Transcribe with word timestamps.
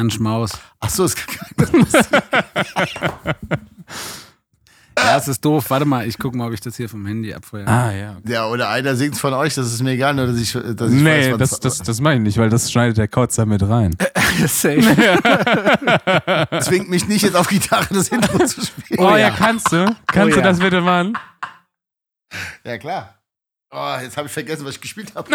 Ein 0.00 0.10
Schmaus. 0.10 0.52
Ach 0.80 0.88
so, 0.88 1.04
es 1.04 1.14
gibt 1.14 1.28
keine 1.58 1.78
Musik. 1.84 2.06
Ja, 4.98 5.18
es 5.18 5.28
ist 5.28 5.44
doof. 5.44 5.68
Warte 5.68 5.84
mal, 5.84 6.06
ich 6.06 6.18
guck 6.18 6.34
mal, 6.34 6.46
ob 6.46 6.54
ich 6.54 6.60
das 6.62 6.76
hier 6.76 6.88
vom 6.88 7.04
Handy 7.04 7.34
abfeuere. 7.34 7.68
Ah, 7.68 7.92
ja. 7.92 8.16
Ja, 8.26 8.46
oder 8.46 8.70
einer 8.70 8.96
singt 8.96 9.18
von 9.18 9.34
euch, 9.34 9.54
das 9.54 9.66
ist 9.72 9.82
mir 9.82 9.90
egal, 9.90 10.14
nur 10.14 10.26
dass 10.26 10.38
ich, 10.38 10.52
dass 10.52 10.90
ich 10.90 11.02
Nee, 11.02 11.32
weiß, 11.32 11.38
das, 11.38 11.60
das, 11.60 11.78
das 11.78 12.00
meine 12.00 12.16
ich 12.16 12.22
nicht, 12.22 12.38
weil 12.38 12.48
das 12.48 12.72
schneidet 12.72 12.96
der 12.96 13.08
Kauz 13.08 13.34
da 13.36 13.44
mit 13.44 13.62
rein. 13.62 13.94
Safe. 14.46 14.80
zwingt 16.62 16.88
mich 16.88 17.06
nicht 17.06 17.22
jetzt 17.22 17.36
auf 17.36 17.48
Gitarre 17.48 17.86
das 17.92 18.08
Intro 18.08 18.38
zu 18.46 18.64
spielen. 18.64 19.00
Oh, 19.00 19.10
ja. 19.10 19.18
ja. 19.18 19.30
kannst 19.30 19.70
du? 19.70 19.84
Kannst 20.06 20.32
Oh 20.32 20.34
du 20.34 20.40
ja. 20.40 20.46
das 20.46 20.58
bitte 20.60 20.80
machen? 20.80 21.12
Ja, 22.64 22.78
klar. 22.78 23.16
Oh, 23.70 23.96
jetzt 24.02 24.16
habe 24.16 24.28
ich 24.28 24.32
vergessen, 24.32 24.64
was 24.64 24.76
ich 24.76 24.80
gespielt 24.80 25.12
habe. 25.14 25.30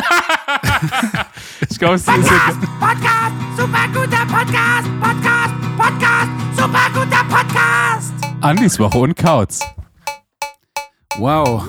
Ich 1.69 1.79
glaube, 1.79 1.95
es 1.95 2.01
ist 2.01 2.07
jetzt 2.07 2.59
Podcast, 2.79 3.35
super 3.57 3.87
guter 3.93 4.25
Podcast, 4.25 4.89
Podcast, 4.99 5.53
Podcast, 5.77 6.29
super 6.57 6.89
guter 6.93 7.23
Podcast. 7.29 8.13
Andis 8.41 8.79
Woche 8.79 8.97
und 8.97 9.15
Kauz. 9.15 9.59
Wow. 11.17 11.63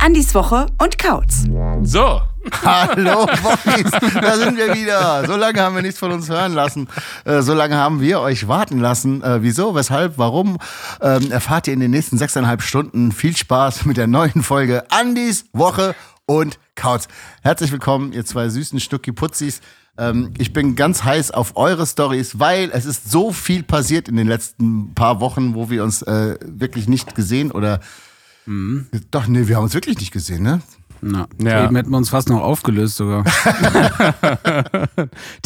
Andis 0.00 0.34
Woche 0.34 0.66
und 0.78 0.98
Kauz. 0.98 1.44
So. 1.82 2.33
Hallo, 2.64 3.26
Bockis, 3.42 3.90
da 4.20 4.36
sind 4.36 4.56
wir 4.56 4.74
wieder. 4.74 5.26
So 5.26 5.36
lange 5.36 5.60
haben 5.60 5.74
wir 5.74 5.82
nichts 5.82 5.98
von 5.98 6.12
uns 6.12 6.28
hören 6.28 6.52
lassen. 6.52 6.88
Äh, 7.24 7.42
so 7.42 7.54
lange 7.54 7.76
haben 7.76 8.00
wir 8.00 8.20
euch 8.20 8.48
warten 8.48 8.80
lassen. 8.80 9.22
Äh, 9.22 9.42
wieso, 9.42 9.74
weshalb, 9.74 10.18
warum, 10.18 10.58
ähm, 11.00 11.30
erfahrt 11.30 11.66
ihr 11.66 11.74
in 11.74 11.80
den 11.80 11.90
nächsten 11.90 12.18
sechseinhalb 12.18 12.62
Stunden. 12.62 13.12
Viel 13.12 13.36
Spaß 13.36 13.84
mit 13.86 13.96
der 13.96 14.06
neuen 14.06 14.42
Folge 14.42 14.84
Andis 14.90 15.46
Woche 15.52 15.94
und 16.26 16.58
Kauz. 16.74 17.08
Herzlich 17.42 17.72
willkommen, 17.72 18.12
ihr 18.12 18.24
zwei 18.24 18.48
süßen 18.48 18.80
Stucki 18.80 19.12
Putzis. 19.12 19.60
Ähm, 19.96 20.34
ich 20.38 20.52
bin 20.52 20.76
ganz 20.76 21.04
heiß 21.04 21.30
auf 21.30 21.56
eure 21.56 21.86
Stories, 21.86 22.38
weil 22.38 22.70
es 22.72 22.84
ist 22.84 23.10
so 23.10 23.32
viel 23.32 23.62
passiert 23.62 24.08
in 24.08 24.16
den 24.16 24.26
letzten 24.26 24.94
paar 24.94 25.20
Wochen, 25.20 25.54
wo 25.54 25.70
wir 25.70 25.84
uns 25.84 26.02
äh, 26.02 26.36
wirklich 26.42 26.88
nicht 26.88 27.14
gesehen 27.14 27.50
oder 27.50 27.80
Doch, 29.10 29.26
nee, 29.26 29.48
wir 29.48 29.56
haben 29.56 29.64
uns 29.64 29.74
wirklich 29.74 29.98
nicht 29.98 30.12
gesehen, 30.12 30.42
ne? 30.42 30.60
Na, 31.06 31.26
Ja. 31.38 31.64
Eben 31.66 31.76
hätten 31.76 31.90
wir 31.90 31.98
uns 31.98 32.08
fast 32.08 32.30
noch 32.30 32.40
aufgelöst 32.40 32.96
sogar. 32.96 33.24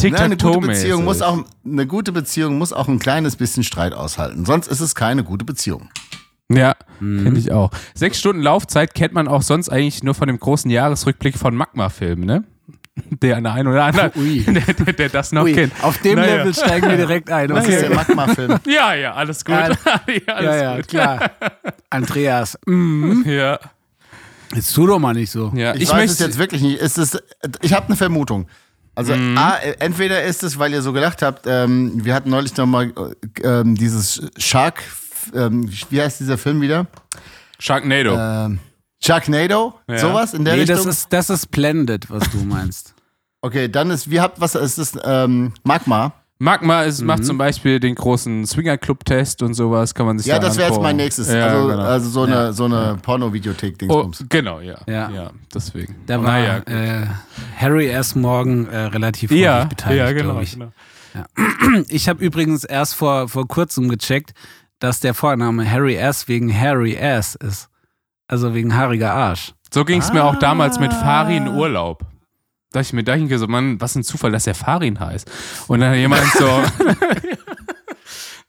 Nein, 0.01 0.15
eine 0.15 0.37
gute 0.37 0.59
Beziehung 0.67 1.03
muss 1.03 1.21
auch 1.21 1.43
eine 1.65 1.85
gute 1.85 2.11
Beziehung 2.11 2.57
muss 2.57 2.71
auch 2.73 2.87
ein 2.87 2.99
kleines 2.99 3.35
bisschen 3.35 3.63
Streit 3.63 3.93
aushalten. 3.93 4.45
Sonst 4.45 4.67
ist 4.67 4.79
es 4.79 4.95
keine 4.95 5.23
gute 5.23 5.43
Beziehung. 5.45 5.89
Ja, 6.51 6.75
finde 6.99 7.37
ich 7.39 7.51
auch. 7.51 7.71
Sechs 7.93 8.19
Stunden 8.19 8.41
Laufzeit 8.41 8.93
kennt 8.95 9.13
man 9.13 9.27
auch 9.27 9.41
sonst 9.43 9.69
eigentlich 9.69 10.01
nur 10.01 10.15
von 10.15 10.27
dem 10.27 10.39
großen 10.39 10.71
Jahresrückblick 10.71 11.37
von 11.37 11.55
Magma-Filmen, 11.55 12.25
ne? 12.25 12.43
Der 13.21 13.37
an 13.37 13.43
der 13.43 13.53
einen 13.53 13.67
oder 13.69 13.83
anderen, 13.85 14.11
Ui. 14.17 14.41
der, 14.43 14.73
der, 14.73 14.93
der 14.93 15.09
das 15.09 15.31
noch 15.31 15.43
Ui, 15.43 15.53
kennt. 15.53 15.71
auf 15.83 15.97
dem 15.99 16.15
Naja. 16.15 16.37
Level 16.37 16.53
steigen 16.53 16.89
wir 16.89 16.97
direkt 16.97 17.29
ein. 17.31 17.47
Das 17.49 17.67
ist 17.67 17.81
der 17.81 17.93
Magma-Film. 17.95 18.59
Ja, 18.65 18.93
ja, 18.93 19.13
alles 19.13 19.45
gut. 19.45 19.55
Ja, 19.55 19.69
ja, 20.07 20.33
alles 20.33 20.55
Ja, 20.55 20.63
ja, 20.63 20.75
gut. 20.77 20.87
klar. 20.87 21.31
Andreas, 21.89 22.57
mm, 22.65 23.21
Ja, 23.25 23.59
jetzt 24.55 24.73
tu 24.73 24.85
doch 24.87 24.99
mal 24.99 25.13
nicht 25.13 25.31
so. 25.31 25.51
ja. 25.55 25.73
Ich, 25.75 25.83
Ich, 25.83 25.89
weiß 25.89 26.11
es 26.11 26.19
jetzt 26.19 26.37
wirklich 26.37 26.61
nicht. 26.61 26.77
Ist 26.79 26.97
es, 26.97 27.17
ich 27.61 27.73
habe 27.73 27.87
eine 27.87 27.95
Vermutung. 27.95 28.47
Also 28.95 29.13
A, 29.13 29.55
äh, 29.57 29.75
entweder 29.79 30.23
ist 30.23 30.43
es, 30.43 30.59
weil 30.59 30.73
ihr 30.73 30.81
so 30.81 30.91
gedacht 30.91 31.21
habt, 31.21 31.45
ähm, 31.47 32.03
wir 32.03 32.13
hatten 32.13 32.29
neulich 32.29 32.55
noch 32.57 32.65
mal 32.65 32.91
äh, 33.41 33.41
ähm, 33.47 33.75
dieses 33.75 34.21
Shark, 34.37 34.83
ähm, 35.33 35.69
wie 35.89 36.01
heißt 36.01 36.19
dieser 36.19 36.37
Film 36.37 36.59
wieder? 36.59 36.87
Sharknado. 37.59 38.15
Ähm, 38.17 38.59
Sharknado, 39.01 39.75
Ja. 39.87 39.97
sowas 39.99 40.33
in 40.33 40.43
der 40.43 40.55
Nee, 40.55 40.61
Richtung. 40.61 40.77
das 40.77 40.85
ist, 40.85 41.13
das 41.13 41.29
ist 41.29 41.43
Splendid, 41.43 42.09
was 42.09 42.29
du 42.31 42.37
meinst. 42.39 42.93
okay, 43.41 43.69
dann 43.69 43.89
ist, 43.91 44.09
wie 44.11 44.19
habt, 44.19 44.41
was 44.41 44.55
ist 44.55 44.77
das? 44.77 44.97
Ähm, 45.03 45.53
Magma. 45.63 46.13
Magma 46.41 46.83
ist, 46.83 47.01
macht 47.01 47.25
zum 47.25 47.37
Beispiel 47.37 47.81
den 47.81 47.95
großen 47.95 48.45
Swinger-Club-Test 48.45 49.43
und 49.43 49.55
sowas, 49.55 49.93
kann 49.93 50.05
man 50.05 50.17
sich 50.17 50.27
Ja, 50.27 50.39
da 50.39 50.47
das 50.47 50.57
wäre 50.57 50.69
jetzt 50.69 50.81
mein 50.81 50.95
nächstes. 50.95 51.29
Ja, 51.29 51.47
also, 51.47 51.67
genau. 51.67 51.83
also 51.83 52.09
so 52.09 52.23
eine, 52.23 52.53
so 52.53 52.63
eine 52.63 52.93
oh, 52.93 52.99
Porno-Videothek-Dingsbums. 53.01 54.25
genau, 54.29 54.61
ja. 54.61 54.77
Ja. 54.87 55.09
ja. 55.09 55.31
deswegen. 55.53 55.95
Da 56.05 56.23
war 56.23 56.31
Naja, 56.31 56.59
gut. 56.59 56.69
äh, 56.69 57.07
Harry 57.57 57.87
erst 57.87 58.15
morgen 58.15 58.67
äh, 58.67 58.77
relativ 58.77 59.31
häufig 59.31 59.43
ja, 59.43 59.65
beteiligt, 59.65 59.99
ja, 59.99 60.11
genau. 60.13 60.39
ich. 60.39 60.53
genau. 60.53 60.71
Ich 61.89 62.07
habe 62.07 62.23
übrigens 62.23 62.63
erst 62.63 62.95
vor, 62.95 63.27
vor 63.27 63.47
kurzem 63.47 63.89
gecheckt, 63.89 64.31
dass 64.79 65.01
der 65.01 65.13
Vorname 65.13 65.69
Harry 65.69 65.95
S. 65.95 66.27
wegen 66.29 66.57
Harry 66.57 66.95
S. 66.95 67.35
ist. 67.35 67.67
Also 68.27 68.53
wegen 68.53 68.75
haariger 68.75 69.13
Arsch. 69.13 69.53
So 69.73 69.83
ging 69.83 69.99
es 69.99 70.13
mir 70.13 70.23
auch 70.23 70.37
damals 70.37 70.79
mit 70.79 70.93
Farin 70.93 71.47
Urlaub. 71.49 72.05
Da 72.71 72.81
ich 72.81 72.93
mir 72.93 73.03
da 73.03 73.15
hingehe, 73.15 73.39
so, 73.39 73.47
Mann, 73.47 73.81
was 73.81 73.95
ein 73.95 74.03
Zufall, 74.03 74.31
dass 74.31 74.43
der 74.43 74.55
Farin 74.55 74.99
heißt. 74.99 75.29
Und 75.67 75.79
dann 75.79 75.95
jemand 75.95 76.25
so, 76.33 76.63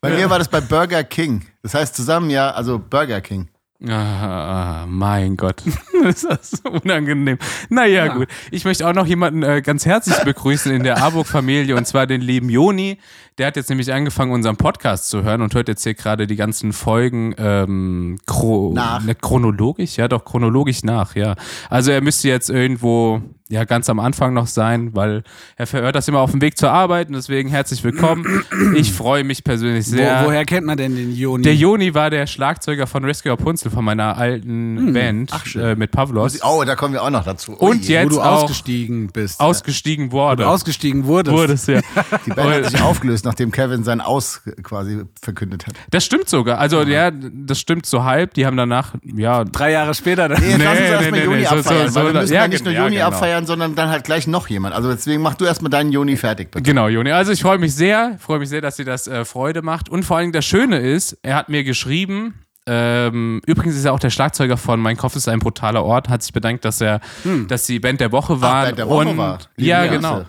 Bei 0.01 0.11
mir 0.11 0.31
war 0.31 0.39
das 0.39 0.49
bei 0.49 0.61
Burger 0.61 1.05
King. 1.05 1.47
Das 1.63 1.75
heißt 1.75 1.95
zusammen 1.95 2.31
ja, 2.31 2.51
also 2.53 2.79
Burger 2.79 3.21
King. 3.21 3.49
ah, 3.87 4.87
mein 4.89 5.37
Gott, 5.37 5.63
das 6.03 6.25
ist 6.25 6.63
so 6.63 6.71
unangenehm. 6.71 7.39
Naja, 7.69 8.09
gut. 8.09 8.29
Ich 8.51 8.65
möchte 8.65 8.89
auch 8.89 8.95
noch 8.95 9.07
jemanden 9.07 9.43
äh, 9.43 9.61
ganz 9.61 9.85
herzlich 9.85 10.17
begrüßen 10.25 10.73
in 10.73 10.85
der 10.85 11.03
Arburg-Familie 11.03 11.77
und 11.77 11.87
zwar 11.87 12.07
den 12.07 12.23
lieben 12.23 12.49
Joni. 12.49 12.99
Der 13.37 13.47
hat 13.47 13.57
jetzt 13.57 13.69
nämlich 13.69 13.93
angefangen, 13.93 14.33
unseren 14.33 14.57
Podcast 14.57 15.09
zu 15.11 15.23
hören 15.23 15.43
und 15.43 15.55
hört 15.55 15.69
jetzt 15.69 15.83
hier 15.83 15.95
gerade 15.95 16.27
die 16.27 16.37
ganzen 16.37 16.73
Folgen 16.73 17.35
ähm, 17.39 18.19
chro 18.27 18.73
Nach. 18.75 19.03
Ne, 19.03 19.15
chronologisch, 19.15 19.97
ja 19.97 20.09
doch, 20.09 20.25
chronologisch 20.25 20.83
nach, 20.83 21.15
ja. 21.15 21.37
Also 21.69 21.91
er 21.91 22.01
müsste 22.01 22.29
jetzt 22.29 22.49
irgendwo 22.49 23.23
ja 23.51 23.65
ganz 23.65 23.91
am 23.91 23.99
Anfang 23.99 24.33
noch 24.33 24.47
sein, 24.47 24.95
weil 24.95 25.23
er 25.57 25.67
verhört 25.67 25.95
das 25.97 26.07
immer 26.09 26.21
auf 26.21 26.31
dem 26.31 26.41
Weg 26.41 26.57
zur 26.57 26.71
Arbeit 26.71 27.09
und 27.09 27.15
deswegen 27.15 27.49
herzlich 27.49 27.83
willkommen. 27.85 28.45
Ich 28.77 28.93
freue 28.93 29.25
mich 29.25 29.43
persönlich 29.45 29.87
sehr. 29.87 30.23
Wo, 30.23 30.29
woher 30.29 30.45
kennt 30.45 30.67
man 30.67 30.77
denn 30.77 30.95
den 30.95 31.13
Joni? 31.15 31.43
Der 31.43 31.55
Joni 31.55 31.93
war 31.95 32.11
der 32.11 32.27
Schlagzeuger 32.27 32.87
von 32.87 33.05
Rescue 33.05 33.33
Rapunzel, 33.33 33.71
von 33.71 33.85
meiner 33.85 34.17
alten 34.17 34.93
Band 34.93 35.33
äh, 35.57 35.75
mit 35.75 35.91
Pavlos. 35.91 36.39
Oh, 36.45 36.63
da 36.65 36.77
kommen 36.77 36.95
wir 36.95 37.03
auch 37.03 37.11
noch 37.11 37.25
dazu. 37.25 37.53
Und 37.53 37.81
Ui, 37.81 37.87
jetzt 37.89 38.05
wo 38.07 38.09
du 38.17 38.21
auch 38.21 38.43
ausgestiegen 38.45 39.09
bist. 39.09 39.41
ausgestiegen 39.41 40.13
wurde. 40.13 40.47
ausgestiegen 40.49 41.05
wurdest. 41.07 41.37
Wurdest, 41.37 41.69
ja. 41.69 41.81
Die 42.27 42.31
Band 42.31 42.51
hat 42.65 42.71
sich 42.71 42.81
aufgelöst, 42.81 43.25
nachdem 43.25 43.51
Kevin 43.51 43.83
sein 43.85 44.01
Aus 44.01 44.43
quasi 44.63 45.03
verkündet 45.21 45.67
hat. 45.67 45.75
Das 45.91 46.05
stimmt 46.05 46.29
sogar. 46.29 46.59
Also, 46.59 46.83
ja, 46.83 47.11
das 47.11 47.59
stimmt 47.59 47.85
so 47.87 48.05
halb. 48.05 48.35
Die 48.35 48.47
haben 48.47 48.57
danach, 48.57 48.95
ja, 49.03 49.45
Drei 49.45 49.73
Jahre 49.73 49.95
später. 49.95 50.29
Dann. 50.29 50.41
Nee, 50.41 50.57
Nee, 50.57 50.65
nee, 50.67 51.11
nee, 51.11 51.25
Juni 51.25 51.37
nee, 51.39 51.45
so- 51.45 51.57
abfeiern, 51.57 51.91
so- 51.91 52.01
so- 52.13 52.19
ja, 52.35 52.43
ja, 52.43 52.49
nicht 52.49 52.65
nur 52.65 52.73
ja, 52.75 52.83
Juni 52.85 52.97
genau. 52.97 53.09
abfeiern, 53.09 53.40
sondern 53.47 53.75
dann 53.75 53.89
halt 53.89 54.05
gleich 54.05 54.27
noch 54.27 54.49
jemand. 54.49 54.75
Also 54.75 54.91
deswegen 54.91 55.23
mach 55.23 55.35
du 55.35 55.45
erstmal 55.45 55.71
deinen 55.71 55.93
Juni 55.93 56.17
fertig, 56.17 56.51
bitte. 56.51 56.63
Genau, 56.63 56.89
Joni. 56.89 57.13
Also 57.13 57.33
ich 57.33 57.43
freue 57.43 57.59
mich 57.59 57.75
sehr, 57.75 58.17
freue 58.19 58.39
mich 58.39 58.49
sehr, 58.49 58.61
dass 58.61 58.77
dir 58.77 58.85
das 58.85 59.07
äh, 59.09 59.25
Freude 59.25 59.63
macht. 59.63 59.89
Und 59.89 60.05
vor 60.05 60.17
allem 60.17 60.33
das 60.33 60.45
Schöne 60.45 60.79
ist, 60.79 61.19
er 61.23 61.37
hat 61.37 61.49
mir 61.49 61.65
geschrieben, 61.65 62.35
ähm, 62.67 63.41
übrigens 63.47 63.77
ist 63.77 63.85
er 63.85 63.93
auch 63.93 63.99
der 63.99 64.11
Schlagzeuger 64.11 64.57
von 64.57 64.81
Mein 64.81 64.97
Kopf 64.97 65.17
ist 65.17 65.29
ein 65.29 65.39
brutaler 65.39 65.85
Ort, 65.85 66.09
hat 66.09 66.23
sich 66.23 66.33
bedankt, 66.33 66.65
dass 66.65 66.81
er, 66.81 67.01
dass 67.49 67.67
sie 67.67 67.79
Band 67.81 68.01
der 68.01 68.13
Woche 68.13 68.41
waren. 68.41 68.67
Band 68.67 68.79
der 68.79 68.89
Woche 68.89 69.09
und, 69.09 69.17
war. 69.17 69.39
Ja, 69.57 69.87
Grüße. 69.87 69.97
genau. 69.97 70.25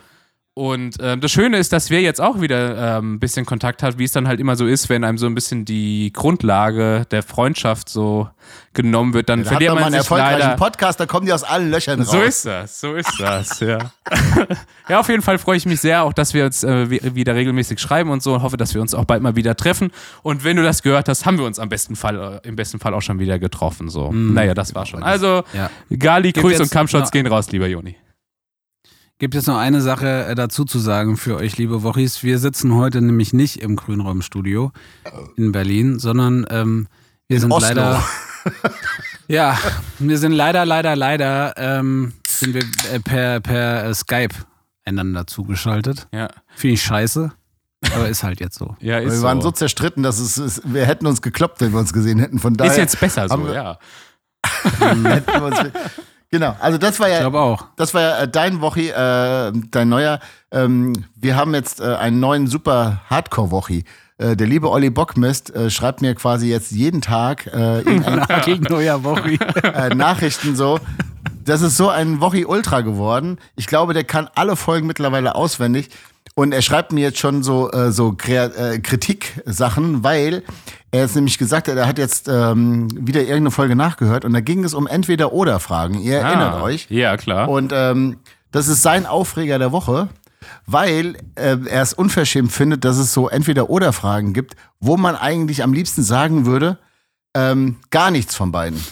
Und 0.54 0.98
ähm, 1.02 1.22
das 1.22 1.32
Schöne 1.32 1.58
ist, 1.60 1.72
dass 1.72 1.90
wir 1.90 2.02
jetzt 2.02 2.20
auch 2.20 2.42
wieder 2.42 2.98
ähm, 2.98 3.14
ein 3.14 3.20
bisschen 3.22 3.46
Kontakt 3.46 3.84
haben, 3.84 3.98
wie 3.98 4.04
es 4.04 4.12
dann 4.12 4.28
halt 4.28 4.42
immer 4.42 4.58
so 4.58 4.68
ist, 4.68 4.90
wenn 4.90 5.06
einem 5.06 5.18
so 5.18 5.26
ein 5.26 5.34
bisschen 5.34 5.64
die 5.64 6.12
Grundlage 6.14 7.06
der 7.10 7.24
Freundschaft 7.24 7.88
so 7.88 8.28
genommen 8.74 9.14
wird, 9.14 9.30
dann 9.30 9.40
Da 9.44 9.46
hat 9.46 9.54
verliert 9.54 9.70
man 9.70 9.76
mal 9.76 9.82
man 9.90 9.94
einen 9.94 10.02
sich 10.04 10.12
erfolgreichen 10.12 10.40
leider. 10.40 10.56
Podcast, 10.58 11.00
da 11.00 11.06
kommen 11.06 11.26
die 11.26 11.32
aus 11.32 11.44
allen 11.44 11.72
Löchern 11.72 12.02
raus. 12.02 12.12
So 12.12 12.20
ist 12.22 12.46
das, 12.46 12.80
so 12.82 12.96
ist 12.96 13.14
das, 13.18 13.62
ja. 13.62 13.78
ja, 14.90 15.00
auf 15.00 15.08
jeden 15.08 15.22
Fall 15.22 15.38
freue 15.38 15.56
ich 15.56 15.66
mich 15.66 15.80
sehr, 15.80 16.04
auch 16.04 16.12
dass 16.12 16.34
wir 16.34 16.44
uns 16.44 16.66
äh, 16.66 16.90
wi- 16.90 17.16
wieder 17.16 17.34
regelmäßig 17.34 17.80
schreiben 17.80 18.10
und 18.10 18.22
so 18.22 18.34
und 18.34 18.42
hoffe, 18.44 18.58
dass 18.58 18.74
wir 18.74 18.82
uns 18.82 18.94
auch 18.94 19.06
bald 19.06 19.22
mal 19.24 19.38
wieder 19.38 19.56
treffen. 19.56 19.92
Und 20.22 20.44
wenn 20.44 20.58
du 20.58 20.64
das 20.64 20.84
gehört 20.84 21.08
hast, 21.08 21.26
haben 21.26 21.38
wir 21.38 21.46
uns 21.46 21.60
am 21.60 21.70
besten 21.70 21.96
Fall, 21.96 22.42
äh, 22.44 22.48
im 22.48 22.58
besten 22.58 22.80
Fall 22.80 22.94
auch 22.94 23.02
schon 23.02 23.20
wieder 23.20 23.40
getroffen. 23.40 23.88
So. 23.88 24.12
Naja, 24.12 24.54
das 24.54 24.76
war 24.76 24.86
schon. 24.86 25.02
Also, 25.02 25.44
Ja. 25.54 25.70
Gali, 25.98 26.34
Grüß 26.34 26.60
und 26.60 26.74
noch- 26.94 27.12
gehen 27.12 27.28
raus, 27.28 27.50
lieber 27.54 27.68
Joni. 27.68 27.96
Gibt 29.22 29.36
es 29.36 29.46
noch 29.46 29.58
eine 29.60 29.82
Sache 29.82 30.26
äh, 30.26 30.34
dazu 30.34 30.66
zu 30.66 30.80
sagen 30.80 31.16
für 31.16 31.36
euch, 31.36 31.56
liebe 31.56 31.84
Wochis. 31.84 32.24
Wir 32.24 32.40
sitzen 32.40 32.74
heute 32.74 33.02
nämlich 33.04 33.34
nicht 33.34 33.62
im 33.62 33.76
Grünraumstudio 33.76 34.72
in 35.38 35.52
Berlin, 35.52 36.00
sondern 36.00 36.48
ähm, 36.50 36.88
wir 37.28 37.40
sind 37.40 37.52
Oslo. 37.52 37.68
leider. 37.68 38.04
Ja, 39.28 39.60
wir 40.00 40.18
sind 40.18 40.32
leider, 40.32 40.66
leider, 40.66 40.96
leider 40.96 41.54
ähm, 41.56 42.14
sind 42.28 42.56
wir 42.56 42.64
äh, 42.92 43.00
per, 43.00 43.40
per 43.42 43.86
äh, 43.86 43.94
Skype 43.94 44.34
einander 44.86 45.28
zugeschaltet. 45.28 46.08
Ja, 46.12 46.28
Finde 46.56 46.74
ich 46.74 46.82
scheiße, 46.82 47.32
aber 47.94 48.10
ist 48.10 48.24
halt 48.24 48.40
jetzt 48.40 48.58
so. 48.58 48.76
ja 48.82 49.02
wir 49.02 49.22
waren 49.22 49.40
so 49.40 49.50
so. 49.50 49.52
zerstritten, 49.52 50.02
dass 50.02 50.18
es, 50.18 50.38
es, 50.38 50.62
wir 50.66 50.88
hätten 50.88 51.06
uns 51.06 51.22
gekloppt, 51.22 51.62
wenn 51.62 51.72
wir 51.74 51.80
uns 51.80 51.94
gesehen 51.94 52.18
hätten. 52.18 52.40
Von 52.40 52.56
daher 52.56 52.72
Ist 52.72 52.78
jetzt 52.80 53.00
besser 53.00 53.30
so, 53.30 53.46
wir- 53.46 53.54
ja. 53.54 53.78
hätten 54.80 55.04
wir 55.32 55.44
uns, 55.44 55.60
Genau, 56.32 56.56
also 56.62 56.78
das 56.78 56.98
war 57.02 57.10
ja, 57.10 57.28
auch. 57.28 57.66
das 57.76 57.94
war 57.94 58.02
ja 58.02 58.20
äh, 58.20 58.28
dein 58.28 58.62
Wochi, 58.62 58.88
äh, 58.88 59.52
dein 59.70 59.90
neuer. 59.90 60.22
Ähm, 60.50 60.94
wir 61.16 61.36
haben 61.36 61.54
jetzt 61.54 61.82
äh, 61.82 61.96
einen 61.96 62.22
neuen 62.22 62.48
super 62.48 63.02
Hardcore-Wochi. 63.10 63.84
Äh, 64.18 64.38
der 64.38 64.48
liebe 64.48 64.70
Olli 64.70 64.90
Bockmist 64.90 65.54
äh, 65.54 65.70
schreibt 65.70 66.02
mir 66.02 66.16
quasi 66.16 66.48
jetzt 66.48 66.72
jeden 66.72 67.02
Tag 67.02 67.48
äh, 67.48 67.84
Gegen 68.46 68.64
neuer 68.70 69.04
Woche. 69.04 69.40
äh, 69.64 69.94
Nachrichten 69.94 70.56
so. 70.56 70.80
Das 71.44 71.62
ist 71.62 71.76
so 71.76 71.90
ein 71.90 72.22
Wochi 72.22 72.46
Ultra 72.46 72.80
geworden. 72.80 73.38
Ich 73.58 73.68
glaube, 73.68 73.94
der 73.94 74.06
kann 74.06 74.30
alle 74.34 74.56
Folgen 74.56 74.88
mittlerweile 74.88 75.36
auswendig. 75.36 75.90
Und 76.42 76.54
er 76.54 76.64
schreibt 76.64 76.92
mir 76.92 77.02
jetzt 77.02 77.20
schon 77.20 77.44
so, 77.44 77.72
äh, 77.72 77.92
so 77.92 78.18
äh, 78.26 78.80
Kritik-Sachen, 78.80 80.04
weil 80.04 80.42
er 80.90 81.02
jetzt 81.02 81.14
nämlich 81.16 81.38
gesagt 81.38 81.68
hat, 81.68 81.78
er 81.78 81.86
hat 81.88 82.00
jetzt 82.00 82.28
ähm, 82.28 82.88
wieder 82.94 83.20
irgendeine 83.20 83.52
Folge 83.52 83.76
nachgehört 83.76 84.26
und 84.26 84.34
da 84.34 84.40
ging 84.40 84.64
es 84.64 84.74
um 84.74 84.88
Entweder-Oder-Fragen. 84.88 86.00
Ihr 86.00 86.18
erinnert 86.18 86.56
Ah, 86.56 86.64
euch. 86.64 86.88
Ja, 86.90 87.16
klar. 87.16 87.48
Und 87.48 87.72
ähm, 87.76 88.18
das 88.52 88.68
ist 88.70 88.82
sein 88.82 89.06
Aufreger 89.06 89.60
der 89.60 89.72
Woche, 89.72 90.10
weil 90.66 91.16
äh, 91.36 91.58
er 91.64 91.84
es 91.84 91.94
unverschämt 91.94 92.52
findet, 92.52 92.86
dass 92.86 92.98
es 92.98 93.14
so 93.14 93.30
Entweder-Oder-Fragen 93.30 94.34
gibt, 94.34 94.56
wo 94.80 94.98
man 94.98 95.16
eigentlich 95.16 95.62
am 95.62 95.74
liebsten 95.74 96.02
sagen 96.02 96.48
würde, 96.48 96.80
ähm, 97.36 97.76
gar 97.92 98.10
nichts 98.10 98.34
von 98.34 98.52
beiden. 98.52 98.84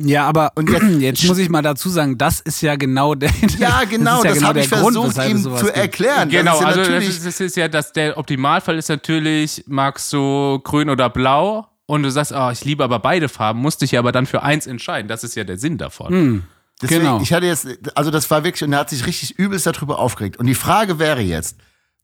Ja, 0.00 0.26
aber 0.26 0.52
Und 0.54 0.70
jetzt- 0.70 1.00
jetzt, 1.00 1.24
muss 1.24 1.38
ich 1.38 1.48
mal 1.48 1.62
dazu 1.62 1.88
sagen, 1.88 2.16
das 2.16 2.40
ist 2.40 2.60
ja 2.60 2.76
genau 2.76 3.14
der. 3.14 3.30
Ja, 3.58 3.82
genau, 3.84 4.22
das, 4.22 4.22
das, 4.22 4.36
ist 4.36 4.42
ja 4.42 4.48
habe 4.48 4.60
ich 4.60 4.70
Grund, 4.70 4.94
versucht, 4.96 5.28
ihm 5.28 5.42
zu 5.42 5.50
gibt. 5.50 5.76
erklären. 5.76 6.28
Genau, 6.28 6.52
das 6.52 6.54
ist 6.54 6.60
ja 6.60 6.66
also 6.68 6.78
das 6.80 6.88
natürlich, 6.88 7.08
ist, 7.08 7.26
das 7.26 7.40
ist 7.40 7.56
ja, 7.56 7.68
dass 7.68 7.92
der 7.92 8.16
Optimalfall 8.16 8.78
ist 8.78 8.88
natürlich, 8.88 9.64
magst 9.66 10.12
du 10.12 10.60
grün 10.62 10.88
oder 10.88 11.10
blau 11.10 11.66
und 11.86 12.04
du 12.04 12.10
sagst, 12.10 12.32
oh, 12.32 12.50
ich 12.50 12.64
liebe 12.64 12.84
aber 12.84 13.00
beide 13.00 13.28
Farben, 13.28 13.60
musst 13.60 13.82
dich 13.82 13.92
ja 13.92 13.98
aber 14.00 14.12
dann 14.12 14.26
für 14.26 14.42
eins 14.42 14.66
entscheiden. 14.68 15.08
Das 15.08 15.24
ist 15.24 15.34
ja 15.34 15.42
der 15.42 15.58
Sinn 15.58 15.78
davon. 15.78 16.44
deswegen, 16.80 17.00
genau. 17.00 17.20
ich 17.20 17.32
hatte 17.32 17.46
jetzt, 17.46 17.66
also 17.96 18.12
das 18.12 18.30
war 18.30 18.44
wirklich, 18.44 18.62
und 18.62 18.72
er 18.72 18.80
hat 18.80 18.90
sich 18.90 19.04
richtig 19.04 19.36
übelst 19.38 19.66
darüber 19.66 19.98
aufgeregt. 19.98 20.36
Und 20.36 20.46
die 20.46 20.54
Frage 20.54 21.00
wäre 21.00 21.22
jetzt, 21.22 21.56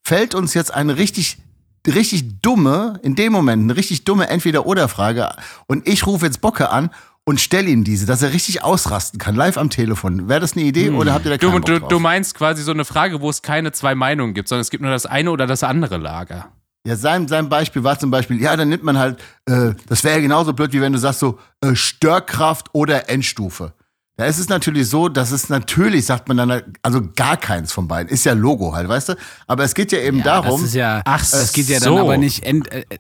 fällt 0.03 0.35
uns 0.35 0.53
jetzt 0.55 0.75
eine 0.75 0.97
richtig, 0.97 1.39
richtig 1.87 2.41
dumme, 2.43 2.99
in 3.03 3.15
dem 3.15 3.33
Moment, 3.33 3.63
eine 3.63 3.77
richtig 3.77 4.05
dumme 4.05 4.27
Entweder-Oder-Frage 4.29 5.37
und 5.67 5.87
ich 5.87 6.07
rufe 6.07 6.27
jetzt 6.27 6.41
Bocke 6.41 6.71
an 6.71 6.91
und 7.27 7.41
stelle 7.41 7.69
ihm 7.71 7.85
diese, 7.85 8.07
dass 8.07 8.23
er 8.23 8.33
richtig 8.33 8.63
ausrasten 8.63 9.19
kann, 9.19 9.35
live 9.35 9.57
am 9.57 9.71
Telefon. 9.71 10.29
Wäre 10.29 10.41
das 10.41 10.53
eine 10.55 10.63
Idee 10.65 10.91
oder 10.91 11.13
habt 11.15 11.25
ihr 11.25 11.31
da 11.31 11.37
Du, 11.39 11.49
keinen 11.51 11.61
Bock 11.61 11.67
du, 11.67 11.81
drauf? 11.81 11.89
du 11.89 11.99
meinst 11.99 12.35
quasi 12.35 12.63
so 12.63 12.73
eine 12.73 12.85
Frage, 12.85 13.21
wo 13.21 13.31
es 13.31 13.41
keine 13.43 13.73
zwei 13.73 13.95
Meinungen 13.95 14.35
gibt, 14.35 14.49
sondern 14.49 14.61
es 14.61 14.71
gibt 14.71 14.83
nur 14.83 14.93
das 14.93 15.07
eine 15.07 15.31
oder 15.31 15.47
das 15.47 15.63
andere 15.63 15.97
Lager. 15.97 16.49
Ja, 16.87 16.97
sein, 16.97 17.27
sein 17.29 17.49
Beispiel 17.49 17.83
war 17.83 17.99
zum 17.99 18.11
Beispiel, 18.11 18.43
ja, 18.43 18.55
dann 18.57 18.69
nimmt 18.69 18.83
man 18.85 18.99
halt, 18.99 19.19
äh, 19.47 19.73
das 19.89 20.05
wäre 20.05 20.17
ja 20.17 20.21
genauso 20.21 20.53
blöd, 20.53 20.75
wie 20.75 20.83
wenn 20.83 20.93
du 20.93 20.99
sagst 20.99 21.21
so, 21.21 21.39
äh, 21.63 21.75
Störkraft 21.75 22.69
oder 22.75 23.09
Endstufe. 23.09 23.73
Da 24.17 24.27
ist 24.27 24.39
es 24.39 24.51
natürlich 24.51 24.89
so, 24.91 25.09
dass 25.09 25.33
es 25.33 25.49
natürlich, 25.49 26.05
sagt 26.05 26.29
man 26.29 26.37
dann, 26.37 26.63
also 26.83 27.01
gar 27.17 27.37
keins 27.39 27.73
von 27.73 27.89
beiden. 27.89 28.13
Ist 28.13 28.25
ja 28.25 28.35
Logo 28.35 28.75
halt, 28.75 28.87
weißt 28.89 29.09
du? 29.09 29.15
Aber 29.47 29.65
es 29.65 29.75
geht 29.75 29.91
ja 29.93 29.99
eben 29.99 30.23
darum, 30.23 30.61
Das 30.61 30.69
ist 30.69 30.75
ja, 30.75 31.01
Ach 31.07 31.19
das 31.19 31.53
geht 31.55 31.69
ja 31.69 31.81
so. 31.81 31.95
dann 31.97 31.99
aber 32.05 32.17
nicht. 32.19 32.45
End, 32.45 32.71
äh, 32.71 32.85
äh, 32.91 32.99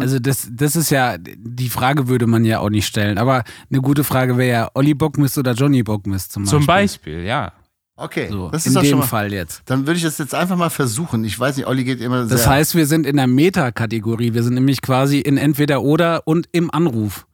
also 0.00 0.18
das, 0.18 0.48
das 0.50 0.76
ist 0.76 0.90
ja, 0.90 1.16
die 1.18 1.68
Frage 1.68 2.08
würde 2.08 2.26
man 2.26 2.44
ja 2.44 2.60
auch 2.60 2.70
nicht 2.70 2.86
stellen. 2.86 3.18
Aber 3.18 3.44
eine 3.70 3.80
gute 3.80 4.04
Frage 4.04 4.36
wäre 4.36 4.50
ja 4.50 4.70
Olli 4.74 4.94
Bockmist 4.94 5.38
oder 5.38 5.52
Johnny 5.52 5.82
Bockmist 5.82 6.32
zum 6.32 6.44
Beispiel. 6.44 6.58
Zum 6.58 6.66
Beispiel, 6.66 7.22
ja. 7.24 7.52
okay, 7.96 8.28
So, 8.30 8.48
das 8.50 8.66
in 8.66 8.72
ist 8.72 8.78
schon 8.78 8.84
dem 8.84 8.98
mal, 8.98 9.06
Fall 9.06 9.32
jetzt. 9.32 9.62
dann 9.66 9.86
würde 9.86 9.98
ich 9.98 10.02
das 10.04 10.18
jetzt 10.18 10.34
einfach 10.34 10.56
mal 10.56 10.70
versuchen. 10.70 11.24
Ich 11.24 11.38
weiß 11.38 11.56
nicht, 11.56 11.66
Olli 11.66 11.84
geht 11.84 12.00
immer 12.00 12.26
sehr. 12.26 12.36
Das 12.36 12.46
heißt, 12.46 12.74
wir 12.74 12.86
sind 12.86 13.06
in 13.06 13.16
der 13.16 13.26
Meta-Kategorie. 13.26 14.34
Wir 14.34 14.42
sind 14.42 14.54
nämlich 14.54 14.82
quasi 14.82 15.18
in 15.20 15.36
entweder 15.36 15.82
oder 15.82 16.26
und 16.26 16.48
im 16.52 16.70
Anruf. 16.72 17.26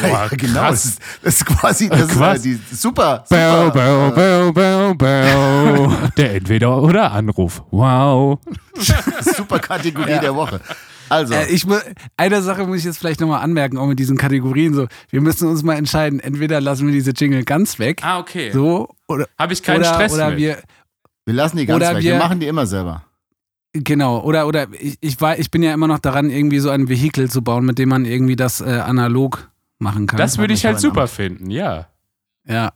Boah, 0.00 0.28
genau, 0.30 0.70
das 0.70 0.96
das 1.24 1.34
ist 1.38 1.44
quasi, 1.44 1.88
das 1.88 2.12
ist 2.12 2.20
äh, 2.20 2.38
die 2.38 2.60
super, 2.72 3.24
super 3.28 3.70
bau, 3.72 4.10
bau, 4.12 4.52
bau, 4.52 4.94
bau. 4.94 5.92
Der 6.16 6.34
Entweder-oder-Anruf. 6.36 7.64
Wow. 7.72 8.38
super 9.36 9.58
Kategorie 9.58 10.20
der 10.20 10.36
Woche. 10.36 10.60
Also, 11.12 11.34
Äh, 11.34 11.46
ich, 11.50 11.66
eine 12.16 12.42
Sache 12.42 12.66
muss 12.66 12.78
ich 12.78 12.84
jetzt 12.84 12.98
vielleicht 12.98 13.20
nochmal 13.20 13.42
anmerken, 13.42 13.76
auch 13.78 13.86
mit 13.86 13.98
diesen 13.98 14.16
Kategorien 14.16 14.74
so. 14.74 14.86
Wir 15.10 15.20
müssen 15.20 15.48
uns 15.48 15.62
mal 15.62 15.74
entscheiden, 15.74 16.20
entweder 16.20 16.60
lassen 16.60 16.86
wir 16.86 16.92
diese 16.92 17.10
Jingle 17.12 17.44
ganz 17.44 17.78
weg, 17.78 18.00
Ah, 18.02 18.18
okay. 18.18 18.50
so, 18.52 18.88
oder, 19.08 19.26
Habe 19.38 19.52
ich 19.52 19.62
keinen 19.62 19.80
oder, 19.80 19.94
Stress 19.94 20.12
oder 20.14 20.30
mit. 20.30 20.38
wir, 20.38 20.58
wir 21.26 21.34
lassen 21.34 21.56
die 21.58 21.66
ganz 21.66 21.76
oder 21.76 21.94
weg. 21.96 22.02
Wir 22.02 22.12
wir- 22.12 22.18
machen 22.18 22.40
die 22.40 22.46
immer 22.46 22.66
selber. 22.66 23.04
Genau, 23.74 24.20
oder, 24.22 24.46
oder 24.46 24.66
ich, 24.78 24.98
ich, 25.00 25.20
war, 25.22 25.38
ich 25.38 25.50
bin 25.50 25.62
ja 25.62 25.72
immer 25.72 25.86
noch 25.88 25.98
daran, 25.98 26.28
irgendwie 26.28 26.58
so 26.58 26.68
ein 26.68 26.88
Vehikel 26.90 27.30
zu 27.30 27.42
bauen, 27.42 27.64
mit 27.64 27.78
dem 27.78 27.88
man 27.88 28.04
irgendwie 28.04 28.36
das 28.36 28.60
äh, 28.60 28.64
analog 28.64 29.50
machen 29.78 30.06
kann. 30.06 30.18
das 30.18 30.36
würde 30.38 30.52
ich 30.54 30.64
halt 30.66 30.78
super 30.78 31.08
finden, 31.08 31.50
ja. 31.50 31.88
Ja, 32.46 32.72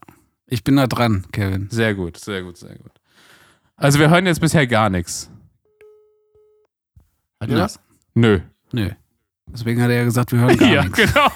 ich 0.47 0.65
bin 0.65 0.77
da 0.77 0.87
dran, 0.87 1.25
Kevin. 1.33 1.69
Sehr 1.71 1.95
gut, 1.95 2.17
sehr 2.19 2.43
gut, 2.43 2.57
sehr 2.57 2.77
gut. 2.77 2.93
Also 3.77 3.99
wir 3.99 4.09
hören 4.09 4.25
jetzt 4.27 4.41
bisher 4.41 4.67
gar 4.67 4.89
nichts. 4.89 5.31
Hat 7.41 7.51
ihr 7.51 7.57
Ja. 7.57 7.63
das? 7.65 7.79
Nö. 8.17 8.41
Nö. 8.73 8.91
Deswegen 9.47 9.83
hat 9.83 9.91
er 9.91 9.97
ja 9.99 10.05
gesagt, 10.05 10.33
wir 10.33 10.39
hören 10.41 10.57
gar 10.57 10.69
ja, 10.73 10.83
nichts. 10.85 10.97
genau. 10.99 11.29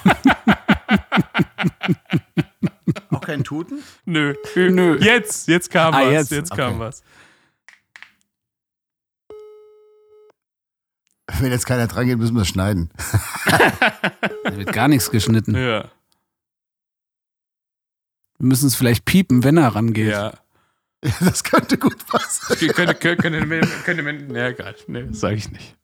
Auch 3.11 3.21
kein 3.21 3.43
Tuten? 3.43 3.83
Nö. 4.05 4.33
Nö. 4.55 4.97
Jetzt, 4.99 5.47
jetzt 5.47 5.69
kam 5.69 5.93
Ah, 5.93 6.01
was. 6.05 6.11
jetzt. 6.11 6.31
Jetzt, 6.31 6.49
kam 6.51 6.71
Okay. 6.73 6.79
was. 6.79 7.03
Wenn 11.39 11.51
jetzt 11.51 11.65
keiner 11.65 11.87
dran 11.87 12.07
geht, 12.07 12.17
müssen 12.17 12.35
wir 12.35 12.41
es 12.41 12.47
schneiden. 12.49 12.89
Da 14.43 14.57
wird 14.57 14.73
gar 14.73 14.87
nichts 14.87 15.11
geschnitten. 15.11 15.55
Ja. 15.55 15.83
Wir 18.39 18.47
müssen 18.47 18.67
es 18.67 18.75
vielleicht 18.75 19.05
piepen, 19.05 19.43
wenn 19.43 19.57
er 19.57 19.67
rangeht. 19.75 20.09
Ja. 20.11 20.33
Das 21.19 21.43
könnte 21.43 21.77
gut 21.77 22.05
passen. 22.07 22.53
Okay, 22.53 22.67
könnte, 22.67 22.93
könnte, 22.95 23.21
könnte, 23.23 23.67
könnte, 23.85 24.03
mir- 24.03 24.13
nee, 24.13 24.47
egal. 24.49 24.75
Nee, 24.87 25.03
das 25.09 25.19
sage 25.19 25.35
ich 25.35 25.49
nicht. 25.51 25.75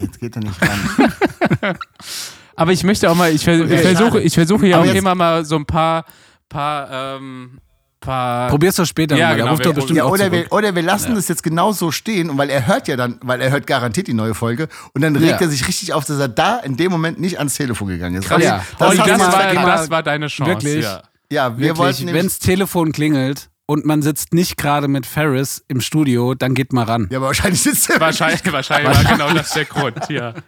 Jetzt 0.00 0.20
geht 0.20 0.36
er 0.36 0.42
nicht 0.42 0.60
ran. 0.60 1.76
Aber 2.56 2.72
ich 2.72 2.84
möchte 2.84 3.10
auch 3.10 3.14
mal, 3.14 3.32
ich, 3.32 3.44
vers- 3.44 3.60
ich 3.60 3.64
Okay, 3.66 3.78
versuche, 3.78 4.08
schade. 4.12 4.20
ich 4.22 4.34
versuche 4.34 4.66
ja 4.66 4.80
auch 4.80 4.84
immer 4.84 5.14
mal 5.14 5.44
so 5.44 5.56
ein 5.56 5.66
paar, 5.66 6.04
paar, 6.48 7.16
ähm, 7.16 7.58
paar. 8.00 8.48
Probier's 8.48 8.76
doch 8.76 8.86
später 8.86 9.16
Ja, 9.16 9.28
mal. 9.30 9.36
genau, 9.36 9.50
ruft 9.50 9.60
wir- 9.60 9.66
doch 9.66 9.74
bestimmt 9.74 9.96
Ja, 9.98 10.04
oder 10.06 10.30
wir, 10.32 10.52
oder 10.52 10.74
wir 10.74 10.82
lassen 10.82 11.10
Ja. 11.10 11.14
das 11.16 11.28
jetzt 11.28 11.42
genau 11.42 11.72
so 11.72 11.90
stehen, 11.90 12.30
und 12.30 12.38
weil 12.38 12.50
er 12.50 12.66
hört 12.66 12.88
ja 12.88 12.96
dann, 12.96 13.18
weil 13.22 13.40
er 13.40 13.50
hört 13.50 13.66
garantiert 13.66 14.06
die 14.06 14.14
neue 14.14 14.34
Folge 14.34 14.68
und 14.94 15.00
dann 15.02 15.16
regt 15.16 15.40
Ja. 15.40 15.46
er 15.46 15.48
sich 15.48 15.66
richtig 15.66 15.92
auf, 15.92 16.04
dass 16.04 16.18
er 16.18 16.28
da 16.28 16.58
in 16.58 16.76
dem 16.76 16.90
Moment 16.92 17.18
nicht 17.20 17.38
ans 17.38 17.54
Telefon 17.54 17.88
gegangen 17.88 18.16
ist. 18.16 18.28
Krass. 18.28 18.42
Ja. 18.42 18.64
das, 18.78 18.88
Olli, 18.88 18.98
das, 18.98 19.18
war, 19.20 19.52
das 19.66 19.90
war 19.90 20.02
deine 20.02 20.28
Chance. 20.28 20.50
Wirklich? 20.52 20.84
Ja. 20.84 21.02
Ja, 21.30 21.58
wir 21.58 21.76
wollten 21.76 21.78
Wirklich, 21.78 22.06
nämlich, 22.06 22.22
wenn's 22.22 22.38
Telefon 22.38 22.92
klingelt 22.92 23.48
und 23.66 23.84
man 23.84 24.00
sitzt 24.02 24.32
nicht 24.32 24.56
gerade 24.56 24.88
mit 24.88 25.06
Ferris 25.06 25.64
im 25.68 25.80
Studio, 25.80 26.34
dann 26.34 26.54
geht 26.54 26.72
mal 26.72 26.84
ran. 26.84 27.08
ja, 27.10 27.18
aber 27.18 27.26
wahrscheinlich 27.26 27.60
sitzt 27.62 27.90
er 27.90 28.00
Wahrscheinlich, 28.00 28.40
wahrscheinlich 28.52 28.96
war 28.96 29.12
genau 29.12 29.32
das 29.34 29.50
der 29.52 29.64
Grund, 29.64 29.96
ja. 30.08 30.34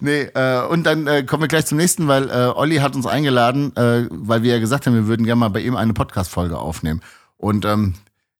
Nee, 0.00 0.22
äh, 0.34 0.66
und 0.66 0.84
dann 0.84 1.06
äh, 1.06 1.22
kommen 1.22 1.42
wir 1.44 1.48
gleich 1.48 1.66
zum 1.66 1.78
nächsten, 1.78 2.08
weil 2.08 2.28
äh, 2.28 2.52
Olli 2.54 2.76
hat 2.76 2.94
uns 2.94 3.06
eingeladen, 3.06 3.74
äh, 3.76 4.06
weil 4.10 4.42
wir 4.42 4.52
ja 4.54 4.58
gesagt 4.60 4.86
haben, 4.86 4.94
wir 4.94 5.06
würden 5.06 5.24
gerne 5.24 5.38
mal 5.40 5.48
bei 5.48 5.60
ihm 5.60 5.76
eine 5.76 5.92
Podcast-Folge 5.94 6.58
aufnehmen. 6.58 7.00
Und 7.38 7.64
ähm, 7.64 7.94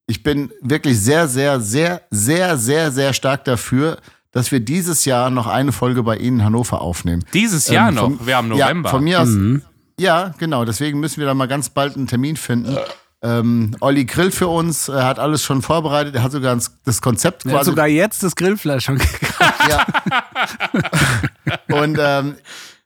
ich 0.06 0.22
bin 0.22 0.50
wirklich 0.60 1.00
sehr, 1.00 1.28
sehr, 1.28 1.60
sehr, 1.60 2.02
sehr, 2.10 2.58
sehr, 2.58 2.90
sehr 2.92 3.12
stark 3.14 3.44
dafür, 3.44 3.98
dass 4.32 4.52
wir 4.52 4.60
dieses 4.60 5.04
Jahr 5.04 5.30
noch 5.30 5.46
eine 5.46 5.72
Folge 5.72 6.02
bei 6.02 6.16
Ihnen 6.16 6.40
in 6.40 6.44
Hannover 6.44 6.80
aufnehmen. 6.82 7.24
Dieses 7.32 7.68
Jahr 7.68 7.88
Ähm, 7.88 7.94
noch, 7.94 8.02
vom- 8.02 8.26
wir 8.26 8.36
haben 8.36 8.48
November. 8.48 8.88
Ja, 8.88 8.90
von 8.94 9.04
mir 9.04 9.20
aus. 9.22 9.28
Mhm. 9.28 9.62
Ja, 9.98 10.34
genau. 10.38 10.64
Deswegen 10.64 10.98
müssen 11.00 11.20
wir 11.20 11.26
da 11.26 11.34
mal 11.34 11.46
ganz 11.46 11.70
bald 11.70 11.96
einen 11.96 12.08
Termin 12.08 12.36
finden. 12.36 12.76
Ähm, 13.24 13.74
Olli 13.80 14.04
grillt 14.04 14.34
für 14.34 14.48
uns, 14.48 14.88
er 14.88 15.06
hat 15.06 15.18
alles 15.18 15.42
schon 15.42 15.62
vorbereitet, 15.62 16.14
er 16.14 16.22
hat 16.22 16.32
sogar 16.32 16.54
das- 16.84 17.00
Konzept 17.00 17.46
Er 17.46 17.52
hat 17.52 17.56
quasi 17.58 17.70
sogar 17.70 17.86
jetzt 17.86 18.22
das 18.22 18.36
Grillfleisch 18.36 18.84
schon 18.84 18.98
gekauft. 18.98 19.54
Ja. 19.68 19.86
Und 21.82 21.98
ähm, 22.00 22.36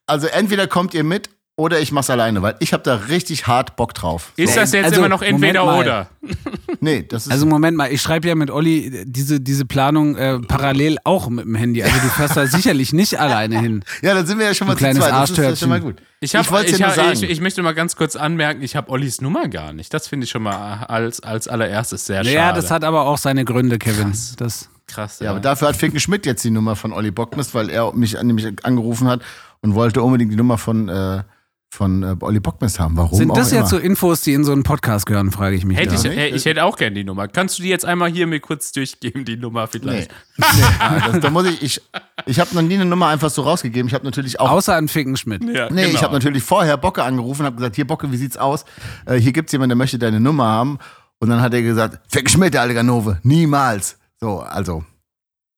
also 0.07 0.29
entweder 0.29 0.67
kommt 0.69 0.95
ihr 0.95 1.03
mit 1.05 1.29
oder 1.59 1.81
ich 1.81 1.91
mach's 1.91 2.09
alleine, 2.09 2.41
weil 2.41 2.55
ich 2.61 2.73
habe 2.73 2.85
da 2.85 2.95
richtig 2.95 3.49
hart 3.49 3.75
Bock 3.75 3.93
drauf. 3.93 4.33
Ist 4.37 4.57
das 4.57 4.73
jetzt 4.73 4.85
Also, 4.85 5.01
immer 5.01 5.09
noch 5.09 5.23
entweder 5.23 5.77
oder? 5.77 6.09
Nee, 6.81 7.05
das 7.09 7.27
ist 7.27 7.33
Also 7.33 7.47
Moment 7.47 7.77
mal, 7.77 7.91
ich 7.91 8.01
schreibe 8.01 8.29
ja 8.29 8.37
mit 8.37 8.53
Olli 8.53 9.03
diese, 9.05 9.41
diese 9.41 9.65
Planung 9.65 10.15
äh, 10.15 10.39
parallel 10.39 10.99
auch 11.03 11.29
mit 11.29 11.45
dem 11.45 11.57
Handy. 11.57 11.83
Also 11.83 11.97
du 11.97 12.09
fährst 12.11 12.37
da 12.37 12.47
sicherlich 12.47 12.93
nicht 12.93 13.19
alleine 13.19 13.61
hin. 13.61 13.85
ja, 14.03 14.15
dann 14.15 14.25
sind 14.25 14.39
wir 14.39 14.47
ja 14.47 14.55
schon 14.55 14.69
mal 14.69 14.77
kleines 14.77 15.03
zu 15.03 15.11
zweit. 15.11 15.21
Das 15.21 15.31
ist 15.31 15.39
ja 15.39 15.57
schon 15.57 15.69
mal 15.69 15.81
gut. 15.81 15.97
Ich, 16.21 16.37
hab, 16.37 16.45
ich, 16.45 16.71
ja 16.71 16.79
nur 16.79 16.87
hab, 16.87 16.95
sagen. 16.95 17.13
ich, 17.15 17.23
ich 17.25 17.41
möchte 17.41 17.61
mal 17.63 17.75
ganz 17.75 17.97
kurz 17.97 18.15
anmerken, 18.15 18.63
ich 18.63 18.77
habe 18.77 18.89
Ollis 18.93 19.21
Nummer 19.21 19.49
gar 19.49 19.73
nicht. 19.73 19.93
Das 19.93 20.07
finde 20.07 20.27
ich 20.27 20.31
schon 20.31 20.45
mal 20.45 20.85
als, 20.85 21.21
als 21.21 21.49
allererstes 21.49 22.07
sehr 22.07 22.23
schade. 22.23 22.37
Ja, 22.37 22.53
das 22.53 22.71
hat 22.71 22.85
aber 22.85 23.07
auch 23.07 23.19
seine 23.19 23.45
Gründe, 23.45 23.79
Kevin. 23.79 24.15
Das, 24.37 24.69
krass. 24.87 25.19
ja, 25.19 25.33
aber 25.33 25.41
dafür 25.41 25.67
hat 25.69 25.77
Finken 25.77 25.99
Schmidt 25.99 26.25
jetzt 26.25 26.45
die 26.45 26.51
Nummer 26.51 26.77
von 26.77 26.93
Olli 26.93 27.11
Bockmist, 27.11 27.53
weil 27.55 27.69
er 27.69 27.93
mich 27.95 28.15
nämlich 28.23 28.47
angerufen 28.65 29.09
hat 29.09 29.23
und 29.61 29.75
wollte 29.75 30.03
unbedingt 30.03 30.31
die 30.31 30.37
Nummer 30.37 30.57
von, 30.57 30.89
äh, 30.89 31.25
von 31.71 32.03
äh, 32.03 32.17
Olli 32.21 32.41
Bockmist 32.41 32.81
haben. 32.81 32.97
Warum 32.97 33.19
Sind 33.19 33.31
auch 33.31 33.37
das 33.37 33.53
immer. 33.53 33.61
jetzt 33.61 33.71
so 33.71 33.77
Infos, 33.79 34.23
die 34.23 34.33
in 34.33 34.43
so 34.43 34.53
einen 34.53 34.63
Podcast 34.63 35.05
gehören, 35.07 35.31
frage 35.31 35.55
ich 35.55 35.65
mich. 35.67 35.77
Hätte 35.77 35.95
ich, 35.95 36.05
hey, 36.05 36.31
ich 36.35 36.45
hätte 36.47 36.65
auch 36.65 36.77
gerne 36.77 36.95
die 36.95 37.05
Nummer. 37.05 37.29
Kannst 37.29 37.59
du 37.59 37.63
die 37.63 37.69
jetzt 37.69 37.85
einmal 37.85 38.11
hier 38.11 38.27
mir 38.27 38.41
kurz 38.41 38.73
durchgeben, 38.73 39.25
die 39.25 39.37
Nummer 39.37 39.65
Nee. 39.65 39.69
vielleicht? 39.81 40.11
nee. 40.39 40.45
Ah, 40.81 41.11
das, 41.11 41.21
da 41.21 41.31
muss 41.31 41.47
ich, 41.47 41.63
ich, 41.63 41.83
ich 42.27 42.41
habe 42.41 42.55
noch 42.55 42.63
nie 42.63 42.75
eine 42.75 42.87
Nummer 42.87 43.09
einfach 43.09 43.29
so 43.31 43.43
rausgegeben. 43.43 43.87
Ich 43.89 43.95
habe 43.95 44.05
natürlich 44.05 44.41
auch 44.41 44.51
Außer 44.51 44.75
an 44.77 44.89
Fickenschmidt. 44.89 45.45
Ja, 45.45 45.69
Nee, 45.71 45.85
ich 45.85 45.91
genau. 45.91 46.03
habe 46.03 46.15
natürlich 46.15 46.43
vorher 46.43 46.77
Bocke 46.79 47.03
angerufen 47.05 47.43
und 47.43 47.47
habe 47.47 47.57
gesagt, 47.57 47.77
hier 47.77 47.87
Bocke, 47.87 48.11
wie 48.13 48.17
sieht's 48.17 48.37
aus? 48.39 48.65
Äh, 49.05 49.17
hier 49.17 49.33
gibt's 49.33 49.53
jemanden, 49.53 49.71
der 49.71 49.77
möchte 49.77 49.99
deine 49.99 50.21
Nummer 50.21 50.45
haben. 50.47 50.79
Und 51.19 51.29
dann 51.29 51.41
hat 51.43 51.53
er 51.53 51.63
gesagt, 51.63 52.01
Fick 52.09 52.31
Schmidt, 52.31 52.55
der 52.55 52.63
alte 52.63 52.75
Ganove, 52.75 53.19
niemals. 53.25 53.99
So, 54.21 54.41
also, 54.41 54.85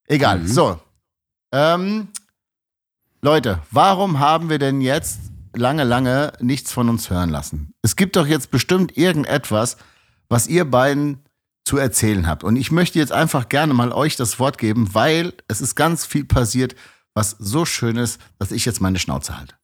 egal. 0.08 0.46
So, 0.46 0.78
ähm, 1.52 2.08
Leute, 3.22 3.60
warum 3.70 4.18
haben 4.18 4.48
wir 4.48 4.58
denn 4.58 4.80
jetzt 4.80 5.20
lange, 5.54 5.84
lange 5.84 6.32
nichts 6.40 6.72
von 6.72 6.88
uns 6.88 7.10
hören 7.10 7.30
lassen? 7.30 7.72
Es 7.82 7.96
gibt 7.96 8.16
doch 8.16 8.26
jetzt 8.26 8.50
bestimmt 8.50 8.96
irgendetwas, 8.96 9.76
was 10.28 10.46
ihr 10.46 10.64
beiden 10.64 11.24
zu 11.64 11.76
erzählen 11.76 12.26
habt. 12.26 12.44
Und 12.44 12.56
ich 12.56 12.70
möchte 12.70 12.98
jetzt 12.98 13.12
einfach 13.12 13.48
gerne 13.48 13.74
mal 13.74 13.92
euch 13.92 14.16
das 14.16 14.38
Wort 14.38 14.58
geben, 14.58 14.94
weil 14.94 15.34
es 15.48 15.60
ist 15.60 15.74
ganz 15.74 16.06
viel 16.06 16.24
passiert, 16.24 16.74
was 17.14 17.36
so 17.38 17.64
schön 17.64 17.96
ist, 17.96 18.20
dass 18.38 18.52
ich 18.52 18.64
jetzt 18.64 18.80
meine 18.80 18.98
Schnauze 18.98 19.36
halte. 19.36 19.54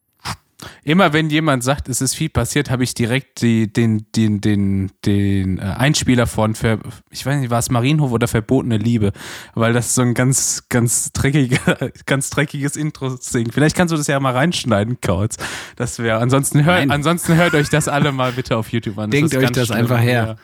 Immer 0.85 1.13
wenn 1.13 1.29
jemand 1.29 1.63
sagt, 1.63 1.89
es 1.91 2.01
ist 2.01 2.15
viel 2.15 2.31
passiert, 2.31 2.71
habe 2.71 2.83
ich 2.83 2.95
direkt 2.95 3.43
die, 3.43 3.71
den, 3.71 4.07
den, 4.17 4.41
den, 4.41 4.91
den 5.05 5.59
äh, 5.59 5.63
Einspieler 5.63 6.27
von, 6.27 6.55
Ver, 6.55 6.79
ich 7.11 7.27
weiß 7.27 7.39
nicht, 7.41 7.51
war 7.51 7.59
es 7.59 7.71
Marienhof 7.71 8.11
oder 8.11 8.27
Verbotene 8.27 8.79
Liebe, 8.79 9.13
weil 9.55 9.75
das 9.75 9.95
so 9.95 10.01
ein 10.03 10.15
ganz, 10.15 10.65
ganz 10.71 11.13
dreckiger, 11.13 11.91
ganz 12.07 12.31
dreckiges 12.31 12.77
Intro 12.77 13.17
singt. 13.21 13.53
Vielleicht 13.53 13.77
kannst 13.77 13.93
du 13.93 13.99
das 13.99 14.07
ja 14.07 14.19
mal 14.19 14.33
reinschneiden, 14.33 14.99
Kautz. 15.03 15.37
Das 15.77 15.99
wäre, 15.99 16.21
ansonsten 16.21 16.65
hört, 16.65 16.79
Nein. 16.79 16.91
ansonsten 16.91 17.35
hört 17.37 17.53
euch 17.55 17.69
das 17.69 17.87
alle 17.87 18.11
mal 18.13 18.33
bitte 18.33 18.57
auf 18.57 18.71
YouTube 18.73 18.99
an. 18.99 19.11
Denkt 19.11 19.35
ist 19.35 19.39
euch 19.43 19.51
das 19.51 19.71
einfach 19.71 20.01
her. 20.01 20.27
Ja. 20.27 20.37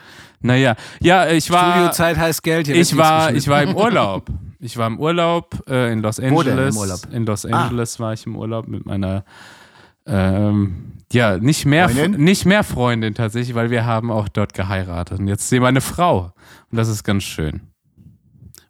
Naja, 0.45 0.77
ja, 1.01 1.29
ich 1.31 1.51
war, 1.51 1.73
Studiozeit 1.73 2.19
heißt 2.19 2.43
Geld. 2.43 2.67
hier 2.67 2.77
ich 2.77 2.97
war, 2.97 3.33
ich 3.35 3.49
war 3.49 3.63
im 3.63 3.75
Urlaub. 3.77 4.27
Ich 4.59 4.77
war 4.77 4.89
im 4.89 4.99
Urlaub 5.01 5.63
äh, 5.69 5.91
in 5.93 6.01
Los 6.03 6.19
Wo 6.19 6.43
denn 6.43 6.53
im 6.53 6.59
Angeles. 6.59 6.77
Urlaub? 6.77 7.01
In 7.13 7.27
Los 7.27 7.47
Ah. 7.47 7.63
Angeles 7.65 7.99
war 7.99 8.13
ich 8.13 8.27
im 8.27 8.37
Urlaub 8.37 8.69
mit 8.69 8.85
meiner 8.87 9.25
ähm, 10.07 10.93
ja, 11.13 11.39
nicht 11.39 11.67
mehr, 11.67 11.89
Freundin? 11.89 12.23
nicht 12.23 12.47
mehr 12.47 12.65
Freundin 12.65 13.15
tatsächlich, 13.15 13.55
weil 13.55 13.71
wir 13.71 13.85
haben 13.85 14.11
auch 14.11 14.29
dort 14.29 14.55
geheiratet. 14.55 15.19
Und 15.21 15.29
jetzt 15.29 15.49
sehen 15.49 15.63
wir 15.63 15.69
eine 15.69 15.81
Frau. 15.81 16.33
Und 16.71 16.79
das 16.79 16.89
ist 16.89 17.05
ganz 17.05 17.25
schön. 17.25 17.61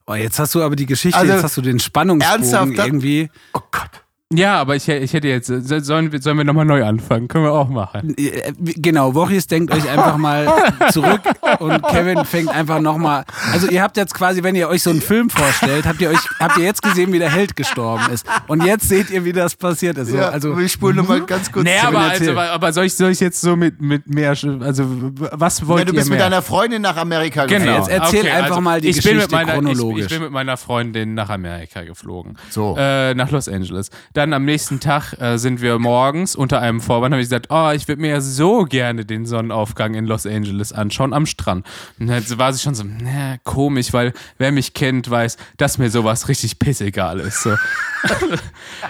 Oh, 0.06 0.14
jetzt 0.14 0.38
hast 0.38 0.54
du 0.54 0.62
aber 0.62 0.74
die 0.74 0.86
Geschichte, 0.86 1.18
Also, 1.18 1.32
jetzt 1.32 1.44
hast 1.44 1.56
du 1.56 1.62
den 1.62 1.78
Spannungsbogen 1.78 2.74
irgendwie. 2.74 3.30
Oh 3.54 3.60
Gott. 3.70 4.01
Ja, 4.34 4.58
aber 4.60 4.76
ich, 4.76 4.88
ich 4.88 5.12
hätte 5.12 5.28
jetzt, 5.28 5.46
sollen, 5.46 6.10
wir- 6.12 6.22
sollen 6.22 6.38
wir 6.38 6.44
nochmal 6.44 6.64
neu 6.64 6.84
anfangen? 6.84 7.28
Können 7.28 7.44
wir 7.44 7.52
auch 7.52 7.68
machen. 7.68 8.14
Äh, 8.16 8.52
Genau, 8.58 9.14
Wochis 9.14 9.46
denkt 9.46 9.72
euch 9.74 9.88
einfach 9.88 10.16
mal 10.16 10.46
zurück 10.92 11.20
und 11.58 11.82
Kevin 11.88 12.24
fängt 12.24 12.48
einfach 12.48 12.80
nochmal. 12.80 13.24
Also 13.52 13.68
ihr 13.68 13.82
habt 13.82 13.96
jetzt 13.96 14.14
quasi, 14.14 14.42
wenn 14.42 14.54
ihr 14.54 14.68
euch 14.68 14.82
so 14.82 14.90
einen 14.90 15.00
Film 15.02 15.28
vorstellt, 15.30 15.84
habt 15.86 16.00
ihr 16.00 16.10
euch, 16.10 16.18
habt 16.40 16.56
ihr 16.58 16.64
jetzt 16.64 16.82
gesehen, 16.82 17.12
wie 17.12 17.18
der 17.18 17.30
Held 17.30 17.56
gestorben 17.56 18.04
ist. 18.12 18.26
Und 18.48 18.64
jetzt 18.64 18.88
seht 18.88 19.10
ihr, 19.10 19.24
wie 19.24 19.32
das 19.32 19.54
passiert 19.56 19.98
ist. 19.98 20.12
Ja, 20.12 20.28
also 20.30 20.56
wir 20.56 20.68
spulen 20.68 20.96
noch 20.96 21.08
mal 21.08 21.20
ganz 21.22 21.50
kurz. 21.52 21.64
Nee, 21.64 21.78
zurück. 21.80 21.94
aber, 21.96 22.04
also, 22.10 22.38
aber 22.38 22.72
soll, 22.72 22.84
ich, 22.86 22.94
soll 22.94 23.10
ich 23.10 23.20
jetzt 23.20 23.40
so 23.40 23.56
mit, 23.56 23.80
mit 23.80 24.08
mehr, 24.08 24.30
also 24.30 24.84
was 25.32 25.66
wollt 25.66 25.80
ja, 25.80 25.84
du 25.86 25.92
ihr 25.92 25.96
bist 25.96 26.08
mehr? 26.08 26.18
mit 26.18 26.24
deiner 26.24 26.42
Freundin 26.42 26.82
nach 26.82 26.96
Amerika 26.96 27.46
Genau. 27.46 27.58
geflogen. 27.78 27.82
Jetzt 27.92 28.14
erzähl 28.14 28.30
einfach 28.30 28.60
mal 28.60 28.80
die 28.80 28.88
ich 28.88 28.96
bin 29.02 29.14
Geschichte 29.16 29.22
mit 29.22 29.32
meiner, 29.32 29.52
chronologisch. 29.52 29.98
Ich, 29.98 30.04
ich 30.04 30.12
bin 30.12 30.22
mit 30.22 30.32
meiner 30.32 30.56
Freundin 30.56 31.14
nach 31.14 31.28
Amerika 31.30 31.82
geflogen. 31.82 32.36
So. 32.50 32.76
Äh, 32.78 33.14
nach 33.14 33.30
Los 33.30 33.48
Angeles. 33.48 33.90
Dann 34.22 34.34
am 34.34 34.44
nächsten 34.44 34.78
Tag 34.78 35.20
äh, 35.20 35.36
sind 35.36 35.60
wir 35.62 35.80
morgens 35.80 36.36
unter 36.36 36.60
einem 36.60 36.80
Vorwand, 36.80 37.12
habe 37.12 37.20
ich 37.20 37.26
gesagt, 37.28 37.48
oh, 37.50 37.72
ich 37.74 37.88
würde 37.88 38.00
mir 38.00 38.10
ja 38.10 38.20
so 38.20 38.62
gerne 38.66 39.04
den 39.04 39.26
Sonnenaufgang 39.26 39.94
in 39.94 40.06
Los 40.06 40.26
Angeles 40.26 40.72
anschauen 40.72 41.12
am 41.12 41.26
Strand. 41.26 41.66
Und 41.98 42.06
dann 42.06 42.38
war 42.38 42.52
sie 42.52 42.60
schon 42.60 42.76
so, 42.76 42.84
na, 42.84 43.38
komisch, 43.42 43.92
weil 43.92 44.12
wer 44.38 44.52
mich 44.52 44.74
kennt, 44.74 45.10
weiß, 45.10 45.38
dass 45.56 45.78
mir 45.78 45.90
sowas 45.90 46.28
richtig 46.28 46.60
pissegal 46.60 47.18
ist. 47.18 47.42
So. 47.42 47.56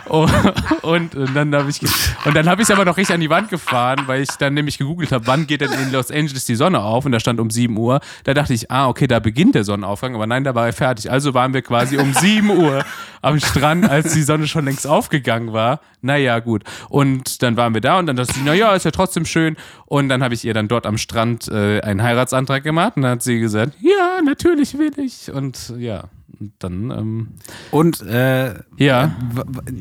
Oh, 0.09 0.27
und, 0.81 1.15
und 1.15 1.35
dann 1.35 1.55
habe 1.55 1.69
ich 1.69 1.83
und 2.25 2.35
dann 2.35 2.49
habe 2.49 2.63
ich 2.63 2.69
es 2.69 2.75
aber 2.75 2.87
noch 2.87 2.97
richtig 2.97 3.13
an 3.13 3.21
die 3.21 3.29
Wand 3.29 3.51
gefahren, 3.51 4.05
weil 4.07 4.23
ich 4.23 4.31
dann 4.39 4.55
nämlich 4.55 4.79
gegoogelt 4.79 5.13
habe, 5.13 5.27
wann 5.27 5.47
geht 5.47 5.61
denn 5.61 5.71
in 5.71 5.93
Los 5.93 6.11
Angeles 6.11 6.47
die 6.47 6.55
Sonne 6.55 6.81
auf 6.81 7.05
und 7.05 7.13
da 7.13 7.21
stand 7.21 7.39
um 7.39 7.51
7 7.51 7.77
Uhr. 7.77 8.01
Da 8.25 8.33
dachte 8.33 8.55
ich, 8.55 8.71
ah, 8.71 8.89
okay, 8.89 9.07
da 9.07 9.19
beginnt 9.19 9.55
der 9.55 9.65
Sonnenaufgang, 9.65 10.15
aber 10.15 10.27
nein, 10.27 10.45
da 10.45 10.55
war 10.55 10.65
er 10.65 10.73
fertig. 10.73 11.11
Also 11.11 11.35
waren 11.35 11.53
wir 11.53 11.61
quasi 11.61 11.99
um 11.99 12.15
7 12.15 12.49
Uhr 12.49 12.87
am 13.21 13.39
Strand, 13.39 13.87
als 13.89 14.15
die 14.15 14.23
Sonne 14.23 14.47
schon 14.49 14.65
längst 14.65 14.87
aufgegangen 14.87 15.22
war. 15.53 15.81
Naja, 16.01 16.39
gut. 16.41 16.65
Und 16.89 17.43
dann 17.43 17.57
waren 17.57 17.75
wir 17.75 17.81
da 17.81 17.99
und 17.99 18.07
dann 18.07 18.17
dachte 18.17 18.33
ich, 18.37 18.45
naja, 18.45 18.75
ist 18.75 18.85
ja 18.85 18.91
trotzdem 18.91 19.25
schön. 19.25 19.57
Und 19.87 20.09
dann 20.09 20.23
habe 20.23 20.35
ich 20.35 20.45
ihr 20.45 20.55
dann 20.55 20.69
dort 20.69 20.87
am 20.87 20.99
Strand 20.99 21.49
äh, 21.49 21.81
einen 21.81 22.03
Heiratsantrag 22.03 22.63
gemacht 22.63 22.95
und 22.97 23.03
dann 23.03 23.13
hat 23.13 23.23
sie 23.23 23.39
gesagt, 23.41 23.75
ja, 23.81 24.21
natürlich 24.25 24.77
will 24.79 24.93
ich. 24.99 25.33
Und 25.33 25.73
ja, 25.79 26.05
und 26.41 26.53
dann, 26.59 26.91
ähm, 26.91 27.29
Und 27.71 28.01
äh, 28.03 28.55
ja. 28.77 29.15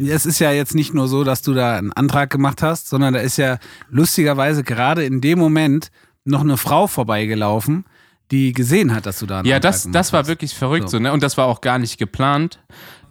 es 0.07 0.25
ist 0.25 0.39
ja 0.39 0.51
jetzt 0.51 0.75
nicht 0.75 0.93
nur 0.93 1.07
so, 1.07 1.24
dass 1.24 1.41
du 1.41 1.53
da 1.53 1.77
einen 1.77 1.91
Antrag 1.93 2.29
gemacht 2.29 2.62
hast, 2.62 2.88
sondern 2.89 3.13
da 3.13 3.19
ist 3.19 3.38
ja 3.38 3.57
lustigerweise 3.89 4.63
gerade 4.63 5.03
in 5.03 5.21
dem 5.21 5.39
Moment 5.39 5.91
noch 6.24 6.41
eine 6.41 6.57
Frau 6.57 6.86
vorbeigelaufen, 6.88 7.86
die 8.29 8.53
gesehen 8.53 8.93
hat, 8.93 9.05
dass 9.05 9.19
du 9.19 9.25
da 9.25 9.39
einen 9.39 9.48
Ja, 9.48 9.55
Antrag 9.55 9.71
das, 9.71 9.89
das 9.91 10.13
war 10.13 10.21
hast. 10.21 10.27
wirklich 10.27 10.53
verrückt 10.53 10.89
So. 10.89 10.98
so. 10.98 11.00
ne? 11.03 11.12
Und 11.12 11.24
das 11.24 11.38
war 11.38 11.48
auch 11.48 11.62
gar 11.62 11.79
nicht 11.79 11.98
geplant. 11.98 12.60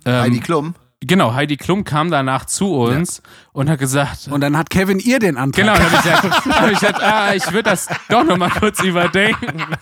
Ähm, 0.04 0.20
Heidi 0.22 0.40
Klum. 0.40 0.74
Genau, 1.02 1.32
Heidi 1.32 1.56
Klum 1.56 1.84
kam 1.84 2.10
danach 2.10 2.44
zu 2.44 2.74
uns 2.74 3.22
und 3.52 3.70
hat 3.70 3.78
gesagt, 3.78 4.28
Und 4.30 4.42
dann 4.42 4.54
hat 4.56 4.68
Kevin 4.68 4.98
ihr 4.98 5.18
den 5.18 5.38
Antrag 5.38 5.64
genau, 5.64 5.74
dann 5.74 5.90
habe 5.90 5.96
ich 5.96 6.02
gesagt, 6.02 6.46
hab 6.46 6.70
ich 6.70 6.78
gesagt 6.78 7.02
ah, 7.02 7.34
ich 7.34 7.46
würde 7.46 7.70
das 7.70 7.88
doch 8.10 8.22
nochmal 8.22 8.50
kurz 8.50 8.82
überdenken. 8.82 9.64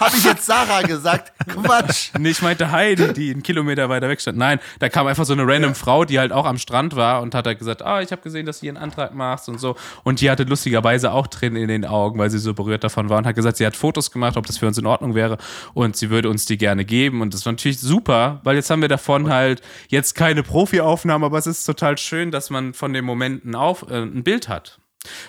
Habe 0.00 0.16
ich 0.16 0.24
jetzt 0.24 0.46
Sarah 0.46 0.80
gesagt? 0.80 1.32
Quatsch. 1.46 2.10
Nee, 2.18 2.30
ich 2.30 2.40
meinte 2.40 2.70
Heidi, 2.70 3.12
die 3.12 3.30
einen 3.30 3.42
Kilometer 3.42 3.90
weiter 3.90 4.08
weg 4.08 4.18
stand. 4.20 4.38
Nein, 4.38 4.58
da 4.78 4.88
kam 4.88 5.06
einfach 5.06 5.26
so 5.26 5.34
eine 5.34 5.46
random 5.46 5.74
Frau, 5.74 6.06
die 6.06 6.18
halt 6.18 6.32
auch 6.32 6.46
am 6.46 6.56
Strand 6.56 6.96
war 6.96 7.20
und 7.20 7.34
hat 7.34 7.46
halt 7.46 7.58
gesagt, 7.58 7.82
ah, 7.82 8.00
ich 8.00 8.10
habe 8.10 8.22
gesehen, 8.22 8.46
dass 8.46 8.58
du 8.58 8.62
hier 8.62 8.70
einen 8.70 8.82
Antrag 8.82 9.14
machst 9.14 9.50
und 9.50 9.60
so. 9.60 9.76
Und 10.02 10.22
die 10.22 10.30
hatte 10.30 10.44
lustigerweise 10.44 11.12
auch 11.12 11.26
Tränen 11.26 11.60
in 11.62 11.68
den 11.68 11.84
Augen, 11.84 12.18
weil 12.18 12.30
sie 12.30 12.38
so 12.38 12.54
berührt 12.54 12.82
davon 12.82 13.10
war 13.10 13.18
und 13.18 13.26
hat 13.26 13.34
gesagt, 13.34 13.58
sie 13.58 13.66
hat 13.66 13.76
Fotos 13.76 14.10
gemacht, 14.10 14.38
ob 14.38 14.46
das 14.46 14.56
für 14.56 14.66
uns 14.66 14.78
in 14.78 14.86
Ordnung 14.86 15.14
wäre 15.14 15.36
und 15.74 15.96
sie 15.96 16.08
würde 16.08 16.30
uns 16.30 16.46
die 16.46 16.56
gerne 16.56 16.86
geben. 16.86 17.20
Und 17.20 17.34
das 17.34 17.44
war 17.44 17.52
natürlich 17.52 17.80
super, 17.80 18.40
weil 18.42 18.56
jetzt 18.56 18.70
haben 18.70 18.80
wir 18.80 18.88
davon 18.88 19.28
halt 19.28 19.60
jetzt 19.88 20.14
keine 20.14 20.42
Profi-Aufnahmen, 20.42 21.24
aber 21.24 21.38
es 21.38 21.46
ist 21.46 21.64
total 21.64 21.98
schön, 21.98 22.30
dass 22.30 22.50
man 22.50 22.74
von 22.74 22.92
den 22.92 23.04
Momenten 23.04 23.54
auf 23.54 23.86
äh, 23.90 24.02
ein 24.02 24.22
Bild 24.22 24.48
hat. 24.48 24.78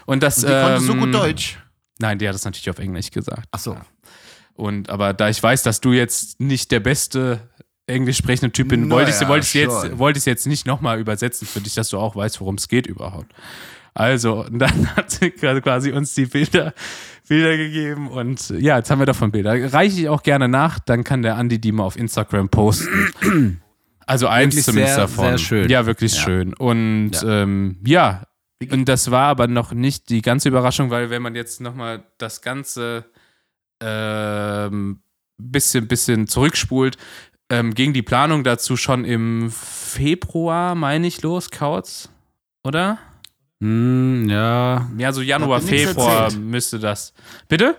Und 0.06 0.24
das. 0.24 0.38
Die 0.38 0.48
konnte 0.48 0.82
so 0.82 0.94
ähm, 0.94 1.00
gut 1.00 1.14
Deutsch. 1.14 1.58
Nein, 2.00 2.18
die 2.18 2.28
hat 2.28 2.36
es 2.36 2.46
natürlich 2.46 2.70
auf 2.70 2.80
Englisch 2.80 3.12
gesagt. 3.12 3.48
Ach 3.52 3.60
so. 3.60 3.78
Und 4.54 4.90
aber 4.90 5.14
da 5.14 5.30
ich 5.30 5.42
weiß, 5.42 5.64
dass 5.64 5.82
du 5.82 5.94
jetzt 5.94 6.40
nicht 6.40 6.72
der 6.72 6.80
beste 6.80 7.50
englisch 7.88 8.18
sprechende 8.18 8.52
Typ 8.52 8.70
bin, 8.70 8.90
wollte 8.90 9.12
ich 9.12 9.28
wollte 9.28 9.46
ich 9.46 9.54
jetzt 9.54 9.98
wollte 9.98 10.20
ich 10.20 10.26
jetzt 10.26 10.48
nicht 10.48 10.66
nochmal 10.66 11.00
übersetzen 11.00 11.48
für 11.48 11.62
dich, 11.62 11.74
dass 11.76 11.90
du 11.90 11.98
auch 11.98 12.16
weißt, 12.16 12.40
worum 12.42 12.56
es 12.56 12.68
geht 12.68 12.88
überhaupt. 12.88 13.34
Also, 13.94 14.46
und 14.46 14.60
dann 14.60 14.88
hat 14.96 15.12
sie 15.12 15.32
quasi 15.32 15.92
uns 15.92 16.14
die 16.14 16.26
Bilder, 16.26 16.74
Bilder 17.28 17.58
gegeben 17.58 18.08
und 18.08 18.50
ja, 18.50 18.78
jetzt 18.78 18.90
haben 18.90 19.00
wir 19.00 19.06
davon 19.06 19.32
Bilder. 19.32 19.74
Reiche 19.74 20.02
ich 20.02 20.10
auch 20.10 20.24
gerne 20.24 20.48
nach, 20.48 20.80
dann 20.80 21.04
kann 21.04 21.22
der 21.22 21.36
Andi 21.38 21.60
die 21.60 21.72
mal 21.72 21.84
auf 21.84 21.98
Instagram 21.98 22.50
posten. 22.50 23.61
Also 24.12 24.28
eins 24.28 24.56
Wirklich 24.56 24.66
zumindest 24.66 24.96
sehr, 24.96 25.04
davon. 25.06 25.26
sehr 25.26 25.38
schön. 25.38 25.70
Ja, 25.70 25.86
wirklich 25.86 26.14
Ja. 26.16 26.22
schön. 26.22 26.54
Und 26.54 27.12
ja. 27.14 27.44
Ähm, 27.44 27.78
ja, 27.86 28.24
und 28.70 28.90
das 28.90 29.10
war 29.10 29.28
aber 29.28 29.48
noch 29.48 29.72
nicht 29.72 30.10
die 30.10 30.22
ganze 30.22 30.50
Überraschung, 30.50 30.90
weil 30.90 31.10
wenn 31.10 31.22
man 31.22 31.34
jetzt 31.34 31.62
nochmal 31.62 32.04
das 32.18 32.42
Ganze 32.42 33.06
ähm, 33.82 35.02
bisschen, 35.38 35.88
bisschen 35.88 36.28
zurückspult, 36.28 36.98
ähm, 37.50 37.74
ging 37.74 37.94
die 37.94 38.02
Planung 38.02 38.44
dazu 38.44 38.76
schon 38.76 39.06
im 39.06 39.50
Februar, 39.50 40.76
meine 40.76 41.08
ich, 41.08 41.22
los, 41.22 41.50
Kautz? 41.50 42.10
Oder? 42.66 43.00
Hm, 43.62 44.28
ja. 44.30 44.90
Ja, 44.98 45.14
so 45.14 45.22
Januar, 45.22 45.62
Februar 45.62 46.34
müsste 46.34 46.80
das. 46.80 47.14
Bitte? 47.48 47.78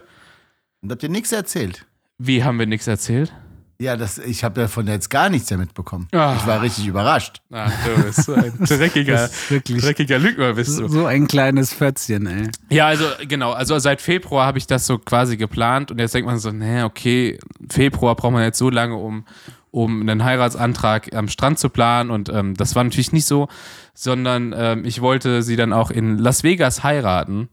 Und 0.81 0.91
habt 0.91 1.03
ihr 1.03 1.11
nichts 1.11 1.31
erzählt? 1.31 1.85
Wie 2.17 2.43
haben 2.43 2.59
wir 2.59 2.67
nichts 2.67 2.87
erzählt? 2.87 3.33
Ja, 3.81 3.97
das, 3.97 4.19
ich 4.19 4.45
habe 4.45 4.61
davon 4.61 4.87
jetzt 4.87 5.11
gar 5.11 5.29
nichts 5.29 5.51
mehr 5.51 5.59
mitbekommen. 5.59 6.07
Ah. 6.13 6.37
Ich 6.39 6.47
war 6.47 6.63
richtig 6.63 6.87
überrascht. 6.87 7.41
Ah, 7.51 7.69
du 7.85 8.03
bist 8.03 8.25
so 8.25 8.35
ein 8.35 8.53
dreckiger, 8.61 9.29
wirklich 9.49 9.83
dreckiger 9.83 10.19
Lügner, 10.19 10.53
bist 10.55 10.79
du. 10.79 10.89
so 10.89 11.07
ein 11.07 11.27
kleines 11.27 11.73
Fötzchen, 11.73 12.27
ey. 12.27 12.51
Ja, 12.71 12.87
also 12.87 13.05
genau, 13.27 13.53
also 13.53 13.79
seit 13.79 14.01
Februar 14.01 14.47
habe 14.47 14.59
ich 14.59 14.67
das 14.67 14.87
so 14.87 14.99
quasi 14.99 15.37
geplant 15.37 15.91
und 15.91 15.99
jetzt 15.99 16.15
denkt 16.15 16.27
man 16.29 16.39
so, 16.39 16.53
naja, 16.53 16.85
okay, 16.85 17.39
Februar 17.71 18.15
braucht 18.15 18.33
man 18.33 18.45
jetzt 18.45 18.59
so 18.59 18.71
lange, 18.71 18.95
um, 18.95 19.25
um 19.73 20.01
einen 20.03 20.23
Heiratsantrag 20.23 21.13
am 21.15 21.29
Strand 21.29 21.59
zu 21.59 21.69
planen 21.69 22.11
und 22.11 22.29
ähm, 22.29 22.55
das 22.55 22.77
war 22.77 22.85
natürlich 22.85 23.13
nicht 23.13 23.27
so, 23.27 23.49
sondern 23.95 24.55
ähm, 24.57 24.85
ich 24.85 25.01
wollte 25.01 25.43
sie 25.43 25.57
dann 25.57 25.73
auch 25.73 25.91
in 25.91 26.19
Las 26.19 26.45
Vegas 26.45 26.85
heiraten 26.85 27.49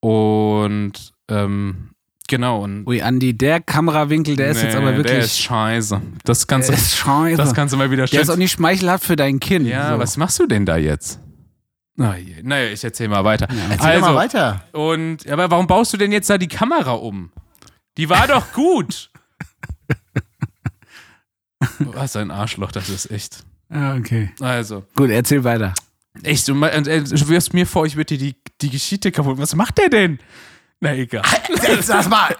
und 0.00 1.12
ähm, 1.28 1.90
genau 2.28 2.62
und 2.62 2.86
Ui, 2.86 3.02
Andi, 3.02 3.36
der 3.36 3.60
Kamerawinkel, 3.60 4.36
der 4.36 4.50
ist 4.50 4.62
jetzt 4.62 4.74
Nee, 4.74 4.78
aber 4.80 4.92
der 4.92 5.00
ist 5.00 5.06
wirklich. 5.10 5.32
scheiße. 5.34 6.00
Das 6.24 6.46
kannst, 6.46 6.68
Der 6.68 6.76
du, 6.76 6.82
ist 6.82 6.96
scheiße. 6.96 7.36
das 7.36 7.52
kannst 7.54 7.74
du 7.74 7.78
mal 7.78 7.90
wieder 7.90 8.04
der 8.06 8.20
ist 8.20 8.28
auch 8.28 8.32
schätzen. 8.32 8.38
nicht 8.38 8.52
schmeichelhaft 8.52 9.04
für 9.04 9.16
dein 9.16 9.40
Kind. 9.40 9.66
Ja, 9.66 9.94
so. 9.94 9.98
was 9.98 10.16
machst 10.16 10.38
du 10.38 10.46
denn 10.46 10.64
da 10.64 10.76
jetzt? 10.76 11.18
Na 11.96 12.16
je. 12.16 12.36
Naja, 12.44 12.70
ich 12.70 12.84
erzähl 12.84 13.08
mal 13.08 13.24
weiter. 13.24 13.48
Erzähl 13.70 13.86
also, 13.86 14.00
mal 14.06 14.14
weiter. 14.14 14.62
Und, 14.72 15.28
aber 15.28 15.50
warum 15.50 15.66
baust 15.66 15.92
du 15.92 15.96
denn 15.96 16.12
jetzt 16.12 16.30
da 16.30 16.38
die 16.38 16.46
Kamera 16.46 16.92
um? 16.92 17.32
Die 17.96 18.08
war 18.08 18.28
doch 18.28 18.52
gut. 18.52 19.10
Was 21.80 22.14
ein 22.16 22.30
Arschloch, 22.30 22.70
das 22.70 22.88
ist 22.88 23.10
echt. 23.10 23.44
Ja, 23.72 23.96
okay. 23.96 24.30
Also, 24.40 24.84
Gut, 24.94 25.10
erzähl 25.10 25.42
weiter. 25.44 25.74
echt, 26.22 26.46
du, 26.48 26.52
und, 26.54 26.64
äh, 26.64 27.02
du 27.02 27.28
wirst 27.28 27.52
mir 27.52 27.66
vor, 27.66 27.84
ich 27.86 27.96
würde 27.96 28.16
dir 28.16 28.18
die, 28.18 28.36
die 28.60 28.70
Geschichte 28.70 29.10
kaputt. 29.12 29.38
Was 29.38 29.54
macht 29.56 29.78
der 29.78 29.88
denn? 29.88 30.18
Na 30.80 30.94
egal. 30.94 31.22
Setz 31.60 31.86
das 31.86 32.08
mal. 32.08 32.36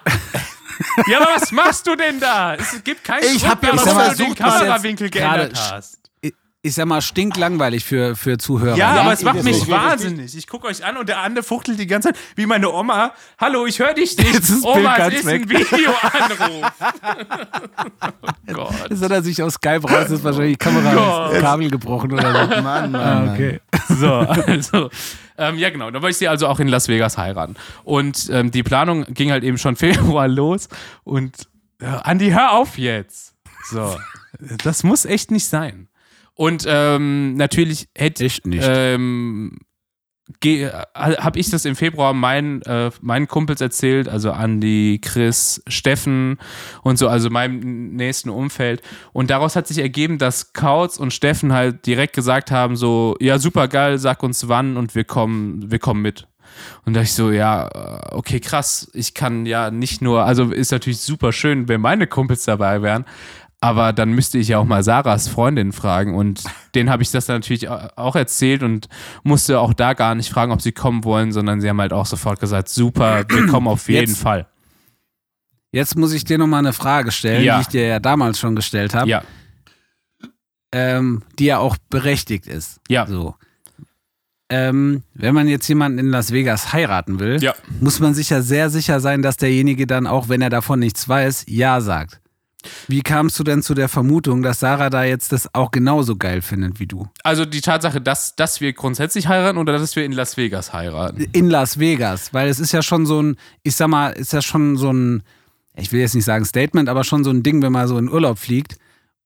Ja, 1.09 1.21
aber 1.21 1.31
was 1.35 1.51
machst 1.51 1.87
du 1.87 1.97
denn 1.97 2.21
da? 2.21 2.55
Es 2.55 2.83
gibt 2.85 3.03
keinen 3.03 3.25
Ich 3.25 3.41
Grund 3.41 3.49
hab 3.51 3.63
ja 3.65 3.73
du 3.73 3.79
versucht, 3.79 4.19
den 4.39 4.47
mal 4.47 4.59
Kamerawinkel 4.59 5.07
jetzt 5.09 5.13
geändert 5.13 5.53
hast. 5.73 5.99
Ich, 6.21 6.33
ich 6.63 6.75
sag 6.75 6.87
mal, 6.87 7.01
stinklangweilig 7.03 7.85
für, 7.85 8.15
für 8.15 8.39
Zuhörer. 8.39 8.77
Ja, 8.77 8.95
Ja, 8.95 9.01
aber 9.03 9.13
es 9.13 9.23
macht 9.23 9.43
mich 9.43 9.57
ist- 9.63 9.69
wahnsinnig. 9.71 10.37
Ich 10.37 10.47
gucke 10.47 10.69
euch 10.69 10.85
an 10.85 10.97
und 10.97 11.09
der 11.09 11.19
andere 11.19 11.43
fuchtelt 11.45 11.81
die 11.81 11.89
ganze 11.89 12.13
Zeit 12.13 12.19
wie 12.37 12.47
meine 12.47 12.71
Oma. 12.71 13.13
Hallo, 13.41 13.67
ich 13.67 13.81
höre 13.81 13.95
dich 13.95 14.17
nicht. 14.17 14.33
Jetzt 14.35 14.51
ist 14.51 14.63
das 14.65 14.65
Oma, 14.65 14.75
Bild 14.75 14.91
es 14.93 14.97
ganz 14.99 15.15
ist 15.15 15.27
weg. 15.27 15.43
ein 15.43 15.49
Videoanruf. 15.51 16.73
oh 18.51 18.53
Gott. 18.53 18.75
Das 18.91 19.03
hat 19.03 19.11
er 19.11 19.23
sich 19.23 19.43
aus 19.43 19.55
Skype 19.55 19.83
raus, 19.83 20.11
ist 20.11 20.23
wahrscheinlich 20.23 20.59
die 20.59 20.65
Kamera 20.65 21.31
Kabel 21.41 21.71
gebrochen 21.71 22.13
oder 22.13 22.31
so. 22.33 22.63
Mann, 22.63 22.63
Mann, 22.63 22.95
Ah, 22.95 23.15
Mann. 23.21 23.29
okay. 23.35 23.61
So, 23.89 24.15
also. 24.15 24.91
Ähm, 25.39 25.57
ja, 25.57 25.71
genau. 25.71 25.91
Da 25.91 26.03
wollte 26.03 26.11
ich 26.11 26.17
sie 26.19 26.29
also 26.29 26.47
auch 26.49 26.61
in 26.61 26.69
Las 26.69 26.89
Vegas 26.89 27.17
heiraten. 27.17 27.55
Und 27.85 28.29
ähm, 28.31 28.51
die 28.51 28.63
Planung 28.63 29.05
ging 29.15 29.31
halt 29.31 29.45
eben 29.45 29.57
schon 29.57 29.77
Februar 29.77 30.29
los. 30.29 30.69
Und 31.05 31.49
äh, 31.81 31.87
Andi, 31.87 32.31
hör 32.31 32.53
auf 32.53 32.77
jetzt. 32.77 33.35
So. 33.71 33.97
Das 34.65 34.83
muss 34.85 35.05
echt 35.05 35.31
nicht 35.31 35.47
sein. 35.47 35.89
Und 36.35 36.65
ähm, 36.69 37.35
natürlich 37.35 37.89
hätte 37.97 38.25
Echt 38.25 38.47
nicht. 38.47 38.65
ähm, 38.67 39.59
habe 40.95 41.39
ich 41.39 41.51
das 41.51 41.65
im 41.65 41.75
Februar 41.75 42.13
meinen, 42.13 42.63
äh, 42.63 42.91
meinen 43.01 43.29
Kumpels 43.29 43.61
erzählt, 43.61 44.09
also 44.09 44.31
Andi, 44.33 45.01
Chris, 45.03 45.63
Steffen 45.67 46.39
und 46.83 46.99
so, 46.99 47.09
also 47.09 47.31
meinem 47.31 47.97
nächsten 47.97 48.31
Umfeld. 48.31 48.83
Und 49.13 49.31
daraus 49.31 49.57
hat 49.57 49.67
sich 49.67 49.79
ergeben, 49.79 50.19
dass 50.19 50.53
Kautz 50.53 50.99
und 50.99 51.13
Steffen 51.13 51.53
halt 51.53 51.87
direkt 51.87 52.15
gesagt 52.15 52.51
haben, 52.51 52.77
so, 52.77 53.17
ja, 53.21 53.39
super 53.39 53.69
geil, 53.69 53.99
sag 53.99 54.23
uns 54.23 54.49
wann 54.49 54.77
und 54.77 54.95
wir 54.95 55.05
kommen, 55.05 55.71
wir 55.71 55.79
kommen 55.79 56.03
mit. 56.03 56.27
Und 56.85 56.95
da 56.95 57.03
ich 57.03 57.15
so, 57.15 57.31
ja, 57.31 57.69
äh, 57.69 58.15
okay, 58.15 58.41
krass, 58.41 58.91
ich 58.95 59.15
kann 59.15 59.47
ja 59.47 59.71
nicht 59.71 60.03
nur, 60.03 60.25
also 60.25 60.51
ist 60.51 60.73
natürlich 60.73 61.01
super 61.01 61.33
schön, 61.33 61.69
wenn 61.69 61.81
meine 61.81 62.07
Kumpels 62.07 62.45
dabei 62.45 62.83
wären, 62.83 63.05
aber 63.61 63.93
dann 63.93 64.11
müsste 64.13 64.39
ich 64.39 64.49
ja 64.49 64.59
auch 64.59 64.65
mal 64.65 64.83
Sarahs 64.85 65.27
Freundin 65.29 65.73
fragen 65.73 66.15
und 66.15 66.45
denen 66.75 66.91
habe 66.91 67.03
ich 67.03 67.11
das 67.11 67.27
dann 67.27 67.37
natürlich 67.37 67.69
auch 67.69 68.15
erzählt 68.15 68.63
und 68.63 68.89
musste 69.25 69.59
auch 69.61 69.73
da 69.75 69.95
gar 69.95 70.15
nicht 70.15 70.31
fragen, 70.31 70.53
ob 70.53 70.63
sie 70.63 70.73
kommen 70.73 71.03
wollen, 71.05 71.33
sondern 71.33 71.61
sie 71.61 71.69
haben 71.69 71.81
halt 71.81 71.93
auch 71.93 72.07
sofort 72.07 72.39
gesagt, 72.41 72.69
super, 72.69 73.25
wir 73.29 73.47
kommen 73.49 73.67
auf 73.69 73.89
jeden 73.89 74.11
Jetzt- 74.11 74.21
Fall. 74.23 74.47
Jetzt 75.73 75.97
muss 75.97 76.13
ich 76.13 76.25
dir 76.25 76.39
nochmal 76.39 76.61
eine 76.61 76.73
Frage 76.73 77.11
stellen, 77.11 77.45
Ja. 77.45 77.57
die 77.57 77.63
ich 77.63 77.69
dir 77.69 77.87
ja 77.87 78.01
damals 78.01 78.39
schon 78.39 78.57
gestellt 78.57 78.95
habe, 78.95 79.11
Ja, 79.11 79.23
ähm, 80.73 81.23
die 81.39 81.47
ja 81.47 81.59
auch 81.59 81.77
berechtigt 81.91 82.47
ist. 82.47 82.81
ja, 82.89 83.07
So. 83.07 83.35
Ähm, 84.51 85.03
wenn 85.13 85.35
man 85.35 85.47
jetzt 85.47 85.69
jemanden 85.69 85.99
in 85.99 86.09
Las 86.09 86.33
Vegas 86.33 86.73
heiraten 86.73 87.21
will, 87.21 87.37
ja. 87.43 87.55
muss 87.81 88.01
man 88.01 88.15
sich 88.15 88.31
ja 88.31 88.41
sehr 88.41 88.71
sicher 88.71 88.99
sein, 89.01 89.21
dass 89.21 89.37
derjenige 89.37 89.87
dann, 89.87 90.07
auch 90.07 90.31
wenn 90.31 90.41
er 90.41 90.49
davon 90.49 90.79
nichts 90.79 91.07
weiß, 91.07 91.45
Ja 91.49 91.83
sagt. 91.83 92.23
Wie 92.89 93.03
kamst 93.03 93.39
du 93.39 93.45
denn 93.45 93.63
zu 93.63 93.75
der 93.75 93.89
Vermutung, 93.89 94.43
dass 94.43 94.61
Sarah 94.61 94.91
da 94.91 95.05
jetzt 95.05 95.33
das 95.33 95.55
auch 95.55 95.71
genauso 95.71 96.17
geil 96.17 96.43
findet 96.43 96.81
wie 96.81 96.87
du? 96.87 97.09
Also 97.23 97.45
die 97.45 97.61
Tatsache, 97.61 98.01
dass, 98.01 98.35
dass 98.35 98.61
wir 98.61 98.73
grundsätzlich 98.73 99.29
heiraten 99.29 99.59
oder 99.59 99.79
dass 99.79 99.95
wir 99.95 100.05
in 100.05 100.13
Las 100.13 100.37
Vegas 100.37 100.73
heiraten. 100.73 101.29
In 101.33 101.49
Las 101.49 101.79
Vegas, 101.79 102.35
weil 102.35 102.49
es 102.49 102.59
ist 102.59 102.73
ja 102.73 102.83
schon 102.83 103.07
so 103.07 103.23
ein, 103.23 103.37
ich 103.63 103.77
sag 103.77 103.89
mal, 103.89 104.11
ist 104.11 104.33
ja 104.33 104.43
schon 104.43 104.77
so 104.77 104.93
ein, 104.93 105.23
ich 105.77 105.93
will 105.93 106.01
jetzt 106.01 106.15
nicht 106.15 106.25
sagen 106.25 106.45
Statement, 106.45 106.89
aber 106.89 107.05
schon 107.05 107.23
so 107.23 107.31
ein 107.31 107.43
Ding, 107.45 107.63
wenn 107.63 107.73
man 107.73 107.87
so 107.87 107.97
in 107.97 108.09
Urlaub 108.11 108.39
fliegt 108.39 108.77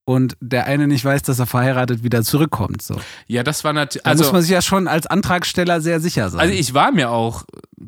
und 0.05 0.37
der 0.41 0.67
eine 0.67 0.87
nicht 0.87 1.05
weiß, 1.05 1.23
dass 1.23 1.39
er 1.39 1.47
verheiratet 1.47 2.03
wieder 2.03 2.23
zurückkommt. 2.23 2.83
So. 2.83 2.97
Ja, 3.29 3.43
das 3.43 3.65
war 3.65 3.73
natürlich. 3.73 4.03
Da 4.03 4.11
Also, 4.11 4.25
muss 4.25 4.33
man 4.33 4.43
sich 4.43 4.51
ja 4.51 4.61
schon 4.61 4.89
als 4.89 5.07
Antragsteller 5.07 5.81
sehr 5.81 6.01
sicher 6.01 6.29
sein. 6.29 6.41
Also 6.41 6.53
ich 6.53 6.75
war 6.75 6.93
mir 6.93 7.11
auch 7.11 7.45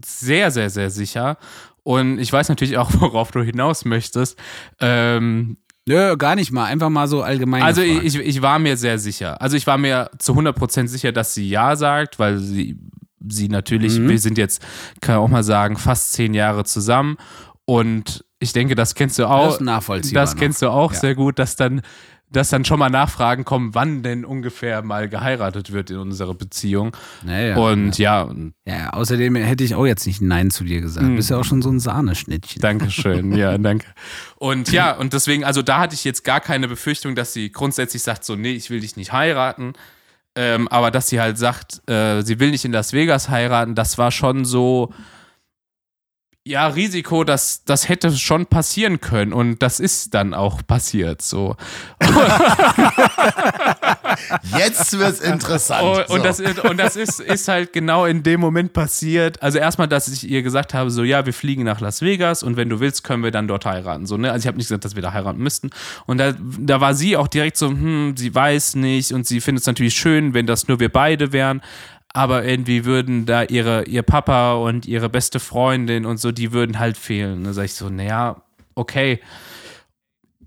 sehr, 0.06 0.50
sehr, 0.50 0.70
sehr 0.70 0.90
sicher. 0.90 1.36
Und 1.84 2.18
ich 2.18 2.32
weiß 2.32 2.48
natürlich 2.48 2.76
auch, 2.78 2.90
worauf 2.98 3.30
du 3.30 3.40
hinaus 3.42 3.84
möchtest. 3.84 4.36
Ähm, 4.80 5.58
Nö, 5.86 6.16
gar 6.16 6.34
nicht 6.34 6.50
mal. 6.50 6.64
Einfach 6.64 6.88
mal 6.88 7.06
so 7.08 7.22
allgemein. 7.22 7.62
also 7.62 7.82
ich, 7.82 8.14
ich 8.16 8.40
war 8.40 8.58
mir 8.58 8.76
sehr 8.78 8.98
sicher. 8.98 9.40
Also 9.42 9.56
ich 9.58 9.66
war 9.66 9.76
mir 9.76 10.10
zu 10.18 10.32
100% 10.32 10.88
sicher, 10.88 11.12
dass 11.12 11.34
sie 11.34 11.46
Ja 11.46 11.76
sagt, 11.76 12.18
weil 12.18 12.38
sie, 12.38 12.78
sie 13.28 13.48
natürlich, 13.50 13.98
Mhm. 13.98 14.08
wir 14.08 14.18
sind 14.18 14.38
jetzt, 14.38 14.62
kann 15.02 15.16
ich 15.16 15.18
auch 15.20 15.28
mal 15.28 15.44
sagen, 15.44 15.76
fast 15.76 16.14
zehn 16.14 16.32
Jahre 16.32 16.64
zusammen. 16.64 17.18
Und 17.66 18.24
ich 18.38 18.54
denke, 18.54 18.74
das 18.74 18.94
kennst 18.94 19.18
du 19.18 19.26
auch. 19.28 19.44
Das 19.46 19.54
ist 19.56 19.60
nachvollziehbar 19.60 20.22
Das 20.22 20.36
kennst 20.36 20.62
du 20.62 20.68
auch 20.70 20.92
Ja. 20.94 21.00
sehr 21.00 21.14
gut, 21.14 21.38
dass 21.38 21.54
dann, 21.56 21.82
dass 22.36 22.50
dann 22.50 22.64
schon 22.64 22.78
mal 22.78 22.90
Nachfragen 22.90 23.44
kommen, 23.44 23.74
wann 23.74 24.02
denn 24.02 24.24
ungefähr 24.24 24.82
mal 24.82 25.08
geheiratet 25.08 25.72
wird 25.72 25.90
in 25.90 25.98
unserer 25.98 26.34
Beziehung. 26.34 26.96
naja, 27.22 27.56
Und 27.56 27.98
ja, 27.98 28.28
ja, 28.66 28.76
ja, 28.76 28.90
außerdem 28.90 29.36
hätte 29.36 29.64
ich 29.64 29.74
auch 29.74 29.86
jetzt 29.86 30.06
nicht 30.06 30.20
Nein 30.20 30.50
zu 30.50 30.64
dir 30.64 30.80
gesagt. 30.80 31.06
Du 31.06 31.16
bist 31.16 31.30
ja 31.30 31.38
auch 31.38 31.44
schon 31.44 31.62
so 31.62 31.70
ein 31.70 31.80
Sahneschnittchen. 31.80 32.60
Dankeschön, 32.60 33.32
ja, 33.32 33.56
danke. 33.58 33.86
Und 34.36 34.70
ja, 34.72 34.92
und 34.92 35.12
deswegen, 35.12 35.44
also 35.44 35.62
da 35.62 35.78
hatte 35.78 35.94
ich 35.94 36.04
jetzt 36.04 36.24
gar 36.24 36.40
keine 36.40 36.68
Befürchtung, 36.68 37.14
dass 37.14 37.32
sie 37.32 37.50
grundsätzlich 37.50 38.02
sagt, 38.02 38.24
so, 38.24 38.36
nee, 38.36 38.52
ich 38.52 38.70
will 38.70 38.80
dich 38.80 38.96
nicht 38.96 39.12
heiraten. 39.12 39.74
Ähm, 40.36 40.66
aber 40.68 40.90
dass 40.90 41.08
sie 41.08 41.20
halt 41.20 41.38
sagt, 41.38 41.88
äh, 41.88 42.22
sie 42.22 42.40
will 42.40 42.50
nicht 42.50 42.64
in 42.64 42.72
Las 42.72 42.92
Vegas 42.92 43.28
heiraten, 43.28 43.76
das 43.76 43.98
war 43.98 44.10
schon 44.10 44.44
so, 44.44 44.92
ja, 46.46 46.66
Risiko, 46.66 47.24
das, 47.24 47.64
das 47.64 47.88
hätte 47.88 48.10
schon 48.12 48.44
passieren 48.44 49.00
können. 49.00 49.32
Und 49.32 49.62
das 49.62 49.80
ist 49.80 50.12
dann 50.12 50.34
auch 50.34 50.60
passiert, 50.66 51.22
so. 51.22 51.56
Jetzt 54.58 54.98
wird's 54.98 55.20
interessant. 55.22 55.82
Oh, 55.82 56.00
So. 56.06 56.14
und 56.14 56.24
das, 56.24 56.40
ist, 56.40 56.58
und 56.58 56.76
das 56.78 56.96
ist, 56.96 57.18
ist 57.20 57.48
halt 57.48 57.72
genau 57.72 58.04
in 58.04 58.22
dem 58.22 58.40
Moment 58.40 58.74
passiert. 58.74 59.42
Also 59.42 59.58
erstmal, 59.58 59.88
dass 59.88 60.06
ich 60.08 60.28
ihr 60.28 60.42
gesagt 60.42 60.74
habe, 60.74 60.90
so 60.90 61.02
ja, 61.02 61.24
wir 61.24 61.32
fliegen 61.32 61.64
nach 61.64 61.80
Las 61.80 62.02
Vegas 62.02 62.42
und 62.42 62.58
wenn 62.58 62.68
du 62.68 62.78
willst, 62.78 63.04
können 63.04 63.22
wir 63.22 63.30
dann 63.30 63.48
dort 63.48 63.64
heiraten. 63.64 64.04
So, 64.04 64.18
ne? 64.18 64.30
Also 64.30 64.44
ich 64.44 64.46
habe 64.46 64.58
nicht 64.58 64.68
gesagt, 64.68 64.84
dass 64.84 64.94
wir 64.94 65.02
da 65.02 65.14
heiraten 65.14 65.42
müssten. 65.42 65.70
Und 66.04 66.18
da, 66.18 66.34
da 66.58 66.78
war 66.80 66.94
sie 66.94 67.16
auch 67.16 67.28
direkt 67.28 67.56
so, 67.56 67.68
hm, 67.68 68.16
sie 68.18 68.34
weiß 68.34 68.74
nicht 68.74 69.12
und 69.12 69.26
sie 69.26 69.40
findet 69.40 69.62
es 69.62 69.66
natürlich 69.66 69.94
schön, 69.94 70.34
wenn 70.34 70.46
das 70.46 70.68
nur 70.68 70.78
wir 70.78 70.90
beide 70.90 71.32
wären. 71.32 71.62
Aber 72.14 72.44
irgendwie 72.44 72.86
würden 72.86 73.26
da 73.26 73.42
ihre, 73.42 73.84
ihr 73.84 74.02
Papa 74.02 74.54
und 74.54 74.86
ihre 74.86 75.10
beste 75.10 75.40
Freundin 75.40 76.06
und 76.06 76.16
so, 76.16 76.32
die 76.32 76.52
würden 76.52 76.78
halt 76.78 76.96
fehlen. 76.96 77.44
Da 77.44 77.52
sag 77.52 77.64
ich 77.64 77.74
so, 77.74 77.90
naja, 77.90 78.42
okay 78.74 79.20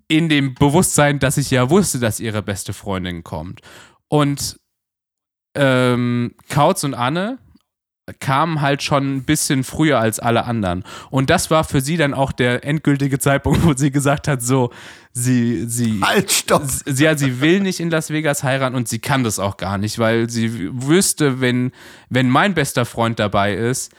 in 0.08 0.30
dem 0.30 0.54
Bewusstsein, 0.56 1.20
dass 1.20 1.38
ich 1.38 1.52
ja 1.52 1.70
wusste, 1.70 2.00
dass 2.00 2.20
ihre 2.20 2.42
beste 2.42 2.74
Freundin 2.74 3.24
kommt. 3.24 3.62
Und 4.08 4.60
ähm, 5.56 6.34
Kautz 6.50 6.84
und 6.84 6.94
Anne 6.94 7.40
kamen 8.20 8.62
halt 8.62 8.84
schon 8.84 9.18
ein 9.18 9.24
bisschen 9.24 9.64
früher 9.64 10.00
als 10.00 10.20
alle 10.20 10.46
anderen. 10.46 10.84
Und 11.10 11.30
das 11.30 11.52
war 11.52 11.64
für 11.64 11.82
sie 11.82 11.98
dann 11.98 12.14
auch 12.14 12.32
der 12.32 12.64
endgültige 12.64 13.20
Zeitpunkt, 13.20 13.64
wo 13.66 13.74
sie 13.74 13.92
gesagt 13.92 14.28
hat, 14.28 14.42
so, 14.42 14.72
sie, 15.12 15.66
sie, 15.68 16.02
halt, 16.02 16.32
stopp. 16.32 16.64
sie, 16.66 17.04
ja, 17.04 17.18
sie 17.18 17.42
will 17.42 17.60
nicht 17.60 17.80
in 17.80 17.90
Las 17.90 18.10
Vegas 18.10 18.44
heiraten 18.44 18.76
und 18.76 18.88
sie 18.88 19.00
kann 19.00 19.24
das 19.24 19.40
auch 19.40 19.58
gar 19.58 19.78
nicht, 19.78 20.00
weil 20.00 20.30
sie 20.30 20.70
wüsste, 20.74 21.42
wenn, 21.42 21.72
wenn 22.10 22.30
mein 22.30 22.54
bester 22.54 22.86
Freund 22.86 23.20
dabei 23.20 23.54
ist, 23.54 23.92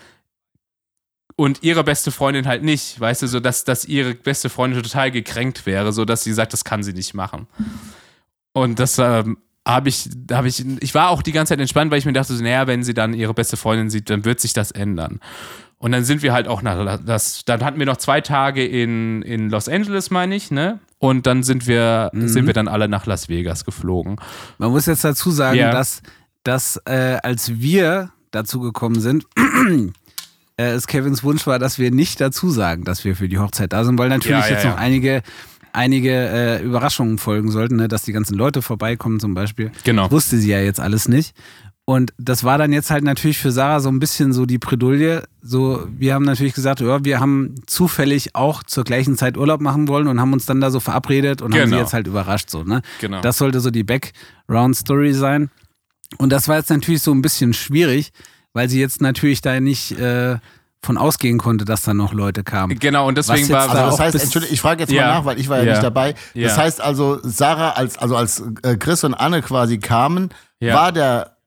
und 1.36 1.62
ihre 1.62 1.84
beste 1.84 2.10
Freundin 2.10 2.48
halt 2.48 2.64
nicht, 2.64 2.98
weißt 2.98 3.22
du, 3.22 3.28
so 3.28 3.38
dass, 3.38 3.62
dass 3.62 3.84
ihre 3.84 4.12
beste 4.12 4.48
Freundin 4.48 4.82
total 4.82 5.12
gekränkt 5.12 5.66
wäre, 5.66 5.92
so 5.92 6.04
dass 6.04 6.24
sie 6.24 6.32
sagt, 6.32 6.52
das 6.52 6.64
kann 6.64 6.82
sie 6.82 6.92
nicht 6.92 7.14
machen. 7.14 7.46
Und 8.52 8.80
das 8.80 8.98
ähm, 8.98 9.38
habe 9.68 9.90
ich, 9.90 10.08
habe 10.32 10.48
ich, 10.48 10.64
ich 10.80 10.94
war 10.94 11.10
auch 11.10 11.22
die 11.22 11.32
ganze 11.32 11.50
Zeit 11.52 11.60
entspannt, 11.60 11.90
weil 11.90 11.98
ich 11.98 12.06
mir 12.06 12.12
dachte, 12.14 12.34
so, 12.34 12.42
naja, 12.42 12.66
wenn 12.66 12.82
sie 12.82 12.94
dann 12.94 13.12
ihre 13.12 13.34
beste 13.34 13.56
Freundin 13.56 13.90
sieht, 13.90 14.08
dann 14.10 14.24
wird 14.24 14.40
sich 14.40 14.52
das 14.54 14.70
ändern. 14.70 15.20
Und 15.76 15.92
dann 15.92 16.02
sind 16.04 16.22
wir 16.22 16.32
halt 16.32 16.48
auch 16.48 16.62
nach, 16.62 16.98
das, 17.04 17.44
dann 17.44 17.62
hatten 17.64 17.78
wir 17.78 17.86
noch 17.86 17.98
zwei 17.98 18.20
Tage 18.20 18.66
in, 18.66 19.22
in 19.22 19.50
Los 19.50 19.68
Angeles, 19.68 20.10
meine 20.10 20.34
ich, 20.34 20.50
ne? 20.50 20.80
Und 20.98 21.26
dann 21.26 21.44
sind 21.44 21.68
wir, 21.68 22.10
sind 22.12 22.46
wir 22.46 22.54
dann 22.54 22.66
alle 22.66 22.88
nach 22.88 23.06
Las 23.06 23.28
Vegas 23.28 23.64
geflogen. 23.64 24.16
Man 24.58 24.70
muss 24.72 24.86
jetzt 24.86 25.04
dazu 25.04 25.30
sagen, 25.30 25.58
Ja. 25.58 25.70
dass, 25.70 26.02
dass 26.42 26.80
äh, 26.86 27.18
als 27.22 27.60
wir 27.60 28.10
dazu 28.32 28.58
gekommen 28.58 28.98
sind, 29.00 29.24
äh, 30.56 30.64
es 30.70 30.86
Kevins 30.88 31.22
Wunsch 31.22 31.46
war, 31.46 31.58
dass 31.60 31.78
wir 31.78 31.90
nicht 31.92 32.20
dazu 32.20 32.50
sagen, 32.50 32.82
dass 32.84 33.04
wir 33.04 33.14
für 33.14 33.28
die 33.28 33.38
Hochzeit 33.38 33.72
da 33.72 33.84
sind, 33.84 33.98
weil 33.98 34.08
natürlich 34.08 34.30
Ja, 34.40 34.46
ja, 34.46 34.50
jetzt 34.54 34.64
ja. 34.64 34.70
noch 34.70 34.78
einige, 34.78 35.22
einige 35.72 36.10
äh, 36.12 36.62
Überraschungen 36.62 37.18
folgen 37.18 37.50
sollten, 37.50 37.76
ne? 37.76 37.88
dass 37.88 38.02
die 38.02 38.12
ganzen 38.12 38.34
Leute 38.36 38.62
vorbeikommen 38.62 39.20
zum 39.20 39.34
Beispiel. 39.34 39.70
Genau. 39.84 40.04
Das 40.04 40.12
wusste 40.12 40.36
sie 40.38 40.50
ja 40.50 40.60
jetzt 40.60 40.80
alles 40.80 41.08
nicht. 41.08 41.34
Und 41.84 42.12
das 42.18 42.44
war 42.44 42.58
dann 42.58 42.70
jetzt 42.72 42.90
halt 42.90 43.02
natürlich 43.02 43.38
für 43.38 43.50
Sarah 43.50 43.80
so 43.80 43.88
ein 43.88 43.98
bisschen 43.98 44.34
so 44.34 44.44
die 44.44 44.58
Bredouille. 44.58 45.22
So, 45.40 45.88
wir 45.90 46.12
haben 46.12 46.24
natürlich 46.26 46.52
gesagt, 46.52 46.80
ja, 46.80 47.02
wir 47.02 47.18
haben 47.18 47.54
zufällig 47.66 48.34
auch 48.34 48.62
zur 48.62 48.84
gleichen 48.84 49.16
Zeit 49.16 49.38
Urlaub 49.38 49.62
machen 49.62 49.88
wollen 49.88 50.06
und 50.06 50.20
haben 50.20 50.34
uns 50.34 50.44
dann 50.44 50.60
da 50.60 50.70
so 50.70 50.80
verabredet 50.80 51.40
und 51.40 51.52
haben 51.54 51.60
sie 51.60 51.64
Genau. 51.70 51.78
jetzt 51.78 51.94
halt 51.94 52.06
überrascht 52.06 52.50
so, 52.50 52.62
ne? 52.62 52.82
Genau. 53.00 53.22
Das 53.22 53.38
sollte 53.38 53.60
so 53.60 53.70
die 53.70 53.84
Background-Story 53.84 55.14
sein. 55.14 55.50
Und 56.18 56.30
das 56.30 56.46
war 56.48 56.56
jetzt 56.56 56.68
natürlich 56.70 57.00
so 57.02 57.12
ein 57.12 57.22
bisschen 57.22 57.54
schwierig, 57.54 58.10
weil 58.52 58.68
sie 58.68 58.80
jetzt 58.80 59.00
natürlich 59.00 59.40
da 59.40 59.58
nicht 59.58 59.92
äh, 59.92 60.36
von 60.84 60.96
ausgehen 60.96 61.38
konnte, 61.38 61.64
dass 61.64 61.82
da 61.82 61.92
noch 61.92 62.12
Leute 62.12 62.44
kamen. 62.44 62.78
Genau, 62.78 63.08
und 63.08 63.18
deswegen 63.18 63.48
war 63.50 63.62
Also 63.68 63.74
das 63.74 63.98
heißt, 64.00 64.22
Entschuldigung, 64.22 64.54
ich 64.54 64.60
frage 64.60 64.80
jetzt 64.82 64.92
Ja. 64.92 65.06
mal 65.06 65.14
nach, 65.18 65.24
weil 65.24 65.40
ich 65.40 65.48
war 65.48 65.58
ja, 65.58 65.64
Ja. 65.64 65.72
nicht 65.72 65.82
dabei. 65.82 66.12
Das 66.12 66.22
Ja. 66.34 66.56
heißt 66.56 66.80
also, 66.80 67.18
Sarah, 67.22 67.70
als, 67.70 67.98
also 67.98 68.16
als 68.16 68.42
äh, 68.62 68.76
Chris 68.76 69.02
und 69.04 69.14
Anne 69.14 69.42
quasi 69.42 69.78
kamen, 69.78 70.30
war 70.60 70.92
der, 70.92 71.37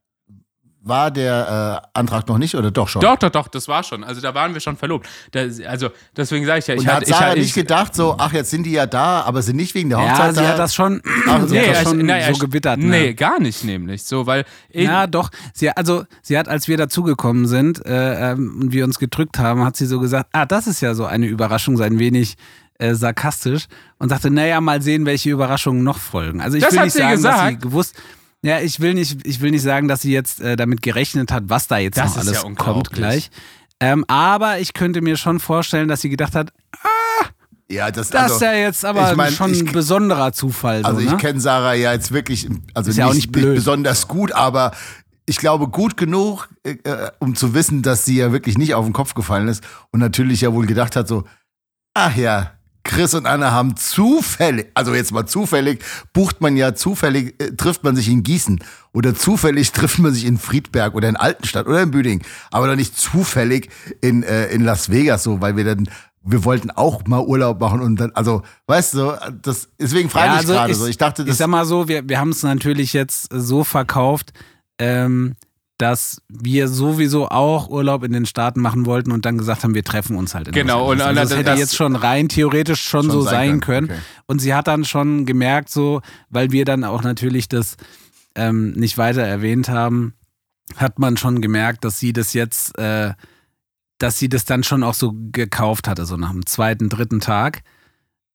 war 0.83 1.11
der 1.11 1.83
äh, 1.93 1.99
Antrag 1.99 2.27
noch 2.27 2.37
nicht 2.39 2.55
oder 2.55 2.71
doch 2.71 2.87
schon? 2.87 3.01
Doch, 3.01 3.15
doch, 3.17 3.29
doch, 3.29 3.47
das 3.47 3.67
war 3.67 3.83
schon. 3.83 4.03
Also 4.03 4.19
da 4.19 4.33
waren 4.33 4.53
wir 4.53 4.61
schon 4.61 4.77
verlobt. 4.77 5.07
Da, 5.31 5.41
also 5.67 5.89
deswegen 6.17 6.45
sage 6.45 6.59
ich 6.59 6.67
ja, 6.67 6.73
ich 6.75 6.87
hatte, 6.87 6.95
hat 7.01 7.07
ich, 7.07 7.13
hatte- 7.13 7.37
nicht 7.39 7.47
ich, 7.49 7.53
gedacht, 7.53 7.93
so, 7.95 8.15
ach, 8.17 8.33
jetzt 8.33 8.49
sind 8.49 8.63
die 8.63 8.71
ja 8.71 8.87
da, 8.87 9.21
aber 9.21 9.41
sind 9.43 9.57
nicht 9.57 9.75
wegen 9.75 9.89
der 9.89 9.99
Ja, 9.99 10.11
Hochzeit 10.13 10.35
sie 10.35 10.41
da. 10.41 10.47
hat 10.49 10.59
das 10.59 10.73
schon, 10.73 11.01
Ach, 11.27 11.47
sie 11.47 11.59
hat 11.59 11.67
das 11.75 11.83
schon 11.83 11.97
naja, 12.05 12.25
so 12.27 12.31
ich- 12.31 12.39
gewittert. 12.39 12.79
Ne? 12.79 12.85
Nee, 12.87 13.13
gar 13.13 13.39
nicht 13.39 13.63
nämlich. 13.63 14.03
So, 14.03 14.25
weil 14.25 14.43
ich, 14.69 14.85
Ja, 14.85 15.05
doch. 15.07 15.29
Sie, 15.53 15.69
also, 15.69 16.03
sie 16.23 16.37
hat, 16.37 16.47
als 16.47 16.67
wir 16.67 16.77
dazugekommen 16.77 17.45
sind 17.47 17.85
äh, 17.85 18.31
ähm, 18.31 18.57
und 18.61 18.71
wir 18.71 18.83
uns 18.83 18.97
gedrückt 18.97 19.37
haben, 19.37 19.63
hat 19.63 19.75
sie 19.77 19.85
so 19.85 19.99
gesagt, 19.99 20.29
ah, 20.33 20.45
das 20.45 20.65
ist 20.67 20.81
ja 20.81 20.95
so 20.95 21.05
eine 21.05 21.27
Überraschung, 21.27 21.77
so 21.77 21.83
ein 21.83 21.99
wenig 21.99 22.37
äh, 22.79 22.95
sarkastisch 22.95 23.67
und 23.99 24.09
sagte, 24.09 24.31
naja, 24.31 24.59
mal 24.61 24.81
sehen, 24.81 25.05
welche 25.05 25.29
Überraschungen 25.29 25.83
noch 25.83 25.99
folgen. 25.99 26.41
Also 26.41 26.57
ich 26.57 26.63
Das 26.63 26.71
will 26.71 26.79
hat 26.79 26.85
nicht 26.85 26.93
sie 26.93 26.99
sagen, 26.99 27.21
dass 27.21 27.35
sie 27.35 27.45
gesagt. 27.45 27.61
gewusst, 27.61 27.95
ja, 28.43 28.60
ich 28.60 28.80
will 28.80 28.93
nicht, 28.93 29.25
ich 29.25 29.41
will 29.41 29.51
nicht 29.51 29.62
sagen, 29.63 29.88
dass 29.88 30.01
sie 30.01 30.12
jetzt 30.12 30.41
äh, 30.41 30.56
damit 30.56 30.82
gerechnet 30.82 31.32
hat, 31.32 31.43
was 31.47 31.67
da 31.67 31.77
jetzt 31.77 31.97
Das 31.97 32.15
noch 32.15 32.23
ist 32.23 32.27
ja 32.27 32.32
alles 32.34 32.43
unglaublich. 32.43 32.73
kommt 32.73 32.91
gleich. 32.91 33.30
Ähm, 33.80 34.06
aber 34.08 34.60
ich 34.60 34.73
könnte 34.73 35.01
mir 35.01 35.17
schon 35.17 35.39
vorstellen, 35.39 35.88
dass 35.88 36.01
sie 36.01 36.10
gedacht 36.10 36.36
hat, 36.36 36.51
ja, 37.69 37.89
das, 37.89 38.10
das 38.10 38.23
also, 38.23 38.36
ist 38.36 38.41
ja 38.41 38.54
jetzt 38.54 38.84
aber 38.84 39.12
ich 39.12 39.17
mein, 39.17 39.32
schon 39.32 39.51
ich- 39.54 39.62
ein 39.62 39.71
besonderer 39.71 40.34
Zufall. 40.34 40.82
So, 40.82 40.88
Also 40.88 40.99
ich 41.01 41.10
ne? 41.12 41.17
kenne 41.17 41.39
Sarah 41.39 41.73
ja 41.73 41.93
jetzt 41.93 42.12
wirklich, 42.12 42.47
also 42.73 42.89
Ist 42.89 42.97
nicht, 42.97 42.97
ja 42.97 43.06
auch 43.08 43.13
nicht 43.13 43.32
blöd. 43.32 43.56
besonders 43.56 44.08
gut, 44.10 44.34
aber 44.34 44.71
ich 45.25 45.38
glaube 45.38 45.69
gut 45.69 45.95
genug, 45.95 46.49
äh, 46.63 46.71
äh, 46.84 47.12
um 47.19 47.34
zu 47.36 47.54
wissen, 47.54 47.82
dass 47.82 48.04
sie 48.04 48.17
ja 48.17 48.34
wirklich 48.34 48.58
nicht 48.58 48.73
auf 48.75 48.84
den 48.86 48.91
Kopf 48.93 49.13
gefallen 49.13 49.47
ist 49.47 49.63
und 49.91 49.99
natürlich 50.01 50.41
ja 50.41 50.51
wohl 50.51 50.65
gedacht 50.65 50.95
hat 50.97 51.08
so, 51.08 51.23
ach 51.93 52.15
ja, 52.17 52.51
Chris 52.83 53.13
und 53.13 53.25
Anna 53.25 53.51
haben 53.51 53.75
zufällig, 53.77 54.67
also 54.73 54.93
jetzt 54.93 55.11
mal 55.11 55.25
zufällig, 55.25 55.83
bucht 56.13 56.41
man 56.41 56.57
ja 56.57 56.73
zufällig, 56.73 57.35
äh, 57.41 57.51
trifft 57.55 57.83
man 57.83 57.95
sich 57.95 58.09
in 58.09 58.23
Gießen 58.23 58.63
oder 58.93 59.13
zufällig 59.15 59.71
trifft 59.73 59.99
man 59.99 60.13
sich 60.13 60.25
in 60.25 60.37
Friedberg 60.37 60.95
oder 60.95 61.07
in 61.09 61.15
Altenstadt 61.15 61.67
oder 61.67 61.81
in 61.83 61.91
Büdingen, 61.91 62.23
aber 62.51 62.67
doch 62.67 62.75
nicht 62.75 62.97
zufällig 62.97 63.69
in, 64.01 64.23
äh, 64.23 64.47
in 64.47 64.63
Las 64.63 64.89
Vegas 64.89 65.23
so, 65.23 65.41
weil 65.41 65.55
wir 65.57 65.63
dann 65.65 65.87
wir 66.23 66.43
wollten 66.45 66.69
auch 66.69 67.07
mal 67.07 67.21
Urlaub 67.21 67.59
machen 67.59 67.81
und 67.81 67.95
dann, 67.99 68.11
also, 68.11 68.43
weißt 68.67 68.93
du, 68.93 69.13
das, 69.41 69.69
deswegen 69.79 70.07
frage 70.07 70.27
Ja, 70.27 70.33
ich 70.33 70.39
also 70.41 70.53
gerade 70.53 70.71
ich- 70.71 70.77
so. 70.77 70.85
Ich 70.85 70.97
dachte, 70.97 71.23
Ich 71.23 71.29
das 71.29 71.37
sag 71.39 71.47
mal 71.47 71.65
so, 71.65 71.87
wir, 71.87 72.07
wir 72.07 72.19
haben 72.19 72.29
es 72.29 72.43
natürlich 72.43 72.93
jetzt 72.93 73.27
so 73.33 73.63
verkauft, 73.63 74.31
ähm, 74.77 75.33
dass 75.81 76.21
wir 76.29 76.67
sowieso 76.67 77.27
auch 77.29 77.69
Urlaub 77.69 78.03
in 78.03 78.13
den 78.13 78.25
Staaten 78.27 78.61
machen 78.61 78.85
wollten 78.85 79.11
und 79.11 79.25
dann 79.25 79.37
gesagt 79.37 79.63
haben, 79.63 79.73
wir 79.73 79.83
treffen 79.83 80.15
uns 80.15 80.35
halt 80.35 80.47
in 80.49 80.53
Genau, 80.53 80.91
und 80.91 81.01
also 81.01 81.19
das, 81.21 81.31
hätte 81.31 81.43
das- 81.45 81.59
jetzt 81.59 81.75
schon 81.75 81.95
rein 81.95 82.29
theoretisch 82.29 82.81
schon, 82.81 83.03
Schon 83.05 83.11
so 83.11 83.21
sein 83.21 83.31
sein 83.31 83.59
können, 83.61 83.87
können. 83.87 83.99
okay. 83.99 84.07
Und 84.27 84.39
sie 84.39 84.53
hat 84.53 84.67
dann 84.67 84.85
schon 84.85 85.25
gemerkt, 85.25 85.69
so, 85.69 86.01
weil 86.29 86.51
wir 86.51 86.65
dann 86.65 86.83
auch 86.83 87.01
natürlich 87.03 87.49
das 87.49 87.77
ähm, 88.35 88.71
nicht 88.73 88.97
weiter 88.97 89.23
erwähnt 89.23 89.67
haben, 89.69 90.13
hat 90.77 90.99
man 90.99 91.17
schon 91.17 91.41
gemerkt, 91.41 91.83
dass 91.83 91.99
sie 91.99 92.13
das 92.13 92.33
jetzt, 92.33 92.77
äh, 92.77 93.13
dass 93.97 94.19
sie 94.19 94.29
das 94.29 94.45
dann 94.45 94.63
schon 94.63 94.83
auch 94.83 94.93
so 94.93 95.13
gekauft 95.31 95.87
hatte, 95.87 96.05
so 96.05 96.15
nach 96.15 96.31
dem 96.31 96.45
zweiten, 96.45 96.87
dritten 96.89 97.19
Tag. 97.19 97.61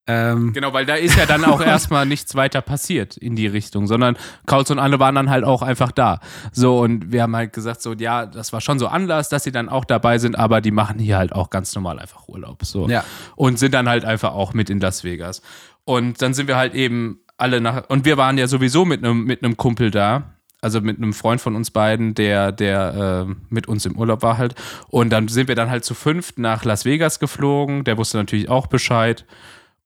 Ähm, 0.06 0.52
Genau, 0.52 0.72
weil 0.72 0.86
da 0.86 0.94
ist 0.94 1.16
ja 1.16 1.26
dann 1.26 1.44
auch 1.44 1.60
erstmal 1.64 2.06
nichts 2.06 2.34
weiter 2.34 2.60
passiert 2.60 3.16
in 3.16 3.36
die 3.36 3.46
Richtung, 3.46 3.86
sondern 3.86 4.16
Kautz 4.46 4.70
und 4.70 4.78
alle 4.78 4.98
waren 5.00 5.14
dann 5.14 5.30
halt 5.30 5.44
auch 5.44 5.62
einfach 5.62 5.92
da. 5.92 6.20
So, 6.52 6.78
und 6.80 7.12
wir 7.12 7.22
haben 7.22 7.34
halt 7.34 7.52
gesagt, 7.52 7.82
so, 7.82 7.92
ja, 7.92 8.26
das 8.26 8.52
war 8.52 8.60
schon 8.60 8.78
so 8.78 8.86
Anlass, 8.86 9.28
dass 9.28 9.44
sie 9.44 9.52
dann 9.52 9.68
auch 9.68 9.84
dabei 9.84 10.18
sind, 10.18 10.38
aber 10.38 10.60
die 10.60 10.70
machen 10.70 10.98
hier 10.98 11.18
halt 11.18 11.32
auch 11.32 11.50
ganz 11.50 11.74
normal 11.74 11.98
einfach 11.98 12.28
Urlaub. 12.28 12.64
So. 12.64 12.88
Ja. 12.88 13.04
Und 13.34 13.58
sind 13.58 13.74
dann 13.74 13.88
halt 13.88 14.04
einfach 14.04 14.32
auch 14.32 14.54
mit 14.54 14.70
in 14.70 14.80
Las 14.80 15.02
Vegas. 15.04 15.42
Und 15.84 16.22
dann 16.22 16.34
sind 16.34 16.48
wir 16.48 16.56
halt 16.56 16.74
eben 16.74 17.20
alle 17.36 17.60
nach, 17.60 17.88
und 17.88 18.04
wir 18.04 18.16
waren 18.16 18.38
ja 18.38 18.46
sowieso 18.46 18.84
mit 18.84 19.04
einem 19.04 19.24
mit 19.24 19.42
einem 19.42 19.56
Kumpel 19.56 19.90
da. 19.90 20.32
Also 20.62 20.80
mit 20.80 20.96
einem 20.96 21.12
Freund 21.12 21.40
von 21.40 21.54
uns 21.54 21.70
beiden, 21.70 22.14
der, 22.14 22.50
der 22.50 23.26
äh, 23.28 23.34
mit 23.50 23.68
uns 23.68 23.84
im 23.86 23.96
Urlaub 23.96 24.22
war 24.22 24.38
halt. 24.38 24.54
Und 24.88 25.10
dann 25.10 25.28
sind 25.28 25.48
wir 25.48 25.54
dann 25.54 25.70
halt 25.70 25.84
zu 25.84 25.94
fünft 25.94 26.38
nach 26.38 26.64
Las 26.64 26.84
Vegas 26.84 27.20
geflogen. 27.20 27.84
Der 27.84 27.98
wusste 27.98 28.16
natürlich 28.16 28.48
auch 28.48 28.66
Bescheid. 28.66 29.26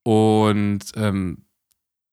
Und 0.03 0.79
ähm, 0.95 1.45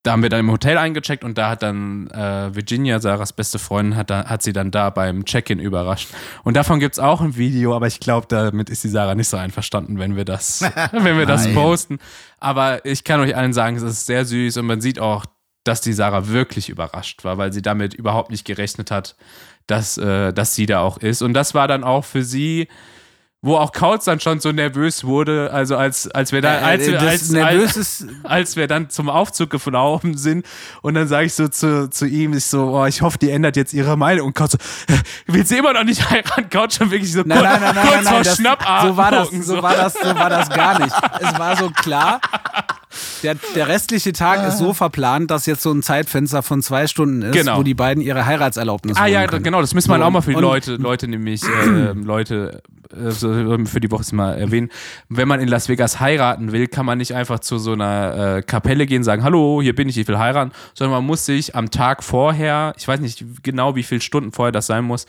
da 0.09 0.13
haben 0.13 0.23
wir 0.23 0.31
dann 0.31 0.41
im 0.41 0.51
Hotel 0.51 0.79
eingecheckt 0.79 1.25
und 1.25 1.37
da 1.37 1.51
hat 1.51 1.63
dann 1.63 2.09
äh, 2.11 2.55
Virginia, 2.55 3.01
Sarahs 3.01 3.33
beste 3.33 3.59
Freundin, 3.59 3.97
hat, 3.97 4.11
da, 4.11 4.27
hat 4.27 4.43
sie 4.43 4.53
dann 4.53 4.71
da 4.71 4.91
beim 4.91 5.25
Check-in 5.25 5.59
überrascht. 5.59 6.09
Und 6.45 6.57
davon 6.57 6.81
gibt 6.81 6.95
es 6.95 6.99
auch 6.99 7.21
ein 7.21 7.37
Video, 7.37 7.75
aber 7.75 7.89
ich 7.89 8.01
glaube, 8.01 8.27
damit 8.29 8.71
ist 8.71 8.85
die 8.85 8.89
Sarah 8.89 9.15
nicht 9.15 9.29
so 9.29 9.37
einverstanden, 9.37 9.99
wenn 9.99 10.17
wir 10.17 10.25
das, 10.25 10.63
wenn 10.93 11.19
wir 11.19 11.27
das 11.27 11.53
posten. 11.53 11.99
Aber 12.39 12.85
ich 12.87 13.05
kann 13.05 13.21
euch 13.21 13.37
allen 13.37 13.53
sagen, 13.53 13.77
es 13.77 13.83
ist 13.83 14.07
sehr 14.07 14.25
süß 14.25 14.57
und 14.59 14.67
man 14.67 14.81
sieht 14.81 15.01
auch, 15.01 15.27
dass 15.65 15.81
die 15.81 15.93
Sarah 15.93 16.29
wirklich 16.29 16.71
überrascht 16.71 17.25
war, 17.25 17.37
weil 17.37 17.53
sie 17.53 17.61
damit 17.61 17.93
überhaupt 17.93 18.31
nicht 18.31 18.47
gerechnet 18.47 18.91
hat, 18.91 19.17
dass, 19.67 19.99
äh, 19.99 20.33
dass 20.33 20.55
sie 20.55 20.67
da 20.67 20.81
auch 20.81 20.99
ist. 20.99 21.23
Und 21.23 21.35
das 21.35 21.55
war 21.55 21.69
dann 21.69 21.85
auch 21.85 22.05
für 22.05 22.23
sie, 22.23 22.69
wo 23.41 23.57
auch 23.57 23.71
Kautz 23.73 24.05
dann 24.05 24.19
schon 24.19 24.41
so 24.41 24.51
nervös 24.51 25.05
wurde, 25.05 25.53
also 25.53 25.77
als, 25.77 26.11
als 26.11 26.33
wir 26.33 26.43
da, 26.43 26.59
Äh, 26.59 26.65
als 26.65 26.87
wir, 26.87 26.99
das 26.99 27.05
als, 27.05 27.35
als, 27.35 28.07
als 28.25 28.57
wir 28.57 28.67
dann 28.67 28.91
zum 28.91 29.09
Aufzug 29.09 29.51
geflogen 29.51 30.17
sind 30.17 30.45
und 30.83 30.95
dann 30.95 31.07
sage 31.07 31.27
ich 31.27 31.35
so 31.35 31.47
zu, 31.47 31.89
zu 31.89 32.07
ihm, 32.07 32.33
ich 32.33 32.47
so, 32.47 32.77
oh, 32.77 32.85
ich 32.87 33.01
hoffe, 33.01 33.19
die 33.19 33.31
ändert 33.31 33.57
jetzt 33.57 33.73
ihre 33.75 33.97
Meinung 33.97 34.27
und 34.29 34.35
Kautz 34.35 34.53
so, 34.53 34.59
will 35.33 35.47
sie 35.47 35.59
immer 35.59 35.73
noch 35.73 35.85
nicht 35.85 36.11
heiraten? 36.11 36.51
Kautz 36.51 36.77
schon 36.77 36.91
wirklich 36.91 37.13
so 37.13 37.23
Nein, 37.25 37.39
kurz, 37.39 37.51
nein, 37.51 37.61
nein, 37.63 37.75
nein, 37.75 37.87
kurz 37.87 37.95
nein, 37.95 38.05
nein, 38.05 38.15
vor 38.15 38.23
das, 38.25 38.37
Schnappatmung. 38.37 38.93
so 38.93 38.97
war 38.97 39.11
das, 39.11 39.31
so. 39.31 39.43
so 39.43 39.63
war 39.63 39.77
das, 39.77 39.93
so 39.95 40.15
war 40.17 40.31
das 40.31 40.49
gar 40.51 40.81
nicht. 40.81 40.97
Es 41.21 41.39
war 41.39 41.57
so 41.57 41.71
klar. 41.71 42.21
Der, 43.23 43.37
der 43.55 43.69
restliche 43.69 44.13
Tag 44.13 44.47
ist 44.47 44.59
so 44.59 44.73
verplant, 44.73 45.31
dass 45.31 45.47
jetzt 45.47 45.63
so 45.63 45.73
ein 45.73 45.83
Zeitfenster 45.83 46.43
von 46.43 46.63
zwei 46.63 46.87
Stunden 46.87 47.23
ist, 47.23 47.33
Genau. 47.33 47.59
wo 47.59 47.63
die 47.63 47.75
beiden 47.75 48.03
ihre 48.03 48.27
Heiratserlaubnis 48.27 48.97
Ah 48.97 49.03
holen 49.05 49.13
ja, 49.13 49.27
können. 49.27 49.43
genau, 49.43 49.61
das 49.61 49.75
müssen 49.75 49.91
wir 49.91 49.99
So, 49.99 50.03
auch 50.05 50.11
mal 50.11 50.21
für 50.23 50.35
die 50.35 50.41
Leute, 50.41 50.77
Leute 50.77 51.09
nämlich, 51.09 51.43
äh, 51.45 51.93
Leute 51.93 52.63
äh, 52.95 53.11
für 53.67 53.81
die 53.81 53.91
Woche 53.91 54.15
mal 54.15 54.35
erwähnen. 54.39 54.71
Wenn 55.09 55.29
man 55.29 55.41
in 55.41 55.49
Las 55.49 55.69
Vegas 55.69 56.01
heiraten 56.01 56.53
will, 56.53 56.69
kann 56.69 56.87
man 56.87 56.99
nicht 56.99 57.15
einfach 57.15 57.41
zu 57.41 57.59
so 57.59 57.73
einer 57.73 58.37
äh, 58.39 58.43
Kapelle 58.43 58.87
gehen, 58.87 59.05
sagen, 59.05 59.23
hallo, 59.25 59.61
hier 59.63 59.75
bin 59.75 59.89
ich, 59.89 59.99
ich 59.99 60.09
will 60.09 60.19
heiraten, 60.19 60.53
sondern 60.75 60.93
man 60.99 61.05
muss 61.07 61.27
sich 61.27 61.55
am 61.55 61.71
Tag 61.71 62.03
vorher, 62.05 62.73
ich 62.79 62.87
weiß 62.89 63.01
nicht 63.01 63.25
genau, 63.43 63.75
wie 63.77 63.83
viele 63.83 64.01
Stunden 64.01 64.33
vorher 64.33 64.53
das 64.53 64.67
sein 64.67 64.85
muss, 64.85 65.07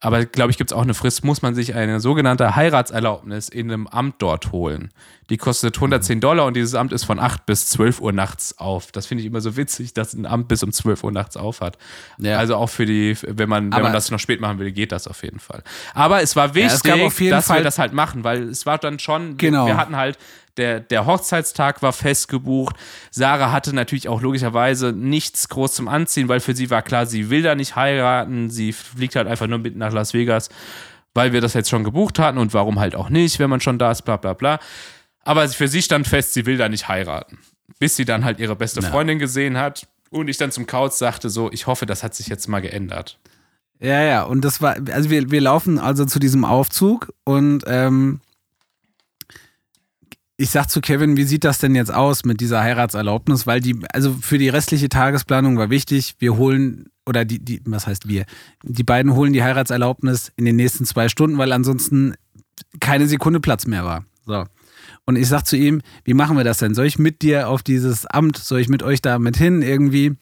aber 0.00 0.24
glaube 0.26 0.50
ich, 0.50 0.58
gibt 0.58 0.70
es 0.70 0.76
auch 0.76 0.82
eine 0.82 0.94
Frist, 0.94 1.24
muss 1.24 1.42
man 1.42 1.54
sich 1.54 1.74
eine 1.74 2.00
sogenannte 2.00 2.54
Heiratserlaubnis 2.56 3.48
in 3.48 3.70
einem 3.70 3.86
Amt 3.86 4.16
dort 4.18 4.52
holen. 4.52 4.90
Die 5.30 5.36
kostet 5.36 5.76
110 5.76 6.20
Dollar 6.20 6.46
und 6.46 6.54
dieses 6.56 6.74
Amt 6.74 6.92
ist 6.92 7.04
von 7.04 7.18
8 7.18 7.44
bis 7.46 7.68
12 7.68 8.00
Uhr 8.00 8.12
nachts 8.12 8.56
auf. 8.58 8.92
Das 8.92 9.06
finde 9.06 9.22
ich 9.22 9.26
immer 9.26 9.40
so 9.40 9.56
witzig, 9.56 9.92
dass 9.92 10.14
ein 10.14 10.24
Amt 10.24 10.48
bis 10.48 10.62
um 10.62 10.72
12 10.72 11.04
Uhr 11.04 11.12
nachts 11.12 11.36
auf 11.36 11.60
hat. 11.60 11.76
Ja. 12.18 12.38
Also 12.38 12.56
auch 12.56 12.68
für 12.70 12.86
die, 12.86 13.16
wenn 13.22 13.48
man, 13.48 13.64
wenn 13.66 13.72
Aber- 13.74 13.82
man 13.84 13.92
das 13.92 14.10
noch 14.10 14.18
spät 14.20 14.40
machen 14.40 14.58
will, 14.58 14.70
geht 14.72 14.92
das 14.92 15.06
auf 15.06 15.22
jeden 15.22 15.40
Fall. 15.40 15.62
Aber 15.94 16.22
es 16.22 16.34
war 16.36 16.54
wichtig, 16.54 16.72
es 16.84 16.90
auf 16.90 17.20
jeden 17.20 17.32
dass 17.32 17.48
wir 17.48 17.54
Fall- 17.56 17.62
das 17.64 17.78
halt 17.78 17.92
machen, 17.92 18.24
weil 18.24 18.44
es 18.44 18.64
war 18.66 18.78
dann 18.78 18.98
schon, 18.98 19.36
Genau. 19.36 19.66
wir 19.66 19.76
hatten 19.76 19.96
halt, 19.96 20.16
der, 20.58 20.80
der 20.80 21.06
Hochzeitstag 21.06 21.82
war 21.82 21.92
festgebucht. 21.92 22.76
Sarah 23.10 23.52
hatte 23.52 23.74
natürlich 23.74 24.08
auch 24.08 24.20
logischerweise 24.20 24.92
nichts 24.92 25.48
groß 25.48 25.74
zum 25.74 25.88
Anziehen, 25.88 26.28
weil 26.28 26.40
für 26.40 26.54
sie 26.54 26.70
war 26.70 26.82
klar, 26.82 27.06
sie 27.06 27.30
will 27.30 27.42
da 27.42 27.54
nicht 27.54 27.76
heiraten. 27.76 28.50
Sie 28.50 28.72
fliegt 28.72 29.16
halt 29.16 29.28
einfach 29.28 29.46
nur 29.46 29.58
mit 29.58 29.76
nach 29.76 29.92
Las 29.92 30.12
Vegas, 30.12 30.50
weil 31.14 31.32
wir 31.32 31.40
das 31.40 31.54
jetzt 31.54 31.70
schon 31.70 31.84
gebucht 31.84 32.18
hatten 32.18 32.38
und 32.38 32.52
warum 32.54 32.78
halt 32.78 32.94
auch 32.94 33.08
nicht, 33.08 33.38
wenn 33.38 33.48
man 33.48 33.60
schon 33.60 33.78
da 33.78 33.92
ist, 33.92 34.02
bla 34.02 34.16
bla 34.16 34.34
bla. 34.34 34.58
Aber 35.22 35.48
für 35.48 35.68
sie 35.68 35.82
stand 35.82 36.06
fest, 36.06 36.34
sie 36.34 36.46
will 36.46 36.56
da 36.56 36.68
nicht 36.68 36.88
heiraten. 36.88 37.38
Bis 37.78 37.96
sie 37.96 38.04
dann 38.04 38.24
halt 38.24 38.40
ihre 38.40 38.56
beste 38.56 38.82
Freundin 38.82 39.18
gesehen 39.18 39.56
hat 39.56 39.86
und 40.10 40.28
ich 40.28 40.36
dann 40.36 40.50
zum 40.50 40.66
Kauz 40.66 40.98
sagte 40.98 41.30
so, 41.30 41.52
ich 41.52 41.66
hoffe, 41.66 41.86
das 41.86 42.02
hat 42.02 42.14
sich 42.14 42.28
jetzt 42.28 42.48
mal 42.48 42.60
geändert. 42.60 43.18
Ja, 43.80 44.02
ja, 44.02 44.22
und 44.24 44.44
das 44.44 44.60
war, 44.60 44.76
also 44.90 45.10
wir, 45.10 45.30
wir 45.30 45.40
laufen 45.40 45.78
also 45.78 46.04
zu 46.04 46.18
diesem 46.18 46.44
Aufzug 46.44 47.12
und 47.24 47.62
ähm, 47.66 48.20
ich 50.40 50.50
sag 50.50 50.70
zu 50.70 50.80
Kevin, 50.80 51.16
wie 51.16 51.24
sieht 51.24 51.42
das 51.42 51.58
denn 51.58 51.74
jetzt 51.74 51.92
aus 51.92 52.24
mit 52.24 52.40
dieser 52.40 52.62
Heiratserlaubnis? 52.62 53.46
Weil 53.48 53.60
die, 53.60 53.76
also 53.92 54.14
für 54.14 54.38
die 54.38 54.48
restliche 54.48 54.88
Tagesplanung 54.88 55.58
war 55.58 55.68
wichtig, 55.68 56.14
wir 56.20 56.36
holen, 56.36 56.86
oder 57.04 57.24
die, 57.24 57.44
die, 57.44 57.60
was 57.64 57.88
heißt 57.88 58.06
wir? 58.06 58.24
Die 58.62 58.84
beiden 58.84 59.14
holen 59.14 59.32
die 59.32 59.42
Heiratserlaubnis 59.42 60.30
in 60.36 60.44
den 60.44 60.54
nächsten 60.54 60.84
zwei 60.84 61.08
Stunden, 61.08 61.38
weil 61.38 61.52
ansonsten 61.52 62.14
keine 62.78 63.08
Sekunde 63.08 63.40
Platz 63.40 63.66
mehr 63.66 63.84
war. 63.84 64.04
So. 64.26 64.44
Und 65.06 65.16
ich 65.16 65.26
sag 65.26 65.42
zu 65.42 65.56
ihm, 65.56 65.82
wie 66.04 66.14
machen 66.14 66.36
wir 66.36 66.44
das 66.44 66.58
denn? 66.58 66.74
Soll 66.74 66.86
ich 66.86 67.00
mit 67.00 67.22
dir 67.22 67.48
auf 67.48 67.64
dieses 67.64 68.06
Amt, 68.06 68.36
soll 68.36 68.60
ich 68.60 68.68
mit 68.68 68.84
euch 68.84 69.02
da 69.02 69.18
mit 69.18 69.36
hin 69.36 69.60
irgendwie? 69.60 70.14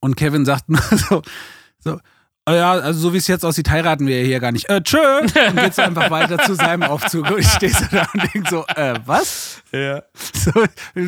Und 0.00 0.16
Kevin 0.16 0.46
sagt 0.46 0.70
nur 0.70 0.80
so, 1.10 1.22
so, 1.80 2.00
oh 2.48 2.54
ja, 2.54 2.72
also 2.72 2.98
so 3.00 3.12
wie 3.12 3.18
es 3.18 3.26
jetzt 3.26 3.44
aussieht, 3.44 3.70
heiraten 3.70 4.06
wir 4.06 4.22
hier 4.24 4.40
gar 4.40 4.52
nicht. 4.52 4.68
Äh, 4.68 4.80
tschö. 4.82 4.98
Und 5.20 5.34
geht 5.56 5.74
so 5.74 5.82
einfach 5.82 6.10
weiter 6.10 6.38
zu 6.38 6.54
seinem 6.54 6.82
Aufzug. 6.84 7.30
Und 7.30 7.38
ich 7.40 7.48
stehe 7.48 7.72
so 7.72 7.84
da 7.90 8.06
und 8.14 8.34
denke 8.34 8.48
so, 8.50 8.64
äh, 8.74 8.94
was? 9.04 9.62
Ja. 9.72 10.02
So, 10.34 10.52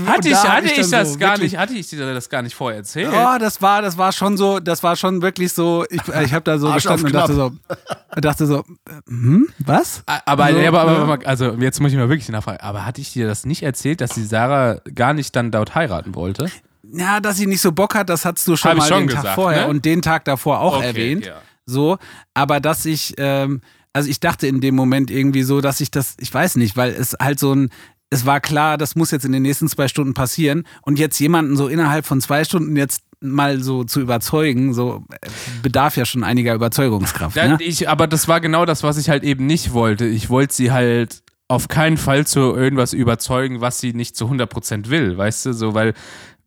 Hatte 0.06 0.28
ich, 0.28 0.34
hatte 0.36 0.66
ich, 0.66 0.80
dann 0.80 0.90
das 0.90 1.12
so 1.12 1.18
gar 1.18 1.30
wirklich- 1.32 1.52
nicht, 1.52 1.58
hatte 1.60 1.72
ich 1.74 1.88
dir 1.88 2.14
das 2.14 2.28
gar 2.28 2.42
nicht 2.42 2.54
vorher 2.54 2.78
erzählt? 2.78 3.10
Oh, 3.12 3.38
das 3.38 3.60
war, 3.62 3.82
das 3.82 3.96
war 3.96 4.12
schon 4.12 4.36
so, 4.36 4.60
das 4.60 4.82
war 4.82 4.96
schon 4.96 5.22
wirklich 5.22 5.52
so, 5.52 5.84
ich, 5.88 6.06
äh, 6.08 6.24
ich 6.24 6.32
habe 6.34 6.44
da 6.44 6.58
so 6.58 6.72
gestanden 6.72 7.06
und 7.06 7.12
dachte 7.14 7.34
so, 7.34 7.52
dachte 8.20 8.46
so, 8.46 8.64
hm, 9.08 9.48
was? 9.58 10.02
Aber, 10.06 10.48
So, 10.52 10.58
aber, 10.58 10.80
aber, 10.80 10.92
ne? 10.92 10.98
aber 11.12 11.26
also 11.26 11.52
jetzt 11.54 11.80
muss 11.80 11.92
ich 11.92 11.98
mal 11.98 12.08
wirklich 12.08 12.28
nachfragen. 12.28 12.60
Aber 12.60 12.84
hatte 12.84 13.00
ich 13.00 13.12
dir 13.12 13.26
das 13.26 13.46
nicht 13.46 13.62
erzählt, 13.62 14.00
dass 14.00 14.10
die 14.10 14.24
Sarah 14.24 14.78
gar 14.94 15.14
nicht 15.14 15.34
dann 15.36 15.50
dort 15.50 15.74
heiraten 15.74 16.14
wollte? 16.14 16.46
Ja, 16.92 17.20
dass 17.20 17.36
sie 17.36 17.46
nicht 17.46 17.60
so 17.60 17.72
Bock 17.72 17.94
hat, 17.94 18.08
das 18.08 18.24
hast 18.24 18.46
du 18.48 18.56
schon 18.56 18.72
Hab 18.72 18.78
mal 18.78 18.88
schon 18.88 19.06
den 19.06 19.08
Tag 19.08 19.22
gesagt, 19.22 19.34
vorher 19.34 19.62
ne? 19.62 19.68
und 19.68 19.84
den 19.84 20.02
Tag 20.02 20.24
davor 20.24 20.60
auch 20.60 20.76
Okay, 20.78 20.86
erwähnt. 20.86 21.26
ja. 21.26 21.40
So, 21.66 21.98
aber 22.34 22.58
dass 22.60 22.84
ich, 22.84 23.14
ähm, 23.18 23.60
also 23.92 24.08
ich 24.08 24.18
dachte 24.20 24.46
in 24.46 24.60
dem 24.60 24.74
Moment 24.74 25.10
irgendwie 25.10 25.42
so, 25.42 25.60
dass 25.60 25.80
ich 25.80 25.90
das, 25.90 26.16
ich 26.18 26.32
weiß 26.32 26.56
nicht, 26.56 26.76
weil 26.76 26.90
es 26.90 27.16
halt 27.20 27.38
so 27.38 27.52
ein, 27.54 27.70
es 28.10 28.26
war 28.26 28.40
klar, 28.40 28.76
das 28.76 28.96
muss 28.96 29.12
jetzt 29.12 29.24
in 29.24 29.32
den 29.32 29.42
nächsten 29.42 29.68
zwei 29.68 29.86
Stunden 29.86 30.14
passieren 30.14 30.64
und 30.82 30.98
jetzt 30.98 31.18
jemanden 31.20 31.56
so 31.56 31.68
innerhalb 31.68 32.06
von 32.06 32.20
zwei 32.20 32.42
Stunden 32.44 32.76
jetzt 32.76 33.02
mal 33.20 33.62
so 33.62 33.84
zu 33.84 34.00
überzeugen, 34.00 34.72
so 34.74 35.04
äh, 35.12 35.28
bedarf 35.62 35.96
ja 35.96 36.04
schon 36.06 36.24
einiger 36.24 36.54
Überzeugungskraft. 36.54 37.36
Ne? 37.36 37.58
ich, 37.60 37.88
aber 37.88 38.06
das 38.06 38.26
war 38.28 38.40
genau 38.40 38.64
das, 38.64 38.82
was 38.82 38.96
ich 38.96 39.10
halt 39.10 39.22
eben 39.22 39.46
nicht 39.46 39.72
wollte. 39.72 40.06
Ich 40.06 40.30
wollte 40.30 40.54
sie 40.54 40.72
halt 40.72 41.22
auf 41.46 41.68
keinen 41.68 41.98
Fall 41.98 42.26
zu 42.26 42.40
irgendwas 42.54 42.92
überzeugen, 42.92 43.60
was 43.60 43.78
sie 43.78 43.92
nicht 43.92 44.16
zu 44.16 44.26
100% 44.26 44.88
will, 44.88 45.18
weißt 45.18 45.46
du? 45.46 45.52
So, 45.52 45.74
weil 45.74 45.94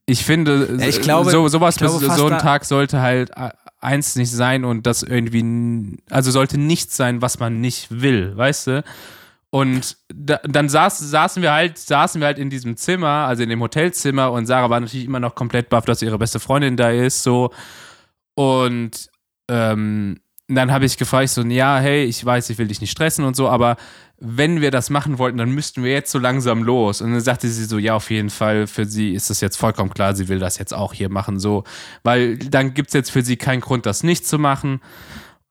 ich 0.06 0.24
finde, 0.24 0.78
Ja, 0.80 0.88
ich 0.88 1.02
glaube- 1.02 1.32
so, 1.32 1.48
sowas, 1.48 1.78
glaube 1.78 2.00
so 2.00 2.28
ein 2.28 2.40
Tag 2.40 2.66
sollte 2.66 3.02
halt 3.02 3.32
äh, 3.36 3.50
eins 3.80 4.16
nicht 4.16 4.32
sein 4.32 4.66
und 4.66 4.86
das 4.88 5.04
irgendwie, 5.04 5.98
also 6.10 6.32
sollte 6.32 6.58
nichts 6.58 6.96
sein, 6.98 7.22
was 7.22 7.40
man 7.40 7.62
nicht 7.62 8.02
will, 8.02 8.36
weißt 8.36 8.68
du? 8.68 8.84
Und 9.50 9.98
da, 10.14 10.40
dann 10.44 10.68
saß, 10.68 10.98
saßen 10.98 11.44
wir 11.44 11.52
halt, 11.52 11.78
saßen 11.78 12.20
wir 12.20 12.26
halt 12.26 12.40
in 12.40 12.50
diesem 12.50 12.76
Zimmer, 12.76 13.28
also 13.28 13.44
in 13.44 13.50
dem 13.50 13.62
Hotelzimmer 13.62 14.32
und 14.32 14.48
Sarah 14.48 14.70
war 14.72 14.80
natürlich 14.80 15.06
immer 15.06 15.20
noch 15.20 15.36
komplett 15.36 15.70
baff, 15.70 15.86
dass 15.86 16.02
ihre 16.02 16.18
beste 16.18 16.40
Freundin 16.40 16.76
da 16.76 16.90
ist, 16.90 17.22
so. 17.22 17.52
Und 18.36 19.10
ähm, 19.50 20.20
dann 20.48 20.72
habe 20.72 20.86
ich 20.86 20.98
gefragt, 20.98 21.30
so, 21.30 21.42
ja, 21.44 21.80
hey, 21.80 22.04
ich 22.04 22.24
weiß, 22.24 22.50
ich 22.50 22.58
will 22.58 22.68
dich 22.68 22.82
nicht 22.82 22.92
stressen 22.92 23.24
und 23.24 23.36
so, 23.36 23.48
aber 23.48 23.78
wenn 24.20 24.62
wir 24.62 24.72
das 24.72 24.90
machen 24.90 25.18
wollten, 25.18 25.38
dann 25.38 25.52
müssten 25.52 25.84
wir 25.84 25.92
jetzt 25.92 26.12
so 26.12 26.20
langsam 26.20 26.64
los. 26.64 27.02
Und 27.02 27.12
dann 27.12 27.22
sagte 27.22 27.48
sie 27.50 27.66
so, 27.66 27.78
ja, 27.78 27.96
auf 27.96 28.10
jeden 28.10 28.30
Fall, 28.30 28.68
für 28.68 28.86
sie 28.86 29.14
ist 29.14 29.30
es 29.30 29.42
jetzt 29.42 29.58
vollkommen 29.58 29.94
klar, 29.94 30.16
sie 30.16 30.28
will 30.30 30.40
das 30.40 30.58
jetzt 30.58 30.74
auch 30.74 30.94
hier 30.94 31.10
machen, 31.10 31.40
so, 31.40 31.64
weil 32.04 32.38
dann 32.38 32.74
gibt 32.74 32.90
es 32.90 32.94
jetzt 32.94 33.12
für 33.12 33.22
sie 33.22 33.38
keinen 33.38 33.62
Grund, 33.62 33.86
das 33.86 34.04
nicht 34.04 34.26
zu 34.26 34.40
machen. 34.40 34.82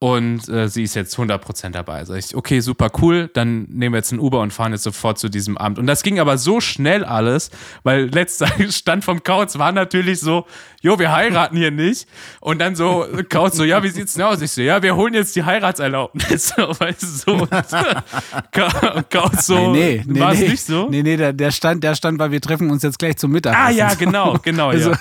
Und 0.03 0.49
äh, 0.49 0.67
sie 0.67 0.83
ist 0.83 0.95
jetzt 0.95 1.15
100% 1.15 1.69
dabei. 1.69 2.03
Sag 2.03 2.17
ich, 2.17 2.35
okay, 2.35 2.59
super 2.59 2.91
cool, 3.01 3.29
dann 3.33 3.61
nehmen 3.69 3.93
wir 3.93 3.99
jetzt 3.99 4.11
ein 4.11 4.19
Uber 4.19 4.41
und 4.41 4.51
fahren 4.51 4.73
jetzt 4.73 4.83
sofort 4.83 5.17
zu 5.17 5.29
diesem 5.29 5.57
Amt. 5.57 5.79
Und 5.79 5.87
das 5.87 6.03
ging 6.03 6.19
aber 6.19 6.37
so 6.37 6.59
schnell 6.59 7.05
alles, 7.05 7.51
weil 7.83 8.07
letzter 8.07 8.49
Stand 8.69 9.05
vom 9.05 9.23
Kauz 9.23 9.57
war 9.57 9.71
natürlich 9.71 10.19
so, 10.19 10.45
jo, 10.81 10.99
wir 10.99 11.13
heiraten 11.13 11.55
hier 11.55 11.71
nicht. 11.71 12.05
Und 12.41 12.59
dann 12.59 12.75
so, 12.75 13.07
Kauz 13.29 13.55
so, 13.55 13.63
ja, 13.63 13.81
wie 13.81 13.87
sieht's 13.87 14.15
denn 14.15 14.23
aus? 14.23 14.41
Ich 14.41 14.51
so, 14.51 14.61
ja, 14.61 14.83
wir 14.83 14.93
holen 14.97 15.13
jetzt 15.13 15.37
die 15.37 15.45
Heiratserlaubnis. 15.45 16.51
Weißt 16.57 17.25
du, 17.25 17.37
so. 17.37 17.47
Ka- 18.51 19.03
Kauz 19.09 19.45
so, 19.45 19.71
nee, 19.71 20.03
nee, 20.05 20.19
war 20.19 20.33
es 20.33 20.39
nee, 20.41 20.49
nicht 20.49 20.65
so? 20.65 20.89
Nee, 20.89 21.01
nee, 21.01 21.15
der, 21.15 21.31
der 21.31 21.51
stand, 21.51 21.81
der 21.81 21.95
stand, 21.95 22.19
weil 22.19 22.31
wir 22.31 22.41
treffen 22.41 22.69
uns 22.71 22.83
jetzt 22.83 22.99
gleich 22.99 23.15
zum 23.15 23.31
Mittag. 23.31 23.55
Ah, 23.55 23.69
ja, 23.69 23.93
genau, 23.93 24.37
genau, 24.43 24.73
ja. 24.73 24.77
Also, 24.79 24.91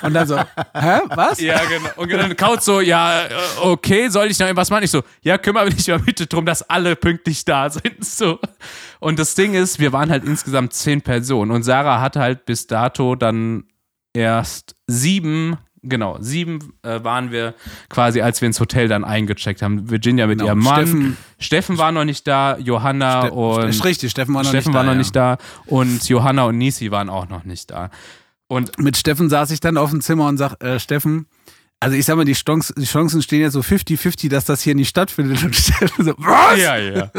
und 0.00 0.14
dann 0.14 0.26
so, 0.26 0.38
hä, 0.38 1.00
was? 1.14 1.38
Ja, 1.38 1.60
genau. 1.68 1.90
Und 1.96 2.10
dann 2.10 2.34
Kaut 2.34 2.62
so, 2.62 2.80
ja, 2.80 3.24
äh, 3.24 3.28
okay, 3.60 4.08
soll 4.08 4.28
ich 4.28 4.37
noch 4.38 4.46
irgendwas 4.46 4.70
machen? 4.70 4.84
Ich 4.84 4.90
so, 4.90 5.02
ja, 5.22 5.38
kümmere 5.38 5.70
dich 5.70 5.88
mal 5.88 5.98
bitte 5.98 6.26
drum, 6.26 6.46
dass 6.46 6.62
alle 6.68 6.96
pünktlich 6.96 7.44
da 7.44 7.68
sind. 7.70 8.04
So. 8.04 8.38
Und 9.00 9.18
das 9.18 9.34
Ding 9.34 9.54
ist, 9.54 9.78
wir 9.78 9.92
waren 9.92 10.10
halt 10.10 10.24
insgesamt 10.24 10.72
zehn 10.72 11.02
Personen 11.02 11.50
und 11.50 11.62
Sarah 11.62 12.00
hat 12.00 12.16
halt 12.16 12.44
bis 12.46 12.66
dato 12.66 13.14
dann 13.14 13.64
erst 14.12 14.74
sieben, 14.86 15.56
genau, 15.82 16.16
sieben 16.20 16.72
äh, 16.82 17.04
waren 17.04 17.30
wir 17.30 17.54
quasi, 17.88 18.20
als 18.20 18.40
wir 18.40 18.46
ins 18.46 18.58
Hotel 18.58 18.88
dann 18.88 19.04
eingecheckt 19.04 19.62
haben. 19.62 19.88
Virginia 19.90 20.26
mit 20.26 20.38
Genau, 20.38 20.50
ihrem 20.50 20.58
Mann. 20.60 20.74
Steffen- 20.86 21.16
Steffen, 21.38 21.78
war 21.78 21.92
noch 21.92 22.04
nicht 22.04 22.26
da, 22.26 22.56
Johanna 22.58 23.26
Ste- 23.26 23.32
und. 23.32 23.68
ist 23.68 23.84
richtig, 23.84 24.10
Steffen 24.10 24.34
war 24.34 24.42
noch 24.42 24.48
Steffen 24.50 24.70
nicht 24.70 24.74
war 24.74 24.82
da. 24.82 24.86
noch 24.86 24.92
ja. 24.94 24.98
nicht 24.98 25.16
da 25.16 25.38
und 25.66 26.08
Johanna 26.08 26.44
und 26.44 26.58
Nisi 26.58 26.90
waren 26.90 27.08
auch 27.08 27.28
noch 27.28 27.44
nicht 27.44 27.70
da. 27.70 27.90
Und 28.48 28.78
Mit 28.78 28.96
Steffen 28.96 29.28
saß 29.28 29.50
ich 29.50 29.60
dann 29.60 29.76
auf 29.76 29.90
dem 29.90 30.00
Zimmer 30.00 30.26
und 30.26 30.38
sag, 30.38 30.54
äh, 30.64 30.80
Steffen, 30.80 31.26
also 31.80 31.96
ich 31.96 32.04
sag 32.04 32.16
mal, 32.16 32.24
die, 32.24 32.32
Chancen, 32.32 32.74
die 32.76 32.86
Chancen 32.86 33.22
stehen 33.22 33.40
ja 33.42 33.50
so 33.50 33.60
50-50, 33.60 34.28
dass 34.28 34.44
das 34.44 34.62
hier 34.62 34.74
nicht 34.74 34.88
stattfindet. 34.88 35.44
Und 35.44 35.54
so, 35.54 36.14
was? 36.18 36.58
Ja, 36.58 36.76
ja. 36.76 37.10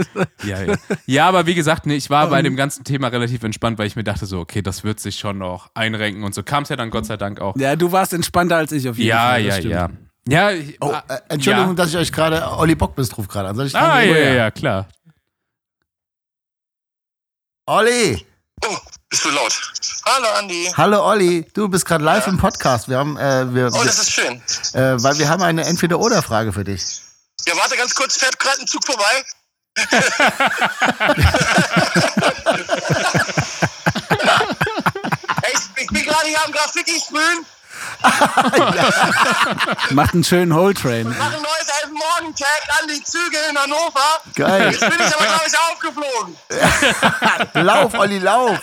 ja, 0.44 0.64
ja. 0.64 0.76
ja, 1.06 1.28
aber 1.28 1.46
wie 1.46 1.56
gesagt, 1.56 1.86
nee, 1.86 1.96
ich 1.96 2.10
war 2.10 2.30
bei 2.30 2.42
dem 2.42 2.56
ganzen 2.58 2.84
Thema 2.84 3.08
relativ 3.08 3.42
entspannt, 3.44 3.78
weil 3.80 3.88
ich 3.88 3.96
mir 3.96 4.04
dachte 4.04 4.26
so, 4.26 4.40
okay, 4.40 4.62
das 4.62 4.84
wird 4.84 5.00
sich 5.00 5.18
schon 5.18 5.38
noch 5.38 5.70
einrenken 5.76 6.24
und 6.24 6.36
so 6.36 6.44
kam 6.44 6.64
es 6.64 6.70
ja 6.70 6.76
dann 6.76 6.90
Gott 6.90 7.06
sei 7.06 7.16
Dank 7.16 7.40
auch. 7.40 7.56
Ja, 7.56 7.76
du 7.78 7.92
warst 7.94 8.12
entspannter 8.14 8.58
als 8.58 8.72
ich 8.74 8.90
auf 8.90 8.98
jeden 8.98 9.10
Ja, 9.10 9.30
Fall. 9.30 9.46
ja, 9.46 9.54
stimmt. 9.54 9.72
ja. 9.74 9.90
Ja, 10.28 10.52
ich, 10.52 10.78
Oh, 10.82 10.92
ah, 10.92 11.04
äh, 11.08 11.20
Entschuldigung, 11.30 11.70
ja. 11.70 11.74
dass 11.76 11.90
ich 11.92 11.98
euch 11.98 12.12
gerade, 12.12 12.46
Olli 12.58 12.76
Bockmist 12.76 13.18
ruft 13.18 13.30
gerade 13.32 13.50
an. 13.50 13.56
Soll 13.56 13.68
ich 13.68 13.76
Ah, 13.76 14.02
ja, 14.02 14.16
ja, 14.18 14.34
ja, 14.34 14.52
klar. 14.52 14.88
Olli! 17.66 18.26
Oh, 18.66 18.78
bist 19.10 19.26
du 19.26 19.30
laut? 19.30 19.54
Hallo 20.06 20.28
Andi. 20.38 20.72
Hallo 20.76 21.04
Olli, 21.06 21.46
du 21.54 21.68
bist 21.70 21.86
gerade 21.86 22.04
live 22.04 22.28
im 22.28 22.38
Podcast. 22.38 22.90
Wir 22.90 22.98
haben, 22.98 23.18
äh, 23.18 23.54
wir, 23.54 23.70
Oh, 23.74 23.84
das 23.84 24.00
ist 24.00 24.12
schön. 24.12 24.42
äh, 24.74 25.02
weil 25.02 25.18
wir 25.18 25.30
haben 25.30 25.42
eine 25.44 25.66
Entweder-Oder-Frage 25.66 26.52
für 26.54 26.64
dich. 26.64 27.02
Ja, 27.48 27.56
warte 27.58 27.78
ganz 27.78 27.96
kurz, 27.96 28.18
fährt 28.18 28.38
gerade 28.40 28.60
ein 28.62 28.68
Zug 28.68 28.86
vorbei? 28.86 29.24
Ey, 34.20 35.54
ich, 35.54 35.84
ich 35.84 35.88
bin 35.88 36.04
gerade 36.06 36.28
hier 36.28 36.44
am 36.46 36.52
Graffiti 36.52 37.00
sprühen, 37.00 37.46
Macht 39.96 40.14
einen 40.14 40.24
schönen 40.24 40.54
Whole-Train. 40.54 41.08
mache 41.08 41.36
ein 41.38 41.42
neues 41.42 41.59
Elfmorgen-Tag 42.40 42.82
an 42.82 42.88
die 42.88 43.04
Züge 43.04 43.38
in 43.50 43.58
Hannover. 43.58 44.22
Geil. 44.36 44.72
Jetzt 44.72 44.80
bin 44.80 44.92
ich 44.92 45.16
aber, 45.16 45.26
glaube 45.26 45.44
ich, 45.48 45.60
aufgeflogen. 45.72 46.38
Lauf, 47.66 47.94
Olli, 47.94 48.20
lauf! 48.20 48.60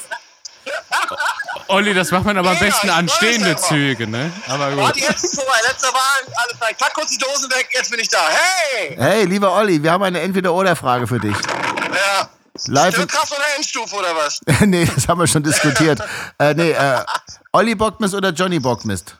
Olli, 1.69 1.95
das 1.95 2.11
macht 2.11 2.25
man 2.25 2.37
aber 2.39 2.51
am 2.51 2.59
besten 2.59 2.91
an 2.91 3.09
stehende. 3.09 3.57
Züge, 3.57 4.07
ne? 4.07 4.33
Aber 4.49 4.71
gut. 4.71 4.79
Warte, 4.81 5.01
jetzt 5.01 5.25
ist 5.25 5.35
vorbei. 5.37 5.59
Letzter 5.69 5.89
Wagen, 5.89 6.33
alles 6.37 6.57
klar. 6.59 6.71
Ich 6.71 6.79
pack 6.79 6.95
kurz 6.95 7.11
die 7.11 7.19
Dosen 7.19 7.51
weg, 7.51 7.69
jetzt 7.73 7.91
bin 7.91 8.01
ich 8.01 8.09
da. 8.09 8.19
Hey! 8.29 8.97
Hey, 8.99 9.25
lieber 9.25 9.53
Olli, 9.53 9.83
wir 9.83 9.93
haben 9.93 10.03
eine 10.03 10.21
Entweder-Oder-Frage 10.21 11.07
für 11.07 11.21
dich. 11.21 11.37
Ja. 11.37 12.29
Live 12.69 12.95
im, 12.95 13.03
Stillkraft 13.03 13.33
oder 13.33 13.45
Endstufe 13.57 13.95
oder 13.97 14.17
was? 14.17 14.41
nee, 14.67 14.89
das 14.93 15.07
haben 15.07 15.21
wir 15.21 15.27
schon 15.27 15.43
diskutiert. 15.43 16.01
äh, 16.39 16.55
nee, 16.55 16.71
äh, 16.71 17.05
Olli 17.53 17.75
Bockmist 17.75 18.15
oder 18.15 18.31
Johnny 18.31 18.59
Bockmist? 18.59 19.17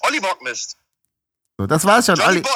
Olli 0.00 0.20
Bockmist. 0.20 0.76
So, 1.56 1.66
das 1.66 1.84
war's 1.84 2.06
schon, 2.06 2.16
Johnny, 2.16 2.28
Olli. 2.28 2.40
Bo 2.40 2.50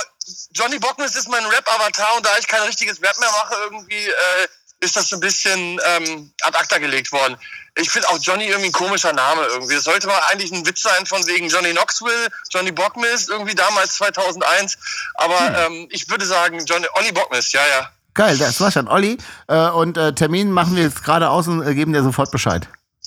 Johnny 0.52 0.78
Bockmist 0.78 1.16
ist 1.16 1.28
mein 1.28 1.44
Rap-Avatar 1.44 2.16
und 2.16 2.26
da 2.26 2.30
ich 2.38 2.46
kein 2.46 2.62
richtiges 2.62 3.00
Rap 3.02 3.18
mehr 3.18 3.30
mache, 3.30 3.54
irgendwie 3.64 4.06
äh, 4.06 4.48
ist 4.80 4.96
das 4.96 5.08
so 5.08 5.16
ein 5.16 5.20
bisschen 5.20 5.80
ähm, 5.84 6.32
ad 6.42 6.56
acta 6.56 6.78
gelegt 6.78 7.12
worden. 7.12 7.36
Ich 7.76 7.90
finde 7.90 8.08
auch 8.08 8.18
Johnny 8.20 8.46
irgendwie 8.46 8.68
ein 8.68 8.72
komischer 8.72 9.12
Name 9.12 9.42
irgendwie. 9.46 9.74
Das 9.74 9.84
sollte 9.84 10.06
mal 10.06 10.20
eigentlich 10.30 10.52
ein 10.52 10.66
Witz 10.66 10.82
sein 10.82 11.06
von 11.06 11.26
wegen 11.26 11.48
Johnny 11.48 11.72
Knoxville, 11.72 12.28
Johnny 12.50 12.72
Bockmist, 12.72 13.28
irgendwie 13.28 13.54
damals 13.54 13.96
2001. 13.96 14.78
Aber 15.14 15.66
ähm, 15.66 15.88
ich 15.90 16.08
würde 16.08 16.26
sagen 16.26 16.64
Johnny, 16.64 16.86
Olli 16.94 17.12
Bockmist, 17.12 17.52
ja, 17.52 17.66
ja. 17.66 17.90
Geil, 18.14 18.38
das 18.38 18.60
war 18.60 18.72
schon, 18.72 18.88
Olli. 18.88 19.18
Äh, 19.46 19.68
und 19.70 19.98
äh, 19.98 20.14
Termin 20.14 20.50
machen 20.50 20.74
wir 20.74 20.84
jetzt 20.84 21.04
gerade 21.04 21.28
aus 21.28 21.48
und 21.48 21.66
äh, 21.66 21.74
geben 21.74 21.92
dir 21.92 22.02
sofort 22.02 22.30
Bescheid. 22.30 22.66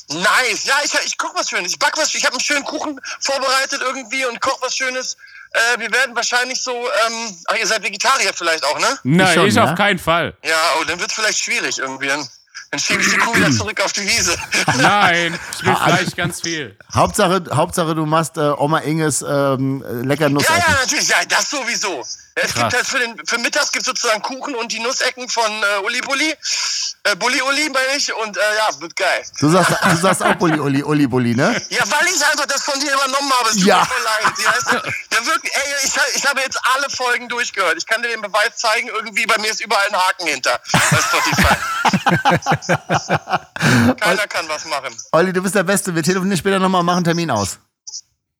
Nice. 0.09 0.65
Ja, 0.65 0.75
ich, 0.83 0.93
ich 1.05 1.17
koche 1.17 1.33
was 1.35 1.49
Schönes. 1.49 1.71
Ich 1.71 1.79
back 1.79 1.97
was. 1.97 2.13
Ich 2.15 2.25
habe 2.25 2.33
einen 2.33 2.41
schönen 2.41 2.63
Kuchen 2.63 2.99
vorbereitet 3.19 3.81
irgendwie 3.81 4.25
und 4.25 4.39
koche 4.41 4.61
was 4.61 4.75
Schönes. 4.75 5.17
Äh, 5.51 5.79
wir 5.79 5.91
werden 5.91 6.15
wahrscheinlich 6.15 6.61
so. 6.61 6.71
Ähm, 6.71 7.37
ach, 7.47 7.55
ihr 7.55 7.65
seid 7.65 7.83
Vegetarier 7.83 8.31
vielleicht 8.33 8.63
auch, 8.63 8.79
ne? 8.79 8.99
Nein, 9.03 9.33
schon, 9.33 9.47
ich 9.47 9.55
ja? 9.55 9.63
auf 9.63 9.75
keinen 9.75 9.99
Fall. 9.99 10.35
Ja, 10.43 10.55
oh, 10.79 10.83
dann 10.83 10.99
wird 10.99 11.11
vielleicht 11.11 11.39
schwierig 11.39 11.79
irgendwie. 11.79 12.07
Dann, 12.07 12.27
schiebe 12.77 13.01
ich 13.01 13.09
die 13.09 13.17
Kuh 13.17 13.35
wieder 13.35 13.51
zurück 13.51 13.81
auf 13.83 13.91
die 13.93 14.07
Wiese. 14.07 14.37
Nein, 14.77 15.39
ich 15.53 15.65
will 15.65 15.75
Fleisch 15.75 16.15
ganz 16.15 16.41
viel. 16.41 16.77
Hauptsache, 16.93 17.43
Hauptsache 17.51 17.95
du 17.95 18.05
machst 18.05 18.37
äh, 18.37 18.41
Oma 18.41 18.79
Inges 18.79 19.23
ähm, 19.23 19.83
äh, 19.83 20.05
lecker 20.05 20.29
Nuss 20.29 20.43
ja, 20.47 20.57
ja, 20.57 20.77
natürlich. 20.79 21.07
Ja, 21.07 21.17
das 21.27 21.49
sowieso. 21.49 21.95
Ja, 21.97 22.03
es 22.35 22.53
Krass. 22.53 22.61
gibt 22.61 22.73
halt 22.73 22.85
für, 22.85 22.99
den, 22.99 23.25
für 23.25 23.39
mittags 23.39 23.71
gibt 23.71 23.85
sozusagen 23.85 24.21
Kuchen 24.21 24.53
und 24.53 24.71
die 24.71 24.79
Nussecken 24.79 25.27
von 25.29 25.51
äh, 25.51 25.83
Uli 25.83 26.01
Bulli. 26.01 26.35
Äh, 27.11 27.15
Bulli 27.15 27.41
Uli 27.41 27.69
meine 27.69 27.95
ich. 27.97 28.13
Und 28.13 28.37
äh, 28.37 28.39
ja, 28.57 28.81
wird 28.81 28.95
geil. 28.95 29.23
Du 29.39 29.49
sagst, 29.49 29.71
du 29.83 29.95
sagst 29.97 30.23
auch 30.23 30.35
Bulli, 30.35 30.59
Uli, 30.59 30.83
Uli, 30.83 31.07
Bulli, 31.07 31.35
ne? 31.35 31.61
Ja, 31.69 31.83
weil 31.89 32.07
ich 32.07 32.23
einfach 32.25 32.45
das 32.45 32.63
von 32.63 32.79
dir 32.79 32.93
übernommen 32.93 33.31
habe. 33.39 33.49
Es 33.49 33.55
tut 33.55 33.65
Ja. 33.65 33.79
mir 33.79 33.85
voll 33.85 34.03
leid. 34.03 34.33
Ja, 35.11 35.25
wirklich, 35.25 35.53
ey, 35.55 35.73
ich, 35.83 35.93
ich 36.15 36.25
habe 36.27 36.41
jetzt 36.41 36.59
alle 36.75 36.89
Folgen 36.89 37.27
durchgehört. 37.29 37.75
Ich 37.77 37.85
kann 37.85 38.01
dir 38.01 38.09
den 38.09 38.21
Beweis 38.21 38.55
zeigen, 38.57 38.87
irgendwie 38.89 39.25
bei 39.25 39.37
mir 39.39 39.49
ist 39.51 39.61
überall 39.61 39.87
ein 39.89 39.95
Haken 39.95 40.27
hinter. 40.27 40.59
Bei 40.71 40.97
Spotify. 40.97 41.55
Keiner 43.99 44.27
kann 44.27 44.47
was 44.47 44.65
machen. 44.65 44.95
Olli, 45.11 45.33
du 45.33 45.41
bist 45.41 45.55
der 45.55 45.63
Beste. 45.63 45.93
Wir 45.93 46.03
telefonieren 46.03 46.37
später 46.37 46.59
nochmal 46.59 46.79
und 46.81 46.85
machen 46.85 47.03
Termin 47.03 47.31
aus. 47.31 47.59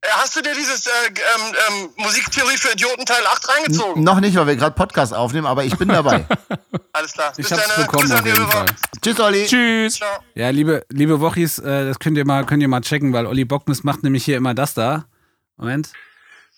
Äh, 0.02 0.08
Hast 0.12 0.36
du 0.36 0.42
dir 0.42 0.54
dieses 0.54 0.86
äh, 0.88 0.90
ähm, 1.08 1.56
ähm, 1.84 1.90
Musiktheorie 1.98 2.58
für 2.58 2.72
Idioten 2.72 3.06
Teil 3.06 3.26
8 3.26 3.50
reingezogen? 3.50 4.04
Noch 4.04 4.20
nicht, 4.22 4.36
weil 4.38 4.48
wir 4.48 4.56
gerade 4.56 4.76
Podcast 4.76 5.14
aufnehmen, 5.14 5.46
aber 5.48 5.66
ich 5.66 5.78
bin 5.78 5.90
dabei. 5.90 6.26
Alles 6.94 7.14
klar. 7.14 7.32
Ich 7.38 7.48
Bis 7.48 7.52
hab's 7.52 7.68
dann, 7.68 7.84
äh, 7.84 7.86
bekommen 7.86 8.04
Grüße 8.08 8.20
auf 8.20 8.26
jeden. 8.26 8.48
Fall. 8.48 8.66
Tschüss, 9.02 9.20
Olli. 9.20 9.46
Tschüss. 9.46 9.96
Ciao. 9.96 10.20
Ja, 10.36 10.50
liebe, 10.52 10.86
liebe 10.90 11.20
Wochis, 11.20 11.60
äh, 11.60 11.86
das 11.86 12.00
könnt 12.00 12.18
ihr 12.18 12.26
mal, 12.26 12.46
könnt 12.46 12.62
ihr 12.62 12.70
mal 12.70 12.82
checken, 12.82 13.12
weil 13.14 13.26
Olli 13.26 13.44
Bocknes 13.46 13.84
macht 13.84 14.04
nämlich 14.04 14.24
hier 14.24 14.38
immer 14.38 14.54
das 14.54 14.74
da. 14.74 15.06
Moment. 15.58 15.92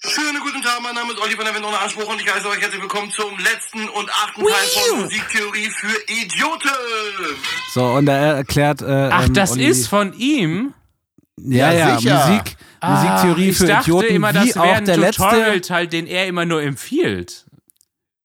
Schönen 0.03 0.39
guten 0.41 0.61
Tag, 0.63 0.79
mein 0.81 0.95
Name 0.95 1.13
ist 1.13 1.19
Olli 1.21 1.35
von 1.35 1.45
der 1.45 1.53
Wind 1.53 1.63
ohne 1.65 1.77
Anspruch 1.77 2.07
und 2.11 2.19
ich 2.19 2.31
heiße 2.33 2.47
euch 2.47 2.59
herzlich 2.59 2.81
willkommen 2.81 3.11
zum 3.11 3.37
letzten 3.37 3.87
und 3.89 4.09
achten 4.09 4.41
Teil 4.41 4.67
von 4.89 5.01
Musiktheorie 5.01 5.69
für 5.69 6.11
Idioten. 6.11 6.69
So, 7.71 7.85
und 7.85 8.07
er 8.07 8.35
erklärt. 8.37 8.81
Äh, 8.81 9.09
Ach, 9.11 9.25
ähm, 9.25 9.33
das 9.35 9.51
Olli, 9.51 9.65
ist 9.65 9.87
von 9.87 10.13
ihm? 10.13 10.73
Ja, 11.37 11.71
Ja, 11.71 11.89
ja, 11.89 11.97
sicher. 11.97 12.43
Musik, 12.83 13.09
Musiktheorie 13.09 13.49
ich 13.49 13.57
für 13.57 13.65
dachte 13.67 13.83
Idioten, 13.91 14.15
immer, 14.15 14.29
wie 14.29 14.33
das 14.47 14.55
wäre 14.55 14.61
auch 14.65 14.73
ein 14.75 14.85
der 14.85 14.97
letzte. 14.97 15.21
Tutorial-Teil, 15.23 15.87
den 15.87 16.07
er 16.07 16.27
immer 16.27 16.45
nur 16.45 16.61
empfiehlt. 16.63 17.45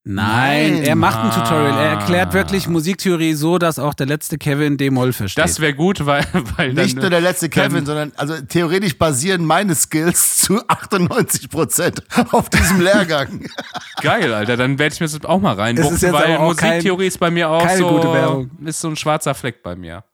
Nein, 0.09 0.75
Nein. 0.75 0.83
er 0.85 0.95
macht 0.95 1.19
ein 1.19 1.31
Ah. 1.31 1.43
Tutorial. 1.43 1.79
Er 1.79 1.91
erklärt 1.99 2.33
wirklich 2.33 2.69
Musiktheorie 2.69 3.35
so, 3.35 3.59
dass 3.59 3.81
auch 3.81 3.93
der 3.93 4.07
letzte 4.07 4.39
Kevin 4.39 4.77
D-Moll 4.77 5.13
versteht. 5.13 5.43
Das 5.43 5.59
wäre 5.59 5.75
gut, 5.75 6.07
weil, 6.07 6.25
weil 6.57 6.73
Nicht 6.75 6.97
nur 6.97 7.11
der 7.11 7.21
letzte 7.21 7.49
Kevin, 7.49 7.85
sondern 7.85 8.13
also 8.17 8.41
theoretisch 8.41 8.97
basieren 8.97 9.45
meine 9.45 9.75
Skills 9.75 10.37
zu 10.43 10.61
98 10.69 11.51
Prozent 11.51 12.05
auf 12.31 12.49
diesem 12.51 12.81
Lehrgang. 12.83 13.47
Geil, 14.01 14.33
Alter. 14.33 14.57
Dann 14.57 14.79
werde 14.79 14.95
ich 14.95 15.01
mir 15.01 15.09
das 15.09 15.25
auch 15.25 15.41
mal 15.41 15.55
reinbuchen, 15.55 16.01
weil 16.13 16.39
Musiktheorie 16.39 17.07
ist 17.09 17.19
bei 17.19 17.33
mir 17.33 17.51
auch 17.51 17.67
keine 17.67 17.79
so, 17.79 17.89
gute 17.89 18.13
Werbung. 18.13 18.51
ist 18.65 18.81
so 18.81 18.89
ein 18.89 18.95
schwarzer 18.97 19.35
Fleck 19.35 19.65
bei 19.65 19.75
mir. 19.75 20.05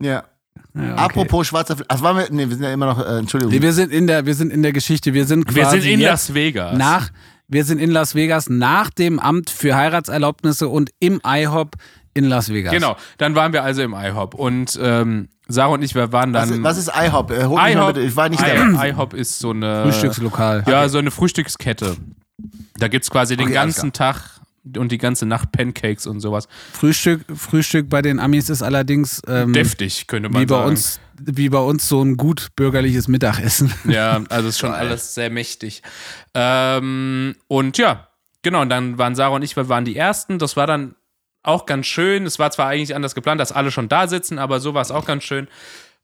ja. 0.00 0.24
Ja, 0.74 0.82
okay. 0.92 0.92
Apropos 0.96 1.46
schwarzer 1.46 1.74
Fl- 1.74 1.84
Ach, 1.88 2.00
waren 2.02 2.16
wir, 2.16 2.26
nee, 2.30 2.48
wir 2.48 2.54
sind 2.56 2.64
ja 2.64 2.72
immer 2.72 2.86
noch, 2.86 2.98
äh, 3.04 3.18
Entschuldigung. 3.18 3.52
Nee, 3.54 3.62
wir 3.62 3.72
sind 3.72 3.92
in 3.92 4.06
der, 4.06 4.24
wir 4.26 4.34
sind 4.34 4.52
in 4.52 4.62
der 4.62 4.72
Geschichte. 4.72 5.12
Wir 5.14 5.26
sind 5.26 5.46
quasi 5.46 5.76
Wir 5.76 5.82
sind 5.82 5.92
in 5.92 6.00
Las 6.00 6.34
Vegas. 6.34 6.78
nach, 6.78 7.10
wir 7.48 7.64
sind 7.64 7.78
in 7.78 7.90
Las 7.90 8.14
Vegas 8.14 8.48
nach 8.48 8.90
dem 8.90 9.18
Amt 9.18 9.50
für 9.50 9.74
Heiratserlaubnisse 9.76 10.68
und 10.68 10.90
im 11.00 11.20
IHOP 11.26 11.76
in 12.14 12.24
Las 12.24 12.48
Vegas. 12.50 12.72
Genau, 12.72 12.96
dann 13.18 13.34
waren 13.34 13.52
wir 13.52 13.62
also 13.62 13.82
im 13.82 13.94
IHOP 13.94 14.34
und 14.34 14.78
ähm, 14.82 15.28
Sarah 15.48 15.72
und 15.74 15.82
ich, 15.82 15.94
wir 15.94 16.12
waren 16.12 16.32
was, 16.32 16.48
dann. 16.48 16.58
ist, 16.58 16.62
was 16.64 16.78
ist 16.78 16.90
IHOP? 16.94 17.30
Äh, 17.30 17.44
hol 17.44 17.48
mich 17.48 17.56
mal 17.58 17.70
IHOP, 17.72 17.86
bitte, 17.94 18.00
ich 18.06 18.16
war 18.16 18.28
nicht 18.30 18.40
dabei. 18.42 18.54
IHOP, 18.72 18.84
IHOP 18.86 19.14
ist 19.14 19.38
so 19.38 19.50
eine 19.50 19.82
Frühstückslokal. 19.84 20.64
Ja, 20.66 20.88
so 20.88 20.98
eine 20.98 21.10
Frühstückskette. 21.10 21.96
Da 22.78 22.88
gibt's 22.88 23.10
quasi 23.10 23.36
den 23.36 23.48
Okay, 23.48 23.58
alles 23.58 23.74
ganzen 23.76 23.92
Tag 23.92 24.40
und 24.76 24.92
die 24.92 24.98
ganze 24.98 25.26
Nacht 25.26 25.52
Pancakes 25.52 26.06
und 26.06 26.20
sowas. 26.20 26.48
Frühstück, 26.72 27.24
Frühstück 27.34 27.88
bei 27.88 28.02
den 28.02 28.20
Amis 28.20 28.48
ist 28.48 28.62
allerdings 28.62 29.20
ähm, 29.26 29.52
Deftig, 29.52 30.06
könnte 30.06 30.28
man 30.28 30.42
wie 30.42 30.46
bei 30.46 30.56
sagen. 30.56 30.68
uns, 30.70 31.00
wie 31.18 31.48
bei 31.48 31.58
uns 31.58 31.88
so 31.88 32.02
ein 32.02 32.16
gut 32.16 32.48
bürgerliches 32.56 33.08
Mittagessen. 33.08 33.72
Ja, 33.84 34.22
also 34.28 34.48
ist 34.48 34.58
schon 34.58 34.72
alles 34.72 35.14
sehr 35.14 35.30
mächtig. 35.30 35.82
Ähm, 36.34 37.34
und 37.48 37.78
ja, 37.78 38.08
genau, 38.42 38.62
und 38.62 38.68
dann 38.68 38.98
waren 38.98 39.14
Sarah 39.14 39.34
und 39.34 39.42
ich, 39.42 39.56
wir 39.56 39.68
waren 39.68 39.84
die 39.84 39.96
Ersten. 39.96 40.38
Das 40.38 40.56
war 40.56 40.66
dann 40.66 40.94
auch 41.42 41.66
ganz 41.66 41.86
schön. 41.86 42.24
Es 42.24 42.38
war 42.38 42.50
zwar 42.52 42.68
eigentlich 42.68 42.94
anders 42.94 43.14
geplant, 43.14 43.40
dass 43.40 43.52
alle 43.52 43.72
schon 43.72 43.88
da 43.88 44.06
sitzen, 44.06 44.38
aber 44.38 44.60
so 44.60 44.74
war 44.74 44.82
es 44.82 44.92
auch 44.92 45.04
ganz 45.04 45.24
schön. 45.24 45.48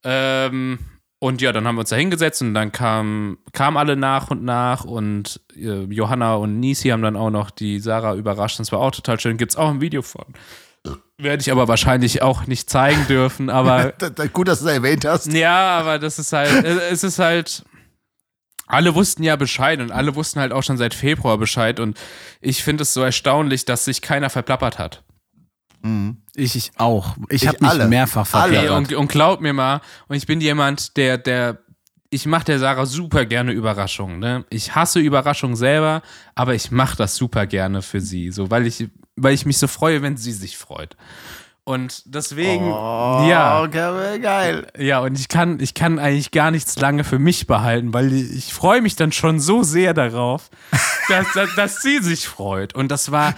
Ähm, 0.03 0.79
und 1.21 1.43
ja, 1.43 1.53
dann 1.53 1.67
haben 1.67 1.75
wir 1.75 1.81
uns 1.81 1.91
da 1.91 1.97
hingesetzt 1.97 2.43
und 2.43 2.55
dann 2.55 2.71
kamen 2.71 3.39
kam 3.53 3.77
alle 3.77 3.97
nach 3.97 4.31
und 4.31 4.45
nach 4.45 4.85
und 4.85 5.41
äh, 5.57 5.85
Johanna 5.85 6.35
und 6.35 6.61
Nisi 6.61 6.91
haben 6.91 7.03
dann 7.03 7.17
auch 7.17 7.31
noch 7.31 7.51
die 7.51 7.81
Sarah 7.81 8.15
überrascht. 8.15 8.61
Das 8.61 8.71
war 8.71 8.79
auch 8.79 8.93
total 8.93 9.19
schön. 9.19 9.37
Gibt 9.37 9.53
es 9.53 9.57
auch 9.57 9.69
ein 9.69 9.81
Video 9.81 10.03
von. 10.03 10.25
Werde 11.19 11.41
ich 11.41 11.51
aber 11.51 11.67
wahrscheinlich 11.67 12.23
auch 12.23 12.47
nicht 12.47 12.71
zeigen 12.71 13.05
dürfen, 13.09 13.51
aber 13.51 13.95
Gut, 14.33 14.47
dass 14.47 14.61
du 14.61 14.67
es 14.67 14.73
erwähnt 14.73 15.05
hast. 15.05 15.33
ja, 15.33 15.79
aber 15.79 15.99
das 15.99 16.21
ist 16.21 16.33
halt, 16.33 16.65
äh, 16.65 16.89
es 16.91 17.03
ist 17.03 17.19
halt, 17.19 17.65
alle 18.69 18.95
wussten 18.95 19.25
ja 19.25 19.35
Bescheid 19.35 19.81
und 19.81 19.91
alle 19.91 20.15
wussten 20.15 20.39
halt 20.39 20.53
auch 20.53 20.63
schon 20.63 20.77
seit 20.77 20.95
Februar 20.95 21.37
Bescheid 21.37 21.81
und 21.81 21.99
ich 22.41 22.63
finde 22.63 22.83
es 22.83 22.95
so 22.95 23.03
erstaunlich, 23.03 23.65
dass 23.65 23.87
sich 23.87 24.03
keiner 24.03 24.31
verplappert 24.31 24.79
hat. 24.79 25.03
Ich, 26.35 26.57
ich 26.57 26.73
auch. 26.77 27.17
Ich, 27.29 27.43
Ich 27.43 27.49
habe 27.49 27.59
mich 27.61 27.71
alle. 27.71 27.89
mehrfach 27.89 28.27
verplappert. 28.27 28.71
und, 28.71 28.93
und 28.93 29.09
glaub 29.09 29.41
mir 29.41 29.53
mal, 29.53 29.81
und 30.09 30.17
ich 30.17 30.27
bin 30.27 30.41
jemand, 30.41 30.97
der, 30.97 31.19
der, 31.19 31.59
ich 32.11 32.27
mache 32.27 32.45
der 32.47 32.59
Sarah 32.59 32.87
super 32.87 33.25
gerne 33.27 33.53
Überraschungen. 33.53 34.19
Ne? 34.19 34.45
Ich 34.51 34.75
hasse 34.75 35.01
Überraschungen 35.01 35.57
selber, 35.57 36.03
aber 36.35 36.55
ich 36.55 36.71
mache 36.71 36.97
das 36.97 37.17
super 37.17 37.47
gerne 37.47 37.83
für 37.83 38.01
sie, 38.01 38.31
so 38.31 38.51
weil 38.51 38.67
ich, 38.67 38.89
weil 39.17 39.35
ich 39.35 39.47
mich 39.47 39.59
so 39.59 39.67
freue, 39.67 40.03
wenn 40.03 40.17
sie 40.17 40.33
sich 40.33 40.57
freut. 40.57 40.97
Und 41.69 42.03
deswegen, 42.07 42.65
ja. 42.65 43.63
Oh, 43.63 43.69
geil, 43.69 44.21
geil. 44.21 44.67
Ja, 44.79 45.01
und 45.01 45.19
ich 45.19 45.29
kann, 45.29 45.61
ich 45.61 45.75
kann 45.75 45.99
eigentlich 45.99 46.31
gar 46.31 46.51
nichts 46.51 46.79
lange 46.79 47.05
für 47.05 47.19
mich 47.19 47.47
behalten, 47.47 47.93
weil 47.93 48.11
ich 48.11 48.55
freue 48.55 48.81
mich 48.81 48.97
dann 48.97 49.13
schon 49.13 49.39
so 49.39 49.63
sehr 49.63 49.93
darauf, 49.93 50.49
dass, 51.11 51.27
dass, 51.35 51.55
dass 51.57 51.83
sie 51.83 51.99
sich 51.99 52.27
freut. 52.27 52.75
Und 52.75 52.91
das 52.91 53.13
war 53.13 53.35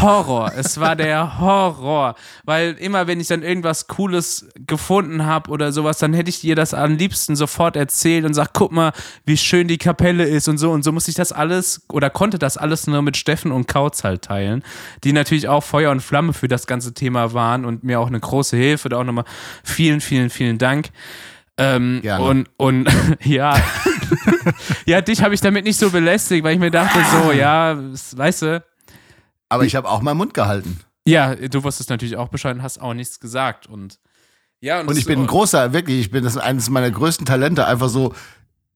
Horror. 0.00 0.50
Es 0.56 0.80
war 0.80 0.96
der 0.96 1.40
Horror. 1.40 2.14
Weil 2.46 2.72
immer, 2.80 3.06
wenn 3.06 3.20
ich 3.20 3.28
dann 3.28 3.42
irgendwas 3.42 3.86
Cooles 3.86 4.48
gefunden 4.66 5.26
habe 5.26 5.50
oder 5.50 5.70
sowas, 5.70 5.98
dann 5.98 6.14
hätte 6.14 6.30
ich 6.30 6.42
ihr 6.44 6.56
das 6.56 6.72
am 6.72 6.96
liebsten 6.96 7.36
sofort 7.36 7.76
erzählt 7.76 8.24
und 8.24 8.32
sagt, 8.32 8.54
guck 8.54 8.72
mal, 8.72 8.92
wie 9.26 9.36
schön 9.36 9.68
die 9.68 9.76
Kapelle 9.76 10.24
ist 10.24 10.48
und 10.48 10.56
so. 10.56 10.70
Und 10.70 10.84
so 10.84 10.92
musste 10.92 11.10
ich 11.10 11.16
das 11.18 11.32
alles 11.32 11.82
oder 11.92 12.08
konnte 12.08 12.38
das 12.38 12.56
alles 12.56 12.86
nur 12.86 13.02
mit 13.02 13.18
Steffen 13.18 13.52
und 13.52 13.68
Kautz 13.68 14.04
halt 14.04 14.22
teilen, 14.22 14.62
die 15.04 15.12
natürlich 15.12 15.48
auch 15.48 15.62
Feuer 15.62 15.90
und 15.90 16.00
Flamme 16.00 16.32
für 16.32 16.48
das 16.48 16.66
ganze 16.66 16.94
Thema 16.94 17.34
waren 17.34 17.57
und 17.64 17.84
mir 17.84 18.00
auch 18.00 18.06
eine 18.08 18.20
große 18.20 18.56
Hilfe. 18.56 18.88
Da 18.88 18.98
auch 18.98 19.04
nochmal 19.04 19.24
vielen, 19.64 20.00
vielen, 20.00 20.30
vielen 20.30 20.58
Dank. 20.58 20.90
Ähm, 21.56 22.00
Gerne. 22.02 22.24
und, 22.24 22.48
und 22.56 22.88
ja, 23.24 23.60
ja, 24.86 25.00
dich 25.00 25.22
habe 25.22 25.34
ich 25.34 25.40
damit 25.40 25.64
nicht 25.64 25.78
so 25.78 25.90
belästigt, 25.90 26.44
weil 26.44 26.54
ich 26.54 26.60
mir 26.60 26.70
dachte, 26.70 26.98
so, 27.10 27.32
ja, 27.32 27.76
weißt 27.76 28.42
du, 28.42 28.64
Aber 29.48 29.64
ich 29.64 29.74
habe 29.74 29.88
auch 29.88 30.00
meinen 30.00 30.18
Mund 30.18 30.34
gehalten. 30.34 30.78
ja, 31.04 31.34
du 31.34 31.64
wusstest 31.64 31.90
natürlich 31.90 32.16
auch 32.16 32.28
Bescheid 32.28 32.54
und 32.54 32.62
hast 32.62 32.80
auch 32.80 32.94
nichts 32.94 33.18
gesagt. 33.18 33.66
Und 33.66 33.98
ja, 34.60 34.80
Und 34.80 34.96
ich 34.96 35.04
bin 35.04 35.20
ein 35.20 35.26
großer, 35.26 35.72
wirklich, 35.72 36.00
ich 36.00 36.10
bin 36.10 36.22
das 36.24 36.36
ist 36.36 36.42
eines 36.42 36.70
meiner 36.70 36.90
größten 36.90 37.26
Talente, 37.26 37.66
einfach 37.66 37.88
so, 37.88 38.14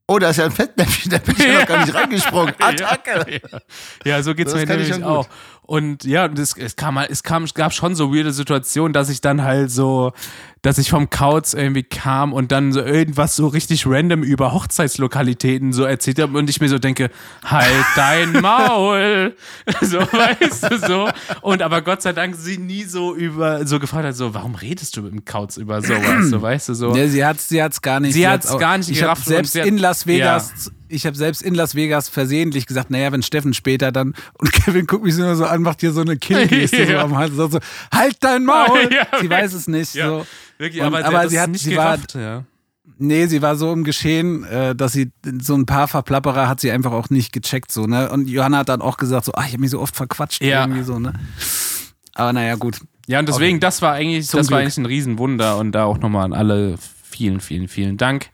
oh, 0.09 0.19
da 0.19 0.31
ist 0.31 0.37
ja 0.39 0.45
ein 0.45 0.51
Fettnäpfchen, 0.51 1.11
da 1.11 1.19
bin 1.19 1.35
ich 1.39 1.45
ja 1.45 1.53
noch 1.61 1.67
gar 1.67 1.81
nicht 1.85 1.95
reingesprungen. 1.95 2.55
Attacke! 2.59 3.41
Ja, 3.53 3.59
ja 4.05 4.23
so 4.23 4.35
geht's 4.35 4.53
Das 4.53 4.61
mir 4.61 4.67
nämlich 4.67 5.05
auch. 5.05 5.29
Und 5.73 6.05
ja, 6.05 6.27
und 6.27 6.39
es, 6.39 6.55
kam 6.77 6.97
mal, 6.97 7.07
es 7.09 7.23
kam, 7.23 7.45
es 7.45 7.55
gab 7.55 7.73
schon 7.73 7.95
so 7.95 8.15
weirde 8.15 8.31
Situationen, 8.31 8.93
dass 8.93 9.09
ich 9.09 9.23
dann 9.23 9.43
halt 9.43 9.71
so, 9.71 10.13
dass 10.61 10.77
ich 10.77 10.91
vom 10.91 11.09
Kauz 11.09 11.55
irgendwie 11.55 11.83
kam 11.83 12.35
und 12.35 12.53
dann 12.53 12.73
so 12.75 12.83
irgendwas 12.83 13.37
so 13.37 13.47
richtig 13.47 13.87
random 13.87 14.23
über 14.23 14.53
Hochzeitslokalitäten 14.53 15.73
so 15.73 15.85
erzählt 15.85 16.19
habe 16.21 16.37
und 16.37 16.51
ich 16.51 16.61
mir 16.61 16.69
so 16.69 16.79
denke, 16.79 17.11
halt 17.43 17.73
dein 17.97 18.33
Maul. 18.43 19.35
so, 19.81 20.01
weißt 20.01 20.71
du, 20.71 20.79
so. 20.79 21.09
Und 21.41 21.63
aber 21.63 21.81
Gott 21.81 22.03
sei 22.03 22.13
Dank 22.13 22.35
sie 22.37 22.59
nie 22.59 22.85
so 22.85 23.15
über, 23.15 23.67
so 23.67 23.79
gefragt 23.81 24.05
hat, 24.05 24.15
so, 24.15 24.35
warum 24.35 24.55
redest 24.55 24.95
du 24.99 25.01
mit 25.01 25.13
dem 25.13 25.25
Kauz 25.25 25.57
über 25.57 25.81
sowas, 25.81 26.29
so, 26.29 26.43
weißt 26.43 26.69
du, 26.69 26.75
so. 26.75 26.93
Nee, 26.93 27.07
sie 27.07 27.25
hat 27.25 27.41
sie 27.41 27.63
hat's 27.63 27.81
gar 27.81 27.99
nicht. 27.99 28.13
Sie 28.13 28.29
hat's 28.29 28.45
hat's 28.45 28.55
auch- 28.57 28.61
gar 28.61 28.77
nicht 28.77 28.91
Ich 28.91 28.99
gerafft 29.01 29.25
selbst 29.25 29.55
sie 29.55 29.61
in 29.61 29.79
Las 29.79 30.07
Vegas, 30.07 30.71
ich 30.93 31.07
habe 31.07 31.17
selbst 31.17 31.43
in 31.43 31.55
Las 31.55 31.75
Vegas 31.75 32.09
versehentlich 32.09 32.67
gesagt, 32.67 32.91
naja, 32.91 33.11
wenn 33.13 33.23
Steffen 33.23 33.55
später 33.55 33.91
dann 33.93 34.15
und 34.35 34.53
Kevin 34.53 34.87
guckt 34.87 35.05
mich 35.05 35.17
nur 35.17 35.35
so 35.37 35.45
an, 35.47 35.63
macht 35.63 35.81
hier 35.81 35.93
so 35.93 36.03
eine 36.03 36.17
Killgeste 36.17 36.87
so 36.87 36.93
Ja. 36.93 37.03
am 37.05 37.17
Hals, 37.17 37.35
so, 37.35 37.49
so 37.49 37.59
halt 37.93 38.17
dein 38.21 38.45
Maul. 38.45 38.79
Ja, 38.93 39.07
sie 39.21 39.29
weiß 39.31 39.53
es 39.55 39.67
nicht. 39.69 39.95
Ja, 39.95 40.09
so. 40.09 40.27
Wirklich, 40.59 40.83
Und- 40.83 40.89
aber, 40.95 41.05
aber 41.05 41.29
sie 41.29 41.41
hat- 41.41 41.51
nicht 41.51 41.63
sie 41.65 41.77
war- 41.77 41.97
gerafft, 41.97 42.15
ja. 42.15 42.45
Nee, 42.99 43.27
sie 43.27 43.43
war 43.43 43.57
so 43.57 43.73
im 43.73 43.83
Geschehen, 43.85 44.45
äh, 44.45 44.77
dass 44.77 44.93
sie 44.93 45.11
so 45.41 45.55
ein 45.55 45.67
paar 45.67 45.89
Verplapperer 45.89 46.49
hat 46.49 46.61
sie 46.61 46.71
einfach 46.71 46.93
auch 46.93 47.11
nicht 47.11 47.33
gecheckt 47.33 47.73
so, 47.73 47.87
ne? 47.87 48.11
Und 48.11 48.29
Johanna 48.29 48.59
hat 48.59 48.69
dann 48.69 48.81
auch 48.83 48.97
gesagt 48.97 49.25
so, 49.25 49.33
ach, 49.35 49.47
ich 49.47 49.53
habe 49.53 49.61
mich 49.61 49.71
so 49.71 49.81
oft 49.81 49.97
verquatscht 49.97 50.43
Ja. 50.43 50.61
irgendwie 50.63 50.83
so, 50.85 50.99
ne? 51.01 51.13
Aber 52.15 52.33
naja, 52.33 52.55
gut. 52.57 52.79
Ja, 53.07 53.19
und 53.19 53.29
deswegen, 53.29 53.59
das 53.59 53.83
war 53.83 53.95
eigentlich, 53.95 54.29
Zum 54.29 54.39
das 54.39 54.51
war 54.51 54.59
Glück. 54.59 54.65
eigentlich 54.67 54.79
ein 54.79 54.87
Riesenwunder 54.87 55.57
und 55.59 55.73
da 55.73 55.85
auch 55.85 55.99
nochmal 55.99 56.27
an 56.27 56.33
alle 56.33 56.77
vielen, 57.11 57.41
vielen, 57.41 57.67
vielen 57.69 57.97
Dank. 57.97 58.27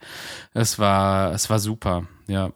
Es 0.53 0.79
war, 0.79 1.33
es 1.33 1.49
war 1.49 1.59
super, 1.59 2.05
ja. 2.28 2.50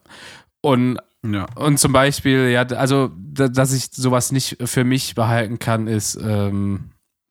Und, 0.61 0.99
Ja. 1.25 1.47
und 1.57 1.79
zum 1.79 1.93
Beispiel, 1.93 2.49
ja, 2.51 2.63
also, 2.63 3.11
da- 3.17 3.49
dass 3.49 3.73
ich 3.73 3.89
sowas 3.93 4.31
nicht 4.33 4.57
für 4.65 4.85
mich 4.85 5.15
behalten 5.15 5.59
kann, 5.59 5.87
ist, 5.89 6.17
ähm, 6.17 6.91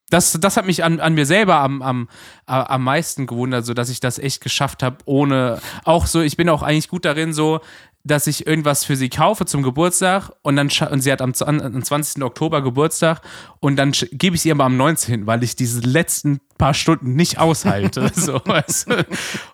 das, 0.10 0.34
das 0.42 0.58
hat 0.58 0.66
mich 0.66 0.84
an, 0.84 1.00
an 1.00 1.14
mir 1.14 1.26
selber 1.26 1.56
am, 1.58 1.82
am, 1.82 2.10
am 2.46 2.84
meisten 2.84 3.28
gewundert, 3.28 3.66
so 3.66 3.74
dass 3.74 3.90
ich 3.90 4.02
das 4.02 4.20
echt 4.20 4.42
geschafft 4.42 4.84
habe, 4.84 4.98
ohne 5.06 5.60
auch 5.86 6.06
so, 6.06 6.20
ich 6.22 6.36
bin 6.36 6.50
auch 6.50 6.64
eigentlich 6.64 6.90
gut 6.90 7.06
darin, 7.06 7.32
so, 7.34 7.62
dass 8.04 8.28
ich 8.28 8.48
irgendwas 8.48 8.84
für 8.84 8.96
sie 8.96 9.10
kaufe 9.10 9.46
zum 9.46 9.64
Geburtstag 9.64 10.32
und 10.42 10.56
dann 10.56 10.70
und 10.90 11.02
sie 11.02 11.12
hat 11.12 11.22
am, 11.22 11.34
am 11.42 11.84
20. 11.84 12.24
Oktober 12.24 12.62
Geburtstag 12.62 13.22
und 13.60 13.76
dann 13.76 13.92
gebe 14.12 14.36
ich 14.36 14.42
sie 14.42 14.52
aber 14.52 14.66
am 14.66 14.78
19., 14.78 15.28
weil 15.28 15.44
ich 15.44 15.56
diese 15.56 15.82
letzten 15.82 16.40
paar 16.58 16.74
Stunden 16.76 17.16
nicht 17.16 17.40
aushalte. 17.40 18.12
so, 18.16 18.40
weißt 18.46 18.90
du? 18.90 19.06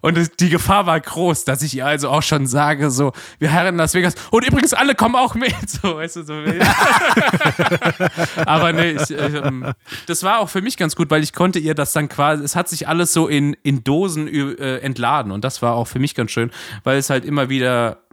Und 0.02 0.18
es, 0.18 0.32
die 0.32 0.50
Gefahr 0.50 0.86
war 0.86 1.00
groß, 1.00 1.46
dass 1.46 1.62
ich 1.62 1.76
ihr 1.76 1.86
also 1.86 2.10
auch 2.10 2.22
schon 2.22 2.48
sage, 2.48 2.92
so, 2.92 3.14
wir 3.40 3.54
heiraten 3.54 3.76
in 3.76 3.78
Las 3.78 3.94
Vegas 3.94 4.16
und 4.30 4.46
übrigens 4.46 4.74
alle 4.74 4.94
kommen 4.94 5.16
auch 5.16 5.36
mit. 5.36 5.56
So, 5.68 5.98
weißt 5.98 6.18
du, 6.18 6.24
so. 6.24 6.34
aber 8.46 8.74
nee, 8.74 8.92
ich, 8.92 9.12
ähm, 9.12 9.74
das 10.08 10.24
war 10.24 10.40
auch 10.40 10.50
für 10.50 10.62
mich 10.62 10.78
ganz 10.78 10.96
gut, 10.96 11.12
weil 11.12 11.22
ich 11.22 11.34
konnte 11.34 11.60
ihr 11.60 11.76
das 11.76 11.94
dann 11.94 12.10
quasi, 12.10 12.44
es 12.44 12.56
hat 12.56 12.70
sich 12.70 12.88
alles 12.88 13.14
so 13.14 13.28
in, 13.28 13.54
in 13.64 13.84
Dosen 13.84 14.28
äh, 14.28 14.78
entladen 14.78 15.32
und 15.32 15.44
das 15.44 15.62
war 15.62 15.76
auch 15.76 15.86
für 15.86 16.00
mich 16.00 16.16
ganz 16.16 16.32
schön, 16.32 16.52
weil 16.84 16.98
es 16.98 17.10
halt 17.10 17.26
immer 17.26 17.50
wieder 17.50 18.07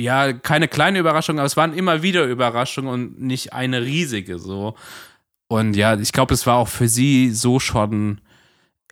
ja, 0.00 0.32
keine 0.32 0.68
kleine 0.68 0.98
Überraschung, 0.98 1.38
aber 1.38 1.46
es 1.46 1.56
waren 1.56 1.74
immer 1.74 2.02
wieder 2.02 2.24
Überraschungen 2.24 2.92
und 2.92 3.20
nicht 3.20 3.52
eine 3.52 3.82
riesige 3.82 4.38
so. 4.38 4.74
Und 5.48 5.74
ja, 5.74 5.98
ich 5.98 6.12
glaube, 6.12 6.34
es 6.34 6.46
war 6.46 6.56
auch 6.56 6.68
für 6.68 6.88
sie 6.88 7.30
so 7.30 7.58
schon 7.58 8.20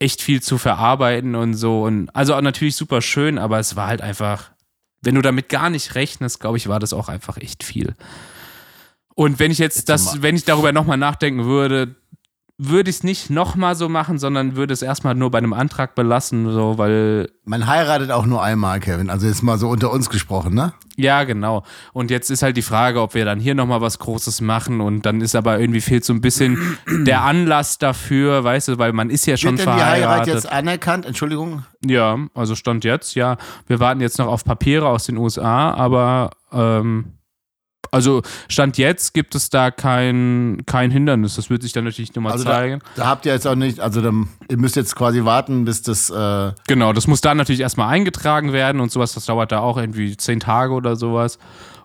echt 0.00 0.22
viel 0.22 0.42
zu 0.42 0.58
verarbeiten 0.58 1.34
und 1.34 1.54
so. 1.54 1.82
Und 1.82 2.10
also 2.14 2.34
auch 2.34 2.40
natürlich 2.40 2.76
super 2.76 3.02
schön, 3.02 3.38
aber 3.38 3.58
es 3.58 3.76
war 3.76 3.88
halt 3.88 4.00
einfach, 4.00 4.50
wenn 5.00 5.14
du 5.14 5.22
damit 5.22 5.48
gar 5.48 5.70
nicht 5.70 5.94
rechnest, 5.94 6.40
glaube 6.40 6.56
ich, 6.56 6.68
war 6.68 6.80
das 6.80 6.92
auch 6.92 7.08
einfach 7.08 7.36
echt 7.36 7.64
viel. 7.64 7.94
Und 9.14 9.38
wenn 9.38 9.50
ich 9.50 9.58
jetzt 9.58 9.88
das, 9.88 10.22
wenn 10.22 10.36
ich 10.36 10.44
darüber 10.44 10.72
nochmal 10.72 10.96
nachdenken 10.96 11.44
würde, 11.44 11.96
würde 12.60 12.90
ich 12.90 12.96
es 12.96 13.04
nicht 13.04 13.30
nochmal 13.30 13.76
so 13.76 13.88
machen, 13.88 14.18
sondern 14.18 14.56
würde 14.56 14.74
es 14.74 14.82
erstmal 14.82 15.14
nur 15.14 15.30
bei 15.30 15.38
einem 15.38 15.52
Antrag 15.52 15.94
belassen, 15.94 16.50
so, 16.50 16.76
weil 16.76 17.30
Man 17.44 17.68
heiratet 17.68 18.10
auch 18.10 18.26
nur 18.26 18.42
einmal, 18.42 18.80
Kevin. 18.80 19.10
Also 19.10 19.28
jetzt 19.28 19.42
mal 19.44 19.58
so 19.58 19.68
unter 19.68 19.92
uns 19.92 20.10
gesprochen, 20.10 20.54
ne? 20.54 20.72
Ja, 20.96 21.22
genau. 21.22 21.62
Und 21.92 22.10
jetzt 22.10 22.30
ist 22.30 22.42
halt 22.42 22.56
die 22.56 22.62
Frage, 22.62 23.00
ob 23.00 23.14
wir 23.14 23.24
dann 23.24 23.38
hier 23.38 23.54
nochmal 23.54 23.80
was 23.80 24.00
Großes 24.00 24.40
machen 24.40 24.80
und 24.80 25.06
dann 25.06 25.20
ist 25.20 25.36
aber 25.36 25.60
irgendwie 25.60 25.80
fehlt 25.80 26.04
so 26.04 26.12
ein 26.12 26.20
bisschen 26.20 26.76
der 27.06 27.22
Anlass 27.22 27.78
dafür, 27.78 28.42
weißt 28.42 28.66
du, 28.68 28.78
weil 28.78 28.92
man 28.92 29.08
ist 29.08 29.24
ja 29.26 29.36
schon 29.36 29.56
Wird 29.56 29.68
denn 29.68 29.76
die 29.76 29.80
Heirat 29.82 29.98
verheiratet. 30.00 30.34
jetzt 30.34 30.50
anerkannt? 30.52 31.06
Entschuldigung. 31.06 31.64
Ja, 31.86 32.18
also 32.34 32.56
Stand 32.56 32.82
jetzt, 32.84 33.14
ja. 33.14 33.36
Wir 33.68 33.78
warten 33.78 34.00
jetzt 34.00 34.18
noch 34.18 34.26
auf 34.26 34.44
Papiere 34.44 34.88
aus 34.88 35.04
den 35.06 35.16
USA, 35.16 35.70
aber 35.74 36.30
ähm, 36.52 37.17
also 37.90 38.22
Stand 38.48 38.78
jetzt 38.78 39.14
gibt 39.14 39.34
es 39.34 39.50
da 39.50 39.70
kein, 39.70 40.62
kein 40.66 40.90
Hindernis. 40.90 41.36
Das 41.36 41.50
wird 41.50 41.62
sich 41.62 41.72
dann 41.72 41.84
natürlich 41.84 42.14
nochmal 42.14 42.32
Also 42.32 42.44
da, 42.44 42.52
zeigen. 42.52 42.80
da 42.96 43.06
habt 43.06 43.26
ihr 43.26 43.32
jetzt 43.32 43.46
auch 43.46 43.54
nicht, 43.54 43.80
also 43.80 44.00
dann, 44.00 44.28
ihr 44.50 44.58
müsst 44.58 44.76
jetzt 44.76 44.94
quasi 44.96 45.24
warten, 45.24 45.64
bis 45.64 45.82
das, 45.82 46.10
äh, 46.10 46.52
Genau, 46.66 46.92
das 46.92 47.06
muss 47.06 47.20
dann 47.20 47.36
natürlich 47.36 47.60
erstmal 47.60 47.88
eingetragen 47.88 48.52
werden 48.52 48.80
und 48.80 48.90
sowas. 48.92 49.14
Das 49.14 49.26
dauert 49.26 49.52
da 49.52 49.60
auch 49.60 49.76
irgendwie 49.76 50.16
zehn 50.16 50.40
Tage 50.40 50.72
oder 50.72 50.96
sowas. 50.96 51.38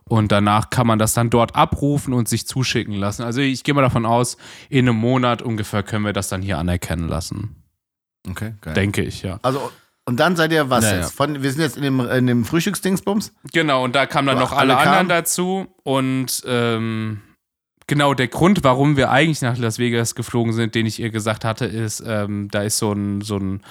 Und 0.06 0.32
danach 0.34 0.70
kann 0.70 0.86
man 0.86 1.00
das 1.00 1.14
dann 1.14 1.30
dort 1.30 1.56
abrufen 1.56 2.14
und 2.14 2.28
sich 2.28 2.46
zuschicken 2.46 2.94
lassen. 2.96 3.24
Also 3.24 3.40
ich 3.40 3.64
gehe 3.64 3.74
mal 3.74 3.82
davon 3.82 4.06
aus, 4.06 4.38
in 4.70 4.88
einem 4.88 4.98
Monat 4.98 5.42
ungefähr 5.42 5.82
können 5.82 6.04
wir 6.06 6.14
das 6.14 6.28
dann 6.28 6.42
hier 6.42 6.58
anerkennen 6.58 7.08
lassen. 7.08 7.56
okay, 8.30 8.54
geil. 8.62 8.74
Denke 8.74 9.02
ich, 9.02 9.24
ja. 9.24 9.40
Also, 9.44 9.72
und 10.06 10.20
dann 10.20 10.36
seid 10.36 10.52
ihr 10.52 10.70
was 10.70 10.84
Ja, 10.84 10.98
jetzt? 10.98 11.14
Von, 11.14 11.42
wir 11.42 11.52
sind 11.52 11.62
jetzt 11.62 11.78
in 11.78 11.84
dem, 11.84 12.00
in 12.00 12.28
dem 12.28 12.46
Frühstücksdingsbums? 12.46 13.34
Genau, 13.52 13.84
und 13.84 13.96
da 13.96 14.06
kamen 14.06 14.28
dann 14.28 14.38
Ach, 14.38 14.42
noch 14.42 14.52
alle, 14.52 14.76
alle 14.78 14.90
anderen 14.90 15.10
dazu. 15.10 15.68
Und 15.84 16.44
ähm, 16.46 17.22
genau 17.88 18.14
der 18.14 18.28
Grund, 18.28 18.64
warum 18.64 18.98
wir 18.98 19.12
eigentlich 19.12 19.42
nach 19.42 19.58
Las 19.58 19.80
Vegas 19.80 20.16
geflogen 20.16 20.52
sind, 20.54 20.76
den 20.76 20.86
ich 20.86 21.00
ihr 21.00 21.10
gesagt 21.10 21.46
hatte, 21.46 21.66
ist, 21.66 22.04
ähm, 22.06 22.50
da 22.52 22.64
ist 22.64 22.78
so 22.78 22.92
ein, 22.92 23.22
so 23.22 23.38
ein 23.38 23.62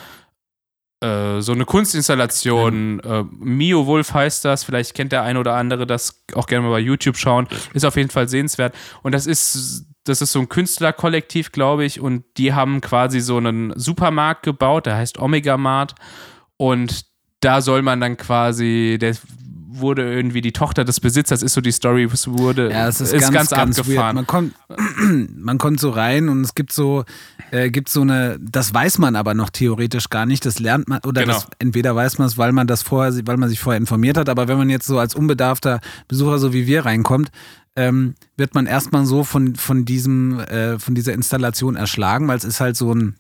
äh, 1.02 1.40
so 1.40 1.52
eine 1.52 1.64
Kunstinstallation, 1.64 3.00
äh, 3.00 3.24
Mio 3.32 3.86
Wolf 3.86 4.14
heißt 4.14 4.44
das, 4.44 4.62
vielleicht 4.62 4.94
kennt 4.94 5.10
der 5.10 5.24
eine 5.24 5.40
oder 5.40 5.54
andere 5.54 5.84
das 5.84 6.22
auch 6.34 6.46
gerne 6.46 6.64
mal 6.64 6.70
bei 6.70 6.78
YouTube 6.78 7.16
schauen, 7.16 7.48
ist 7.74 7.84
auf 7.84 7.96
jeden 7.96 8.08
Fall 8.10 8.28
sehenswert. 8.28 8.72
Und 9.02 9.12
das 9.12 9.26
ist, 9.26 9.84
das 10.04 10.20
ist 10.22 10.32
so 10.32 10.40
ein 10.40 10.48
Künstlerkollektiv, 10.48 11.52
glaube 11.52 11.84
ich, 11.84 12.00
und 12.00 12.24
die 12.36 12.52
haben 12.52 12.80
quasi 12.80 13.20
so 13.20 13.36
einen 13.36 13.72
Supermarkt 13.78 14.42
gebaut, 14.42 14.86
der 14.86 14.96
heißt 14.96 15.18
Omega 15.18 15.56
Mart. 15.56 15.94
Und 16.56 17.04
da 17.40 17.60
soll 17.60 17.82
man 17.82 18.00
dann 18.00 18.16
quasi, 18.16 18.98
der 19.00 19.16
wurde 19.74 20.02
irgendwie 20.12 20.42
die 20.42 20.52
Tochter 20.52 20.84
des 20.84 21.00
Besitzers, 21.00 21.42
ist 21.42 21.54
so 21.54 21.60
die 21.62 21.72
Story, 21.72 22.04
es 22.12 22.28
wurde, 22.28 22.70
Ja, 22.70 22.88
es 22.88 23.00
ist, 23.00 23.12
ganz, 23.12 23.48
ganz, 23.50 23.78
weird. 23.78 23.78
abgefahren. 23.78 24.14
Man 24.16 24.26
kommt, 24.26 24.54
man 25.34 25.56
kommt 25.58 25.80
so 25.80 25.90
rein 25.90 26.28
und 26.28 26.42
es 26.42 26.54
gibt 26.54 26.72
so, 26.72 27.04
äh, 27.52 27.70
gibt 27.70 27.88
so 27.88 28.02
eine, 28.02 28.38
das 28.40 28.74
weiß 28.74 28.98
man 28.98 29.16
aber 29.16 29.32
noch 29.34 29.48
theoretisch 29.50 30.10
gar 30.10 30.26
nicht, 30.26 30.44
das 30.44 30.58
lernt 30.58 30.88
man, 30.88 31.00
oder 31.06 31.22
Genau. 31.22 31.34
das, 31.34 31.46
entweder 31.58 31.96
weiß 31.96 32.18
man 32.18 32.26
es, 32.26 32.36
weil 32.36 32.52
man 32.52 32.66
das 32.66 32.82
vorher, 32.82 33.14
weil 33.26 33.38
man 33.38 33.48
sich 33.48 33.60
vorher 33.60 33.78
informiert 33.80 34.18
hat, 34.18 34.28
aber 34.28 34.46
wenn 34.46 34.58
man 34.58 34.68
jetzt 34.68 34.86
so 34.86 34.98
als 34.98 35.14
unbedarfter 35.14 35.80
Besucher, 36.06 36.38
so 36.38 36.52
wie 36.52 36.66
wir, 36.66 36.84
reinkommt, 36.84 37.30
ähm, 37.76 38.14
wird 38.36 38.54
man 38.54 38.66
erstmal 38.66 39.06
so 39.06 39.24
von, 39.24 39.54
von 39.56 39.84
diesem, 39.84 40.40
äh, 40.40 40.78
von 40.78 40.94
dieser 40.94 41.12
Installation 41.14 41.76
erschlagen, 41.76 42.28
weil 42.28 42.36
es 42.36 42.44
ist 42.44 42.60
halt 42.60 42.76
so 42.76 42.94
ein, 42.94 43.16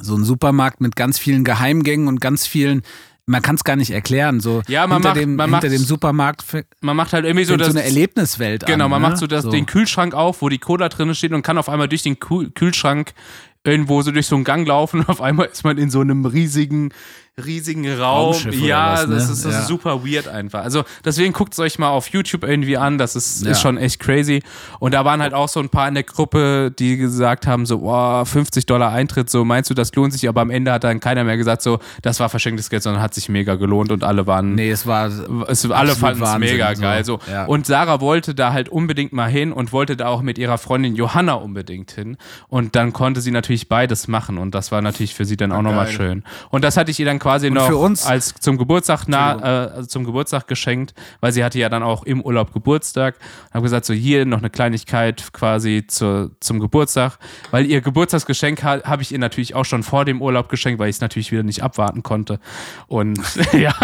so 0.00 0.16
ein 0.16 0.24
Supermarkt 0.24 0.80
mit 0.80 0.96
ganz 0.96 1.18
vielen 1.18 1.44
Geheimgängen 1.44 2.08
und 2.08 2.20
ganz 2.20 2.46
vielen, 2.46 2.82
man 3.26 3.42
kann 3.42 3.56
es 3.56 3.64
gar 3.64 3.76
nicht 3.76 3.90
erklären, 3.90 4.40
so 4.40 4.62
Ja, 4.68 4.86
man 4.86 4.96
hinter, 4.98 5.08
macht- 5.10 5.20
dem, 5.20 5.36
man 5.36 5.50
hinter 5.50 5.66
macht- 5.68 5.72
dem 5.78 5.84
Supermarkt 5.84 6.44
Man 6.80 6.96
macht 6.96 7.12
halt 7.12 7.24
irgendwie 7.24 7.44
so 7.44 7.56
das, 7.56 7.68
so 7.68 7.72
eine 7.74 7.84
Erlebniswelt 7.84 8.64
an. 8.64 8.70
Genau, 8.72 8.88
man 8.88 9.02
ne? 9.02 9.08
macht 9.08 9.18
so, 9.18 9.26
das, 9.26 9.42
So. 9.44 9.50
den 9.50 9.66
Kühlschrank 9.66 10.14
auf, 10.14 10.42
wo 10.42 10.48
die 10.48 10.58
Cola 10.58 10.88
drin 10.88 11.14
steht 11.14 11.32
und 11.32 11.42
kann 11.42 11.58
auf 11.58 11.68
einmal 11.68 11.88
durch 11.88 12.02
den 12.02 12.18
Kühl 12.20 12.50
Kühlschrank 12.50 13.12
irgendwo 13.64 14.00
so 14.02 14.10
durch 14.12 14.26
so 14.26 14.36
einen 14.36 14.44
Gang 14.44 14.66
laufen 14.66 15.00
und 15.00 15.08
auf 15.08 15.20
einmal 15.20 15.46
ist 15.46 15.64
man 15.64 15.76
in 15.76 15.90
so 15.90 16.00
einem 16.00 16.24
riesigen, 16.24 16.90
riesigen 17.46 17.86
Raum. 17.86 18.32
Raumschiff 18.32 18.54
ja, 18.62 18.94
was, 18.94 19.06
ne? 19.08 19.14
das 19.16 19.28
ist, 19.28 19.44
das 19.44 19.52
Ja. 19.52 19.60
ist 19.60 19.66
super 19.68 20.02
weird 20.06 20.26
einfach. 20.26 20.62
Also 20.62 20.84
deswegen 21.04 21.34
guckt 21.34 21.52
es 21.52 21.58
euch 21.58 21.78
mal 21.78 21.90
auf 21.90 22.08
YouTube 22.08 22.44
irgendwie 22.44 22.78
an, 22.78 22.96
das 22.96 23.14
ist, 23.14 23.44
Ja. 23.44 23.50
ist 23.50 23.60
schon 23.60 23.76
echt 23.76 24.00
crazy. 24.00 24.42
Und 24.78 24.94
da 24.94 25.04
waren 25.04 25.20
halt 25.20 25.34
auch 25.34 25.48
so 25.50 25.60
ein 25.60 25.68
paar 25.68 25.86
in 25.86 25.92
der 25.92 26.02
Gruppe, 26.04 26.72
die 26.78 26.96
gesagt 26.96 27.46
haben, 27.46 27.66
so, 27.66 27.80
boah, 27.80 28.24
50 28.24 28.64
Dollar 28.64 28.90
Eintritt, 28.90 29.28
so 29.28 29.44
meinst 29.44 29.68
du, 29.68 29.74
das 29.74 29.94
lohnt 29.94 30.14
sich, 30.14 30.26
aber 30.30 30.40
am 30.40 30.48
Ende 30.48 30.72
hat 30.72 30.84
dann 30.84 30.98
keiner 30.98 31.24
mehr 31.24 31.36
gesagt, 31.36 31.60
so, 31.60 31.78
das 32.00 32.20
war 32.20 32.30
verschenktes 32.30 32.70
Geld, 32.70 32.82
sondern 32.82 33.02
hat 33.02 33.12
sich 33.12 33.28
mega 33.28 33.56
gelohnt 33.56 33.92
und 33.92 34.02
alle 34.02 34.26
waren 34.26 34.54
Nee, 34.54 34.70
es 34.70 34.86
war. 34.86 35.10
es, 35.48 35.70
alle 35.70 35.94
fanden 35.94 36.22
es 36.22 36.38
mega 36.38 36.74
so. 36.74 36.80
geil. 36.80 37.04
So. 37.04 37.18
Ja. 37.30 37.44
Und 37.44 37.66
Sarah 37.66 38.00
wollte 38.00 38.34
da 38.34 38.54
halt 38.54 38.70
unbedingt 38.70 39.12
mal 39.12 39.28
hin 39.28 39.52
und 39.52 39.72
wollte 39.74 39.94
da 39.94 40.06
auch 40.08 40.22
mit 40.22 40.38
ihrer 40.38 40.56
Freundin 40.56 40.96
Johanna 40.96 41.34
unbedingt 41.34 41.90
hin. 41.90 42.16
Und 42.48 42.76
dann 42.76 42.94
konnte 42.94 43.20
sie 43.20 43.30
natürlich 43.30 43.68
beides 43.68 44.08
machen. 44.08 44.38
Und 44.38 44.54
das 44.54 44.72
war 44.72 44.80
natürlich 44.80 45.14
für 45.14 45.26
sie 45.26 45.36
dann 45.36 45.52
auch 45.52 45.60
nochmal 45.60 45.88
schön. 45.88 46.24
Und 46.48 46.64
das 46.64 46.78
hatte 46.78 46.90
ich 46.90 46.98
ihr 46.98 47.04
dann 47.04 47.18
quasi 47.26 47.50
noch 47.50 47.66
für 47.66 47.76
uns- 47.76 48.06
als 48.06 48.34
zum 48.34 48.56
Geburtstag 48.56 49.04
na, 49.08 49.78
äh, 49.80 49.86
zum 49.88 50.04
Geburtstag 50.04 50.46
geschenkt, 50.46 50.94
weil 51.20 51.32
sie 51.32 51.42
hatte 51.42 51.58
ja 51.58 51.68
dann 51.68 51.82
auch 51.82 52.04
im 52.04 52.22
Urlaub 52.22 52.52
Geburtstag. 52.52 53.16
Habe 53.52 53.64
gesagt, 53.64 53.84
so 53.84 53.92
hier 53.94 54.24
noch 54.24 54.38
eine 54.38 54.48
Kleinigkeit 54.50 55.32
quasi 55.32 55.84
zur, 55.88 56.30
zum 56.40 56.60
Geburtstag. 56.60 57.18
Weil 57.50 57.66
ihr 57.66 57.80
Geburtstagsgeschenk 57.80 58.62
ha, 58.62 58.82
habe 58.84 59.02
ich 59.02 59.10
ihr 59.10 59.18
natürlich 59.18 59.54
auch 59.56 59.64
schon 59.64 59.82
vor 59.82 60.04
dem 60.04 60.22
Urlaub 60.22 60.48
geschenkt, 60.48 60.78
weil 60.78 60.88
ich 60.88 60.96
es 60.96 61.00
natürlich 61.00 61.32
wieder 61.32 61.42
nicht 61.42 61.62
abwarten 61.64 62.02
konnte. 62.04 62.38
Und 62.86 63.18
ja. 63.52 63.74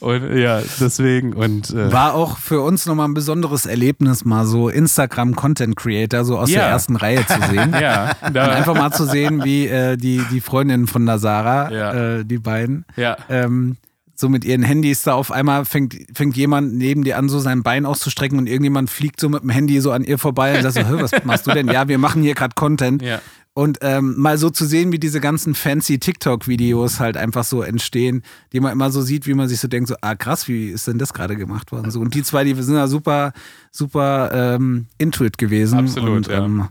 Und 0.00 0.36
ja, 0.36 0.60
deswegen 0.80 1.32
und 1.32 1.70
äh, 1.70 1.92
War 1.92 2.14
auch 2.14 2.38
für 2.38 2.60
uns 2.60 2.86
nochmal 2.86 3.08
ein 3.08 3.14
besonderes 3.14 3.66
Erlebnis, 3.66 4.24
mal 4.24 4.46
so 4.46 4.68
Instagram-Content-Creator 4.68 6.24
so 6.24 6.38
aus 6.38 6.50
Ja. 6.50 6.60
der 6.60 6.68
ersten 6.68 6.96
Reihe 6.96 7.24
zu 7.26 7.40
sehen. 7.50 7.72
ja, 7.80 8.14
Und 8.26 8.36
einfach 8.36 8.74
mal 8.74 8.92
zu 8.92 9.04
sehen, 9.06 9.44
wie 9.44 9.66
äh, 9.66 9.96
die, 9.96 10.22
die 10.30 10.40
Freundinnen 10.40 10.86
von 10.86 11.06
der 11.06 11.18
Sarah, 11.18 11.70
Ja. 11.72 11.92
äh, 12.18 12.24
die 12.24 12.38
beiden, 12.38 12.84
ja, 12.96 13.16
ähm, 13.28 13.76
so 14.14 14.28
mit 14.28 14.44
ihren 14.44 14.64
Handys 14.64 15.04
da 15.04 15.12
auf 15.14 15.30
einmal 15.30 15.64
fängt, 15.64 15.94
fängt 16.12 16.36
jemand 16.36 16.74
neben 16.74 17.04
dir 17.04 17.18
an, 17.18 17.28
so 17.28 17.38
sein 17.38 17.62
Bein 17.62 17.86
auszustrecken 17.86 18.36
und 18.36 18.48
irgendjemand 18.48 18.90
fliegt 18.90 19.20
so 19.20 19.28
mit 19.28 19.42
dem 19.44 19.50
Handy 19.50 19.80
so 19.80 19.92
an 19.92 20.02
ihr 20.02 20.18
vorbei 20.18 20.56
und 20.56 20.62
sagt 20.62 20.74
so, 20.74 20.80
"Hä, 20.80 21.00
was 21.02 21.24
machst 21.24 21.46
du 21.46 21.52
denn? 21.52 21.68
Ja, 21.68 21.86
wir 21.86 21.98
machen 21.98 22.22
hier 22.22 22.34
gerade 22.34 22.54
Content. 22.56 23.00
ja, 23.00 23.20
Und 23.58 23.78
ähm, 23.80 24.14
mal 24.16 24.38
so 24.38 24.50
zu 24.50 24.66
sehen, 24.66 24.92
wie 24.92 25.00
diese 25.00 25.20
ganzen 25.20 25.52
fancy 25.52 25.98
TikTok-Videos 25.98 27.00
halt 27.00 27.16
einfach 27.16 27.42
so 27.42 27.62
entstehen, 27.62 28.22
die 28.52 28.60
man 28.60 28.70
immer 28.70 28.92
so 28.92 29.02
sieht, 29.02 29.26
wie 29.26 29.34
man 29.34 29.48
sich 29.48 29.58
so 29.58 29.66
denkt, 29.66 29.88
so, 29.88 29.96
ah 30.00 30.14
krass, 30.14 30.46
wie 30.46 30.68
ist 30.68 30.86
denn 30.86 30.98
das 30.98 31.12
gerade 31.12 31.34
gemacht 31.34 31.72
worden? 31.72 31.90
So, 31.90 31.98
und 31.98 32.14
die 32.14 32.22
zwei, 32.22 32.44
die 32.44 32.54
sind 32.54 32.76
da 32.76 32.86
super, 32.86 33.32
super 33.72 34.30
ähm, 34.32 34.86
intuit 34.98 35.38
gewesen 35.38 35.76
Absolut, 35.76 36.28
und 36.28 36.28
ja. 36.28 36.44
ähm, 36.44 36.68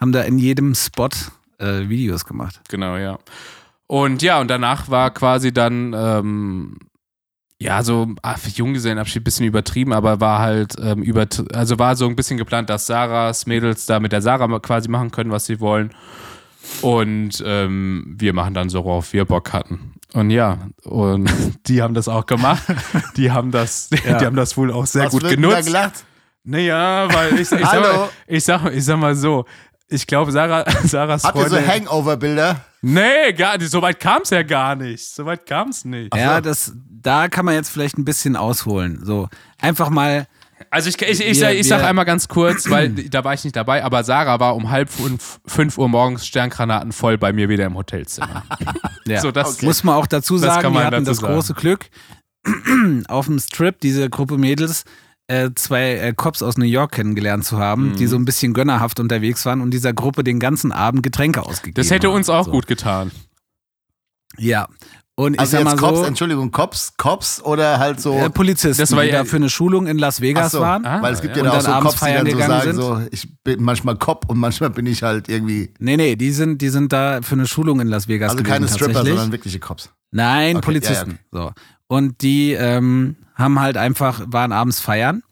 haben 0.00 0.10
da 0.10 0.22
in 0.22 0.38
jedem 0.38 0.74
Spot 0.74 1.08
äh, 1.58 1.88
Videos 1.88 2.24
gemacht. 2.24 2.60
genau, 2.68 2.96
ja. 2.96 3.16
Und 3.86 4.20
ja, 4.20 4.40
und 4.40 4.48
danach 4.48 4.90
war 4.90 5.12
quasi 5.12 5.52
dann, 5.52 5.94
ähm, 5.96 6.78
ja, 7.64 7.82
so 7.82 8.08
ah, 8.20 8.36
für 8.36 8.50
Junggesellenabschied 8.50 9.22
ein 9.22 9.24
bisschen 9.24 9.46
übertrieben, 9.46 9.94
aber 9.94 10.20
war 10.20 10.38
halt 10.40 10.74
ähm, 10.78 11.02
über, 11.02 11.26
also 11.54 11.78
war 11.78 11.96
so 11.96 12.06
ein 12.06 12.14
bisschen 12.14 12.36
geplant, 12.36 12.68
dass 12.68 12.86
Sarahs 12.86 13.46
Mädels 13.46 13.86
da 13.86 14.00
mit 14.00 14.12
der 14.12 14.20
Sarah 14.20 14.58
quasi 14.58 14.90
machen 14.90 15.10
können, 15.10 15.30
was 15.30 15.46
sie 15.46 15.60
wollen. 15.60 15.90
Und 16.82 17.42
ähm, 17.46 18.14
wir 18.18 18.34
machen 18.34 18.52
dann 18.52 18.68
so, 18.68 18.84
worauf 18.84 19.14
wir 19.14 19.24
Bock 19.24 19.54
hatten. 19.54 19.94
Und 20.12 20.28
ja, 20.28 20.58
und 20.82 21.30
die 21.66 21.80
haben 21.80 21.94
das 21.94 22.06
auch 22.06 22.26
gemacht. 22.26 22.62
Die 23.16 23.32
haben 23.32 23.50
das, 23.50 23.88
die 23.90 23.98
haben 24.10 24.36
das 24.36 24.58
wohl 24.58 24.70
auch 24.70 24.86
sehr 24.86 25.06
Was 25.06 25.12
gut 25.12 25.22
wird 25.22 25.32
denn 25.32 25.42
da 25.42 25.48
genutzt. 25.48 25.66
gelacht? 25.66 26.04
Naja, 26.44 27.08
weil 27.14 27.32
ich, 27.34 27.40
ich, 27.40 27.48
sag, 27.48 27.80
mal, 27.80 28.08
ich, 28.26 28.44
sag, 28.44 28.74
ich 28.74 28.84
sag 28.84 28.98
mal 28.98 29.14
so, 29.14 29.46
ich 29.88 30.06
glaube, 30.06 30.32
Sarah, 30.32 30.64
Sarahs 30.84 31.24
Habt 31.24 31.38
ihr 31.38 31.48
so. 31.48 31.56
Hangover-Bilder? 31.58 32.60
Nee, 32.82 33.32
gar 33.36 33.58
nicht. 33.58 33.70
So 33.70 33.80
weit 33.82 34.00
kam 34.00 34.22
es 34.22 34.30
ja 34.30 34.42
gar 34.42 34.76
nicht. 34.76 35.04
So 35.08 35.24
weit 35.24 35.46
kam 35.46 35.68
es 35.70 35.84
nicht. 35.84 36.14
Ja, 36.14 36.40
das, 36.40 36.72
da 36.88 37.28
kann 37.28 37.44
man 37.44 37.54
jetzt 37.54 37.70
vielleicht 37.70 37.96
ein 37.98 38.04
bisschen 38.04 38.36
ausholen. 38.36 39.00
So, 39.04 39.28
einfach 39.60 39.90
mal, 39.90 40.26
Also 40.70 40.88
ich, 40.88 41.00
ich, 41.00 41.08
ich, 41.20 41.26
Wir- 41.26 41.34
sag, 41.34 41.54
ich 41.54 41.68
sag 41.68 41.80
wir- 41.80 41.86
einmal 41.88 42.04
ganz 42.04 42.28
kurz, 42.28 42.68
weil 42.70 42.88
da 43.10 43.24
war 43.24 43.34
ich 43.34 43.44
nicht 43.44 43.56
dabei, 43.56 43.84
aber 43.84 44.04
Sarah 44.04 44.40
war 44.40 44.54
um 44.56 44.70
halb 44.70 44.90
fünf, 44.90 45.40
fünf 45.46 45.78
Uhr 45.78 45.88
morgens 45.88 46.26
Sterngranaten 46.26 46.92
voll 46.92 47.16
bei 47.18 47.32
mir 47.32 47.48
wieder 47.48 47.64
im 47.66 47.74
Hotelzimmer. 47.76 48.42
ja. 49.06 49.20
So, 49.20 49.30
das, 49.32 49.62
muss 49.62 49.82
man 49.84 49.96
auch 49.96 50.06
dazu 50.06 50.34
Das 50.34 50.42
sagen, 50.46 50.62
kann 50.62 50.72
man 50.72 50.82
wir 50.82 50.86
hatten 50.86 51.04
dazu 51.04 51.10
das 51.10 51.18
sagen. 51.20 51.34
große 51.34 51.54
Glück, 51.54 51.86
auf 53.08 53.26
dem 53.26 53.38
Strip, 53.38 53.80
diese 53.80 54.10
Gruppe 54.10 54.36
Mädels, 54.38 54.84
äh, 55.26 55.50
zwei 55.54 55.94
äh, 55.94 56.12
Cops 56.14 56.42
aus 56.42 56.58
New 56.58 56.64
York 56.66 56.92
kennengelernt 56.92 57.44
zu 57.44 57.58
haben, 57.58 57.90
Mhm. 57.92 57.96
die 57.96 58.06
so 58.06 58.16
ein 58.16 58.24
bisschen 58.24 58.52
gönnerhaft 58.52 59.00
unterwegs 59.00 59.46
waren 59.46 59.60
und 59.62 59.70
dieser 59.70 59.92
Gruppe 59.92 60.22
den 60.24 60.38
ganzen 60.38 60.70
Abend 60.72 61.02
Getränke 61.02 61.44
ausgegeben 61.46 61.74
das 61.76 61.90
hätte 61.90 62.08
haben. 62.08 62.14
uns 62.16 62.28
auch 62.28 62.44
so. 62.46 62.50
gut 62.50 62.66
getan. 62.66 63.10
Ja. 64.36 64.68
Und 65.16 65.34
ich 65.34 65.40
Also 65.40 65.52
sag 65.52 65.58
jetzt 65.60 65.66
mal 65.66 65.76
Cops, 65.76 65.98
so, 66.00 66.04
Entschuldigung, 66.06 66.50
Cops, 66.50 66.92
Cops 66.96 67.40
oder 67.44 67.78
halt 67.78 68.00
so. 68.00 68.14
äh, 68.14 68.30
Polizisten, 68.30 68.80
Das 68.82 68.90
war 68.90 69.04
die 69.04 69.10
ja- 69.10 69.18
da 69.20 69.24
für 69.24 69.36
eine 69.36 69.48
Schulung 69.48 69.86
in 69.86 69.96
Las 69.96 70.20
Vegas 70.20 70.50
so, 70.50 70.60
waren. 70.60 70.84
Ah, 70.84 71.00
weil 71.00 71.14
es 71.14 71.22
gibt 71.22 71.36
ja. 71.36 71.44
ja, 71.44 71.50
da 71.52 71.56
auch 71.58 71.62
so 71.62 71.88
Cops, 71.88 72.00
die 72.00 72.12
dann 72.12 72.26
so 72.30 72.38
sagen, 72.38 72.62
sind. 72.64 72.76
so, 72.82 73.00
ich 73.12 73.28
bin 73.44 73.62
manchmal 73.62 73.96
Cop 73.96 74.28
und 74.28 74.38
manchmal 74.38 74.70
bin 74.70 74.86
ich 74.86 75.04
halt 75.04 75.28
irgendwie, 75.28 75.72
Nee, 75.78 75.96
nee, 75.96 76.16
die 76.16 76.32
sind, 76.32 76.60
die 76.60 76.68
sind 76.68 76.92
da 76.92 77.20
für 77.22 77.36
eine 77.36 77.46
Schulung 77.46 77.78
in 77.80 77.86
Las 77.86 78.08
Vegas 78.08 78.32
also 78.32 78.42
gewesen, 78.42 78.52
keine 78.54 78.68
Stripper, 78.68 79.04
sondern 79.06 79.30
wirkliche 79.30 79.60
Cops. 79.60 79.90
Nein, 80.10 80.56
Okay, 80.56 80.64
Polizisten. 80.64 81.18
So. 81.30 81.52
Und 81.86 82.20
die 82.22 82.52
ähm, 82.54 83.14
haben 83.34 83.60
halt 83.60 83.76
einfach, 83.76 84.22
waren 84.26 84.52
abends 84.52 84.80
feiern 84.80 85.22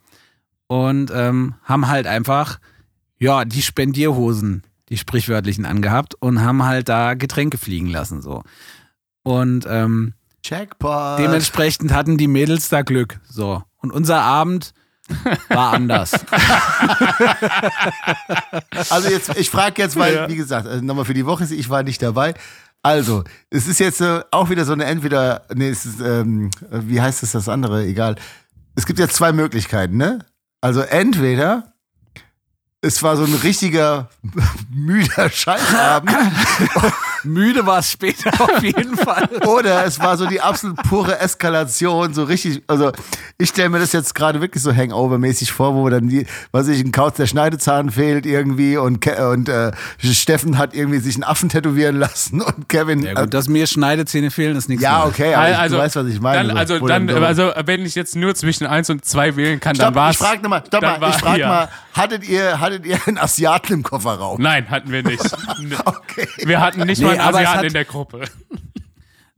und 0.66 1.10
ähm, 1.14 1.54
haben 1.64 1.88
halt 1.88 2.06
einfach, 2.06 2.58
ja, 3.18 3.44
die 3.44 3.62
Spendierhosen, 3.62 4.62
die 4.88 4.98
sprichwörtlichen 4.98 5.64
angehabt 5.66 6.14
und 6.16 6.40
haben 6.42 6.64
halt 6.64 6.88
da 6.88 7.14
Getränke 7.14 7.58
fliegen 7.58 7.86
lassen. 7.88 8.22
so. 8.22 8.42
Und 9.22 9.66
ähm, 9.68 10.14
Jackpot. 10.44 11.18
dementsprechend 11.20 11.92
hatten 11.92 12.18
die 12.18 12.26
Mädels 12.28 12.68
da 12.68 12.82
Glück. 12.82 13.20
So. 13.28 13.62
Und 13.76 13.92
unser 13.92 14.20
Abend 14.22 14.74
war 15.48 15.72
anders. 15.72 16.12
Also 18.90 19.08
jetzt, 19.08 19.36
ich 19.36 19.50
frage 19.50 19.80
jetzt, 19.82 19.96
weil, 19.96 20.14
Ja. 20.14 20.28
wie 20.28 20.36
gesagt, 20.36 20.66
also 20.66 20.84
nochmal 20.84 21.04
für 21.04 21.14
die 21.14 21.26
Woche, 21.26 21.44
ich 21.52 21.68
war 21.70 21.82
nicht 21.82 22.02
dabei. 22.02 22.34
Also, 22.82 23.22
es 23.50 23.68
ist 23.68 23.78
jetzt 23.78 24.00
äh, 24.00 24.22
auch 24.32 24.50
wieder 24.50 24.64
so 24.64 24.72
eine 24.72 24.84
entweder, 24.84 25.46
nee, 25.54 25.68
es 25.68 25.86
ist, 25.86 26.00
ähm, 26.00 26.50
wie 26.70 27.00
heißt 27.00 27.22
es 27.22 27.32
das 27.32 27.48
andere, 27.48 27.84
egal. 27.84 28.16
Es 28.74 28.86
gibt 28.86 28.98
jetzt 28.98 29.14
zwei 29.14 29.32
Möglichkeiten, 29.32 29.96
ne? 29.96 30.24
Also 30.60 30.80
entweder 30.80 31.72
es 32.80 33.02
war 33.02 33.16
so 33.16 33.24
ein 33.24 33.34
richtiger 33.34 34.10
müder 34.70 35.30
Scheißabend 35.30 36.10
Müde 37.24 37.66
war 37.66 37.78
es 37.78 37.90
später 37.90 38.30
auf 38.40 38.62
jeden 38.62 38.96
Fall. 38.96 39.28
oder 39.46 39.84
es 39.84 39.98
war 40.00 40.16
so 40.16 40.26
die 40.26 40.40
absolut 40.40 40.76
pure 40.88 41.18
Eskalation, 41.20 42.14
so 42.14 42.24
richtig, 42.24 42.62
also 42.66 42.92
ich 43.38 43.50
stelle 43.50 43.68
mir 43.68 43.78
das 43.78 43.92
jetzt 43.92 44.14
gerade 44.14 44.40
wirklich 44.40 44.62
so 44.62 44.72
Hangover-mäßig 44.74 45.52
vor, 45.52 45.74
wo 45.74 45.88
dann 45.88 46.08
die, 46.08 46.26
was 46.50 46.68
ich, 46.68 46.80
ein 46.84 46.92
Kauz 46.92 47.16
der 47.16 47.26
Schneidezahn 47.26 47.90
fehlt 47.90 48.26
irgendwie 48.26 48.76
und, 48.76 49.00
Ke 49.00 49.28
und 49.30 49.48
äh, 49.48 49.72
Steffen 49.98 50.58
hat 50.58 50.74
irgendwie 50.74 50.98
sich 50.98 51.14
einen 51.16 51.24
Affen 51.24 51.48
tätowieren 51.48 51.96
lassen 51.96 52.40
und 52.40 52.68
Kevin. 52.68 53.02
Ja 53.02 53.14
gut, 53.14 53.34
dass 53.34 53.48
mir 53.48 53.66
Schneidezähne 53.66 54.30
fehlen, 54.30 54.56
ist 54.56 54.68
nichts 54.68 54.82
ja, 54.82 55.04
okay, 55.04 55.34
aber 55.34 55.50
ich, 55.50 55.56
also, 55.58 55.76
du 55.76 55.82
weißt, 55.82 55.96
was 55.96 56.06
ich 56.06 56.20
meine. 56.20 56.48
Dann, 56.48 56.56
also, 56.56 56.78
dann, 56.86 57.08
so- 57.08 57.16
also, 57.16 57.52
wenn 57.64 57.84
ich 57.84 57.94
jetzt 57.94 58.16
nur 58.16 58.34
zwischen 58.34 58.66
1 58.66 58.90
und 58.90 59.04
2 59.04 59.36
wählen 59.36 59.60
kann, 59.60 59.76
dann 59.76 59.86
Stopp, 59.86 59.94
war 59.94 60.10
ich 60.10 60.20
es. 60.20 60.26
frage 60.26 60.42
nochmal, 60.42 60.62
stopp 60.66 60.80
dann 60.80 61.00
mal, 61.00 61.10
ich 61.10 61.16
frage 61.16 61.40
ja. 61.40 61.48
mal, 61.48 61.68
hattet 61.94 62.28
ihr, 62.28 62.60
hattet 62.60 62.86
ihr 62.86 62.98
einen 63.06 63.18
Asiaten 63.18 63.72
im 63.74 63.82
Kofferraum? 63.82 64.40
Nein, 64.40 64.68
hatten 64.70 64.90
wir 64.90 65.02
nicht. 65.02 65.22
Okay. 65.84 66.28
Wir 66.44 66.60
hatten 66.60 66.82
nicht 66.82 67.00
Nee, 67.00 67.06
mal 67.06 67.11
einen 67.12 67.20
aber 67.28 67.40
es 67.42 67.46
Asiaten 67.46 67.58
hat- 67.58 67.64
in 67.66 67.72
der 67.72 67.84
Gruppe. 67.84 68.24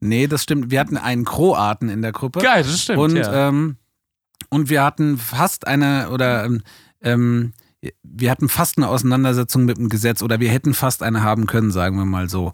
Nee, 0.01 0.27
das 0.27 0.43
stimmt. 0.43 0.71
Wir 0.71 0.81
hatten 0.81 0.99
einen 0.99 1.25
Kroaten 1.25 1.89
in 1.89 2.03
der 2.03 2.13
Gruppe. 2.13 2.41
Geil, 2.41 2.63
das 2.63 2.83
stimmt. 2.83 2.99
Und, 2.99 3.17
ja. 3.17 3.49
ähm, 3.49 3.77
und 4.51 4.69
wir 4.69 4.83
hatten 4.85 5.17
fast 5.17 5.67
eine, 5.67 6.11
oder 6.11 6.45
ähm, 6.45 6.63
ähm, 7.03 7.53
wir 8.03 8.31
hatten 8.31 8.51
fast 8.51 8.77
eine 8.77 8.89
Auseinandersetzung 8.89 9.65
mit 9.65 9.79
dem 9.79 9.89
Gesetz 9.89 10.23
oder 10.23 10.41
wir 10.41 10.51
hätten 10.51 10.75
fast 10.75 11.03
eine 11.03 11.23
haben 11.23 11.47
können, 11.47 11.71
sagen 11.71 11.97
wir 11.97 12.05
mal 12.05 12.29
so, 12.29 12.53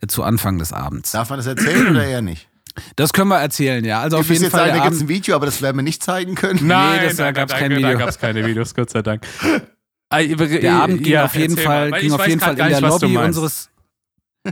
äh, 0.00 0.06
zu 0.06 0.22
Anfang 0.22 0.58
des 0.58 0.72
Abends. 0.72 1.10
Darf 1.10 1.30
man 1.30 1.38
das 1.40 1.46
erzählen 1.46 1.88
oder 1.88 2.04
eher 2.04 2.22
nicht? 2.22 2.48
Das 2.94 3.12
können 3.12 3.28
wir 3.30 3.40
erzählen, 3.40 3.84
ja. 3.84 4.00
Also 4.00 4.18
Ihr 4.18 4.20
auf 4.20 4.28
jeden 4.28 4.42
jetzt 4.44 4.52
Fall. 4.52 4.68
sagen, 4.68 4.78
da 4.78 4.84
gibt 4.84 4.94
es 4.96 5.02
ein 5.02 5.08
Video, 5.08 5.34
aber 5.34 5.46
das 5.46 5.60
werden 5.60 5.76
wir 5.78 5.82
nicht 5.82 6.04
zeigen 6.04 6.36
können. 6.36 6.64
Nein, 6.68 7.00
das- 7.04 7.16
da 7.16 7.32
gab's 7.32 7.50
nein, 7.52 7.60
kein 7.62 7.70
Da 7.72 7.76
Video. 7.78 7.98
gab 7.98 8.08
es 8.10 8.18
keine 8.20 8.46
Videos, 8.46 8.74
Gott 8.76 8.90
sei 8.90 9.02
Dank. 9.02 9.26
der 10.12 10.72
Abend 10.74 11.02
ging 11.02 11.16
auf 11.16 11.34
jeden 11.34 11.56
Fall, 11.56 11.90
ging 11.92 12.12
auf 12.12 12.26
jeden 12.28 12.38
Fall 12.40 12.52
in 12.58 12.68
der 12.68 12.80
Lobby 12.80 13.16
unseres. 13.16 13.70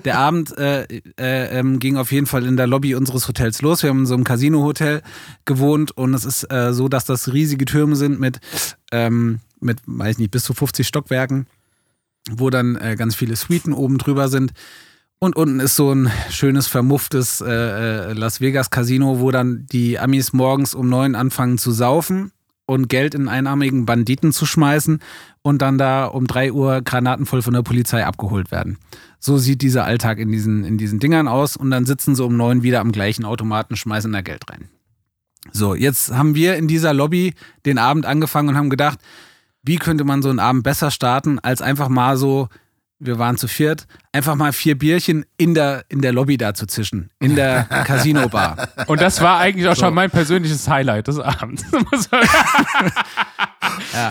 Der 0.04 0.18
Abend 0.18 0.56
äh, 0.56 0.82
äh, 1.18 1.58
ähm, 1.58 1.80
ging 1.80 1.96
auf 1.96 2.12
jeden 2.12 2.26
Fall 2.26 2.46
in 2.46 2.56
der 2.56 2.68
Lobby 2.68 2.94
unseres 2.94 3.26
Hotels 3.26 3.60
los. 3.60 3.82
Wir 3.82 3.90
haben 3.90 4.00
in 4.00 4.06
so 4.06 4.14
einem 4.14 4.22
Casino-Hotel 4.22 5.02
gewohnt 5.44 5.90
und 5.96 6.14
es 6.14 6.24
ist 6.24 6.44
äh, 6.52 6.72
so, 6.72 6.88
dass 6.88 7.04
das 7.06 7.32
riesige 7.32 7.64
Türme 7.64 7.96
sind 7.96 8.20
mit, 8.20 8.38
ähm, 8.92 9.40
mit, 9.58 9.78
weiß 9.86 10.18
nicht, 10.18 10.30
bis 10.30 10.44
zu 10.44 10.54
50 10.54 10.86
Stockwerken, 10.86 11.46
wo 12.30 12.50
dann 12.50 12.76
äh, 12.76 12.94
ganz 12.96 13.16
viele 13.16 13.34
Suiten 13.34 13.72
oben 13.72 13.98
drüber 13.98 14.28
sind. 14.28 14.52
Und 15.18 15.34
unten 15.34 15.58
ist 15.58 15.74
so 15.74 15.92
ein 15.92 16.10
schönes, 16.30 16.68
vermufftes 16.68 17.40
äh, 17.40 17.50
äh, 17.50 18.12
Las 18.12 18.40
Vegas 18.40 18.70
Casino, 18.70 19.18
wo 19.18 19.32
dann 19.32 19.66
die 19.72 19.98
Amis 19.98 20.32
morgens 20.32 20.72
um 20.72 20.88
neun 20.88 21.16
anfangen 21.16 21.58
zu 21.58 21.72
saufen 21.72 22.30
und 22.70 22.88
Geld 22.88 23.16
in 23.16 23.26
einarmigen 23.26 23.84
Banditen 23.84 24.32
zu 24.32 24.46
schmeißen 24.46 25.00
und 25.42 25.60
dann 25.60 25.76
da 25.76 26.04
um 26.04 26.28
drei 26.28 26.52
Uhr 26.52 26.82
granatenvoll 26.82 27.42
von 27.42 27.52
der 27.52 27.62
Polizei 27.62 28.06
abgeholt 28.06 28.52
werden. 28.52 28.78
So 29.18 29.38
sieht 29.38 29.60
dieser 29.60 29.84
Alltag 29.84 30.18
in 30.18 30.30
diesen, 30.30 30.64
in 30.64 30.78
diesen 30.78 31.00
Dingern 31.00 31.26
aus 31.26 31.56
und 31.56 31.72
dann 31.72 31.84
sitzen 31.84 32.14
sie 32.14 32.24
um 32.24 32.36
neun 32.36 32.62
wieder 32.62 32.80
am 32.80 32.92
gleichen 32.92 33.24
Automaten, 33.24 33.74
schmeißen 33.74 34.12
da 34.12 34.20
Geld 34.20 34.48
rein. 34.48 34.68
So, 35.50 35.74
jetzt 35.74 36.14
haben 36.14 36.36
wir 36.36 36.56
in 36.56 36.68
dieser 36.68 36.94
Lobby 36.94 37.34
den 37.66 37.78
Abend 37.78 38.06
angefangen 38.06 38.50
und 38.50 38.56
haben 38.56 38.70
gedacht, 38.70 39.00
wie 39.62 39.76
könnte 39.76 40.04
man 40.04 40.22
so 40.22 40.30
einen 40.30 40.38
Abend 40.38 40.62
besser 40.62 40.92
starten, 40.92 41.40
als 41.40 41.62
einfach 41.62 41.88
mal 41.88 42.16
so, 42.16 42.48
wir 43.02 43.18
waren 43.18 43.36
zu 43.38 43.48
viert, 43.48 43.86
einfach 44.12 44.34
mal 44.34 44.52
vier 44.52 44.78
Bierchen 44.78 45.24
in 45.38 45.54
der, 45.54 45.84
in 45.88 46.02
der 46.02 46.12
Lobby 46.12 46.36
da 46.36 46.52
zu 46.54 46.66
zischen, 46.66 47.10
in 47.18 47.34
der 47.34 47.64
Casino-Bar. 47.86 48.68
Und 48.88 49.00
das 49.00 49.20
war 49.22 49.38
eigentlich 49.38 49.66
auch 49.68 49.76
schon 49.76 49.94
mein 49.94 50.10
persönliches 50.10 50.68
Highlight 50.68 51.08
des 51.08 51.18
Abends. 51.18 51.64
Man- 51.72 51.84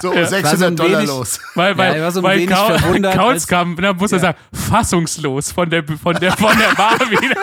So, 0.02 0.14
War 0.16 0.26
600 0.26 0.58
so 0.60 0.66
ein 0.66 0.76
Dollar 0.76 0.98
wenig- 1.00 1.08
los. 1.10 1.40
weil 1.56 1.78
weil, 1.78 2.02
war 2.02 2.12
so 2.12 2.24
weil 2.24 2.40
wenig 2.40 2.56
Kauz 3.16 3.48
kam, 3.48 3.76
da 3.76 3.94
muss 3.94 4.12
er 4.12 4.20
sagen, 4.20 4.38
fassungslos 4.54 5.52
von 5.52 5.70
der, 5.70 5.84
von 5.86 6.16
der, 6.16 6.32
von 6.36 6.58
der 6.58 6.76
Bar 6.76 7.00
wieder. 7.10 7.36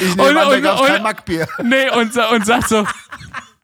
Ich 0.00 0.16
nehme 0.16 0.28
Und- 0.30 0.36
an, 0.36 0.48
und- 0.48 0.80
und- 0.80 0.86
kein 0.86 1.02
Mackbier. 1.02 1.48
Nee, 1.62 1.90
und, 1.96 2.16
und 2.16 2.46
sagt 2.46 2.68
so, 2.68 2.84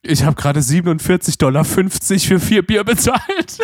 ich 0.03 0.25
habe 0.25 0.35
gerade 0.35 0.61
47,50 0.61 1.39
Dollar 1.39 1.65
für 1.65 2.41
vier 2.41 2.63
Bier 2.67 2.85
bezahlt. 2.85 3.59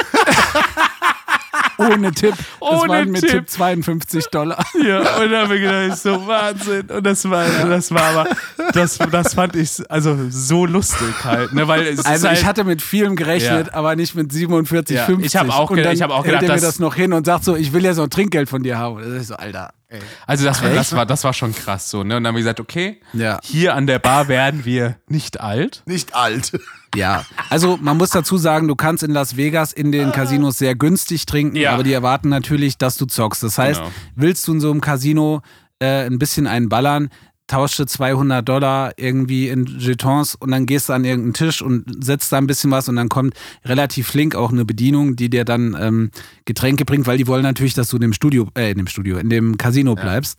Ohne 1.79 2.11
Tipp. 2.13 2.35
Das 2.61 2.81
Ohne 2.83 2.89
waren 2.93 3.11
mit 3.11 3.21
Tipp. 3.23 3.31
Tipp 3.31 3.51
52 3.51 4.27
Dollar. 4.27 4.63
Ja, 4.85 4.99
und 5.21 5.31
da 5.31 5.43
habe 5.45 5.57
ich 5.57 5.63
gedacht, 5.63 5.99
so 5.99 6.27
Wahnsinn. 6.27 6.83
Und 6.91 7.07
das 7.07 7.29
war, 7.31 7.47
das 7.47 7.91
war 7.93 8.03
aber, 8.03 8.27
das, 8.75 8.99
das 8.99 9.33
fand 9.35 9.57
ich 9.57 9.81
also 9.89 10.17
so 10.29 10.67
lustig 10.67 11.15
halt. 11.25 11.53
Ne? 11.55 11.67
Weil 11.69 11.83
es 11.87 12.05
Also 12.05 12.29
halt, 12.29 12.39
ich 12.39 12.45
hatte 12.45 12.65
mit 12.65 12.83
vielem 12.83 13.17
gerechnet, 13.17 13.69
Ja. 13.69 13.75
aber 13.75 13.97
nicht 13.97 14.15
mit 14.17 14.31
47, 14.33 14.97
Ja, 14.97 15.05
50. 15.07 15.27
ich 15.27 15.37
hab 15.37 15.49
auch 15.51 15.71
und 15.71 15.77
ge- 15.77 15.87
hab 16.03 16.11
auch 16.11 16.25
gedacht, 16.25 16.43
er 16.43 16.49
mir 16.49 16.55
dass- 16.55 16.63
das 16.63 16.79
noch 16.79 16.95
hin 16.97 17.13
und 17.13 17.25
sagt 17.25 17.45
so, 17.45 17.55
ich 17.57 17.73
will 17.73 17.85
jetzt 17.85 17.97
noch 17.97 18.09
Trinkgeld 18.09 18.49
von 18.51 18.63
dir 18.63 18.77
haben. 18.77 18.97
Und 18.97 19.03
das 19.03 19.23
ist 19.23 19.29
so, 19.29 19.37
Alter. 19.37 19.71
Ey. 19.91 20.01
also 20.27 20.45
das, 20.45 20.63
war, 20.63 20.71
das, 20.71 20.93
war, 20.93 21.07
das 21.07 21.25
war 21.25 21.33
schon 21.33 21.55
krass 21.55 21.89
so. 21.89 21.99
Ne? 22.05 22.17
Und 22.17 22.23
dann 22.25 22.29
haben 22.29 22.35
wir 22.35 22.41
gesagt, 22.43 22.61
okay, 22.61 23.01
Ja. 23.15 23.41
hier 23.43 23.75
an 23.75 23.87
der 23.87 23.99
Bar 23.99 24.29
werden 24.29 24.65
wir 24.67 24.97
nicht 25.09 25.41
alt. 25.41 25.83
Nicht 25.87 26.15
alt. 26.15 26.53
Ja, 26.95 27.25
also 27.51 27.79
man 27.81 27.97
muss 27.97 28.11
dazu 28.11 28.37
sagen, 28.39 28.69
du 28.69 28.75
kannst 28.77 29.03
in 29.03 29.11
Las 29.13 29.37
Vegas 29.37 29.73
in 29.73 29.91
den 29.93 30.13
Casinos 30.13 30.59
sehr 30.59 30.75
günstig 30.75 31.27
trinken, 31.27 31.57
Ja. 31.57 31.73
aber 31.73 31.83
die 31.83 31.93
erwarten 31.93 32.29
natürlich, 32.29 32.77
dass 32.79 32.97
du 32.97 33.07
zockst. 33.07 33.43
Das 33.43 33.57
heißt, 33.59 33.81
Genau. 33.81 33.93
willst 34.15 34.47
du 34.49 34.53
in 34.53 34.61
so 34.61 34.71
einem 34.71 34.81
Casino 34.81 35.41
äh, 35.81 36.07
ein 36.07 36.19
bisschen 36.19 36.47
einen 36.47 36.69
ballern, 36.69 37.09
tausche 37.49 37.87
200 37.87 38.49
Dollar 38.49 38.93
irgendwie 38.97 39.49
in 39.49 39.67
Jetons 39.67 40.37
und 40.37 40.53
dann 40.53 40.67
gehst 40.67 40.89
du 40.89 40.93
an 40.93 41.05
irgendeinen 41.05 41.35
Tisch 41.35 41.61
und 41.61 42.05
setzt 42.05 42.31
da 42.33 42.39
ein 42.39 42.47
bisschen 42.47 42.71
was 42.71 42.89
und 42.89 42.97
dann 42.97 43.09
kommt 43.09 43.35
relativ 43.65 44.09
flink 44.09 44.37
auch 44.37 44.53
eine 44.53 44.65
Bedienung, 44.65 45.17
die 45.17 45.29
dir 45.29 45.45
dann 45.45 45.77
ähm, 45.79 46.11
Getränke 46.45 46.85
bringt, 46.85 47.07
weil 47.07 47.19
die 47.19 47.27
wollen 47.27 47.43
natürlich, 47.43 47.75
dass 47.75 47.89
du 47.89 47.97
in 47.97 48.03
dem 48.03 48.13
Studio, 48.13 48.49
äh, 48.55 48.71
in 48.71 48.79
dem 48.79 48.87
Studio, 48.87 49.19
in 49.19 49.31
dem 49.31 49.59
Casino 49.59 49.95
bleibst. 49.95 50.39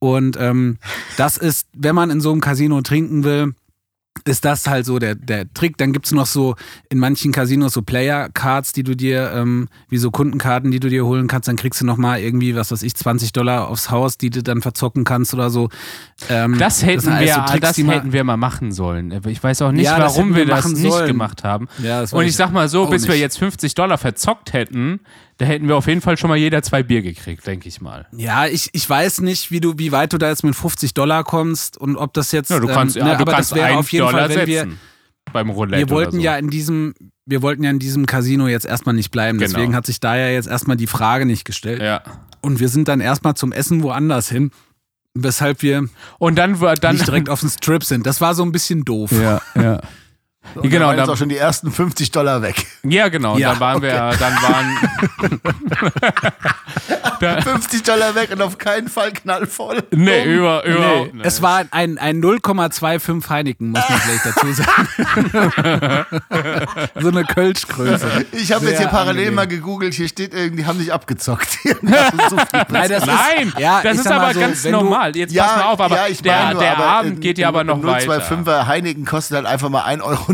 Und 0.00 0.36
ähm, 0.38 0.78
das 1.16 1.36
ist, 1.36 1.68
wenn 1.74 1.94
man 1.94 2.10
in 2.10 2.20
so 2.20 2.30
einem 2.30 2.40
Casino 2.40 2.80
trinken 2.82 3.24
will, 3.24 3.54
ist 4.24 4.44
das 4.44 4.66
halt 4.66 4.84
so 4.84 4.98
der, 4.98 5.14
der 5.14 5.50
Trick. 5.54 5.78
Dann 5.78 5.92
gibt's 5.92 6.12
noch 6.12 6.26
so 6.26 6.56
in 6.90 6.98
manchen 6.98 7.30
Casinos 7.32 7.72
so 7.72 7.82
Player-Cards, 7.82 8.72
die 8.72 8.82
du 8.82 8.94
dir, 8.96 9.30
ähm, 9.32 9.68
wie 9.88 9.96
so 9.98 10.10
Kundenkarten, 10.10 10.70
die 10.70 10.80
du 10.80 10.88
dir 10.88 11.06
holen 11.06 11.28
kannst. 11.28 11.48
Dann 11.48 11.56
kriegst 11.56 11.80
du 11.80 11.86
nochmal 11.86 12.20
irgendwie, 12.20 12.54
was 12.56 12.70
weiß 12.72 12.82
ich, 12.82 12.94
20 12.94 13.32
Dollar 13.32 13.68
aufs 13.68 13.90
Haus, 13.90 14.18
die 14.18 14.30
du 14.30 14.42
dann 14.42 14.60
verzocken 14.60 15.04
kannst 15.04 15.34
oder 15.34 15.50
so. 15.50 15.68
Ähm, 16.28 16.58
Das 16.58 16.84
hätten, 16.84 17.08
alles 17.08 17.26
wir, 17.28 17.34
so 17.34 17.40
Tricks, 17.42 17.60
das 17.60 17.76
hätten 17.78 18.12
wir 18.12 18.24
mal 18.24 18.36
machen 18.36 18.72
sollen. 18.72 19.12
Ich 19.26 19.42
weiß 19.42 19.62
auch 19.62 19.72
nicht, 19.72 19.84
Ja, 19.84 19.98
das 19.98 20.14
warum 20.16 20.34
hätten 20.34 20.36
wir 20.36 20.46
wir 20.48 20.54
das 20.54 20.66
nicht 20.72 20.90
sollen. 20.92 21.06
gemacht 21.06 21.44
haben. 21.44 21.68
Ja, 21.82 22.00
das 22.00 22.12
Und 22.12 22.20
weiß 22.20 22.28
ich 22.30 22.36
sag 22.36 22.52
mal 22.52 22.68
so, 22.68 22.86
bis 22.86 23.04
wir 23.06 23.12
nicht. 23.14 23.20
jetzt 23.20 23.38
50 23.38 23.74
Dollar 23.74 23.98
verzockt 23.98 24.52
hätten, 24.52 25.00
Da 25.38 25.44
hätten 25.44 25.68
wir 25.68 25.76
auf 25.76 25.86
jeden 25.86 26.00
Fall 26.00 26.18
schon 26.18 26.28
mal 26.28 26.36
jeder 26.36 26.62
zwei 26.62 26.82
Bier 26.82 27.00
gekriegt, 27.00 27.46
denke 27.46 27.68
ich 27.68 27.80
mal. 27.80 28.06
Ja, 28.10 28.46
ich, 28.46 28.70
ich 28.72 28.90
weiß 28.90 29.20
nicht, 29.20 29.52
wie 29.52 29.60
du, 29.60 29.78
wie 29.78 29.92
weit 29.92 30.12
du 30.12 30.18
da 30.18 30.28
jetzt 30.28 30.42
mit 30.42 30.56
50 30.56 30.94
Dollar 30.94 31.22
kommst 31.22 31.78
und 31.78 31.96
ob 31.96 32.12
das 32.12 32.32
jetzt. 32.32 32.50
Ja, 32.50 32.58
du 32.58 32.66
kannst, 32.66 32.96
ähm, 32.96 33.02
ja, 33.02 33.12
ne, 33.12 33.16
du 33.16 33.22
aber 33.22 33.32
kannst 33.32 33.52
das 33.52 33.56
wäre 33.56 33.76
auf 33.76 33.90
jeden 33.92 34.06
Dollar 34.06 34.26
Fall, 34.28 34.36
wenn 34.36 34.46
wir. 34.48 34.68
beim 35.32 35.50
Roulette 35.50 35.78
Wir 35.78 35.90
wollten 35.90 36.16
so. 36.16 36.22
ja 36.22 36.36
in 36.36 36.50
diesem, 36.50 36.92
wir 37.24 37.40
wollten 37.40 37.62
ja 37.62 37.70
in 37.70 37.78
diesem 37.78 38.06
Casino 38.06 38.48
jetzt 38.48 38.66
erstmal 38.66 38.96
nicht 38.96 39.12
bleiben. 39.12 39.38
Genau. 39.38 39.52
Deswegen 39.52 39.76
hat 39.76 39.86
sich 39.86 40.00
da 40.00 40.16
ja 40.16 40.28
jetzt 40.28 40.48
erstmal 40.48 40.76
die 40.76 40.88
Frage 40.88 41.24
nicht 41.24 41.44
gestellt. 41.44 41.80
Ja. 41.80 42.02
Und 42.40 42.58
wir 42.58 42.68
sind 42.68 42.88
dann 42.88 43.00
erstmal 43.00 43.34
zum 43.34 43.52
Essen 43.52 43.84
woanders 43.84 44.28
hin, 44.28 44.50
weshalb 45.14 45.62
wir 45.62 45.88
Und 46.18 46.36
dann 46.36 46.58
dann 46.80 46.96
nicht 46.96 47.06
direkt 47.06 47.28
auf 47.28 47.40
den 47.40 47.50
Strip 47.50 47.84
sind. 47.84 48.06
Das 48.06 48.20
war 48.20 48.34
so 48.34 48.42
ein 48.42 48.50
bisschen 48.50 48.84
doof. 48.84 49.12
Ja, 49.12 49.40
ja. 49.54 49.80
Und 50.54 50.70
genau, 50.70 50.78
da 50.80 50.86
waren 50.86 50.96
jetzt 50.96 51.06
dann- 51.06 51.14
auch 51.14 51.18
schon 51.18 51.28
die 51.28 51.36
ersten 51.36 51.70
50 51.72 52.10
Dollar 52.10 52.42
weg. 52.42 52.66
Ja, 52.82 53.08
genau. 53.08 53.34
Und 53.34 53.40
Ja, 53.40 53.50
dann 53.50 53.60
waren 53.60 53.82
wir, 53.82 53.92
dann 54.18 54.34
waren. 54.42 54.76
da, 57.20 57.40
50 57.42 57.82
Dollar 57.82 58.14
weg 58.14 58.30
und 58.32 58.40
auf 58.42 58.58
keinen 58.58 58.88
Fall 58.88 59.12
knallvoll. 59.12 59.82
nee, 59.90 60.24
über, 60.24 60.64
überhaupt 60.64 61.12
Nee, 61.14 61.18
nicht. 61.18 61.26
es 61.26 61.42
war 61.42 61.64
ein, 61.70 61.98
ein 61.98 62.20
0,25 62.22 63.28
Heineken, 63.28 63.70
muss 63.70 63.82
man 63.88 63.98
vielleicht 64.00 64.26
dazu 64.26 64.52
sagen. 64.52 66.06
so 67.00 67.08
eine 67.08 67.24
Kölschgröße. 67.24 68.26
Ich 68.32 68.52
habe 68.52 68.66
jetzt 68.66 68.78
hier 68.78 68.88
parallel 68.88 69.08
angenehm. 69.18 69.34
mal 69.34 69.46
gegoogelt, 69.48 69.94
hier 69.94 70.08
steht 70.08 70.34
irgendwie, 70.34 70.62
die 70.62 70.66
haben 70.66 70.78
sich 70.78 70.92
abgezockt. 70.92 71.48
So. 71.62 72.36
Nein, 72.68 72.88
das 72.88 73.06
Nein, 73.06 73.48
ist, 73.48 73.58
ja, 73.58 73.80
das 73.82 73.98
ist 73.98 74.06
aber 74.10 74.34
so, 74.34 74.40
ganz 74.40 74.64
normal. 74.64 75.16
Jetzt 75.16 75.36
pass 75.36 75.56
mal 75.56 75.62
auf, 75.64 75.80
aber 75.80 75.96
ja, 75.96 76.06
ich 76.08 76.22
der, 76.22 76.52
nur, 76.52 76.60
der 76.60 76.76
aber 76.76 76.86
Abend 76.86 77.12
ein- 77.16 77.20
geht 77.20 77.38
ja 77.38 77.48
aber 77.48 77.64
noch 77.64 77.76
ein 77.76 77.82
weiter. 77.84 78.18
025er 78.22 78.66
Heineken 78.66 79.04
kostet 79.04 79.36
halt 79.36 79.46
einfach 79.46 79.68
mal 79.68 79.84
1,49 79.84 80.02
Euro 80.02 80.32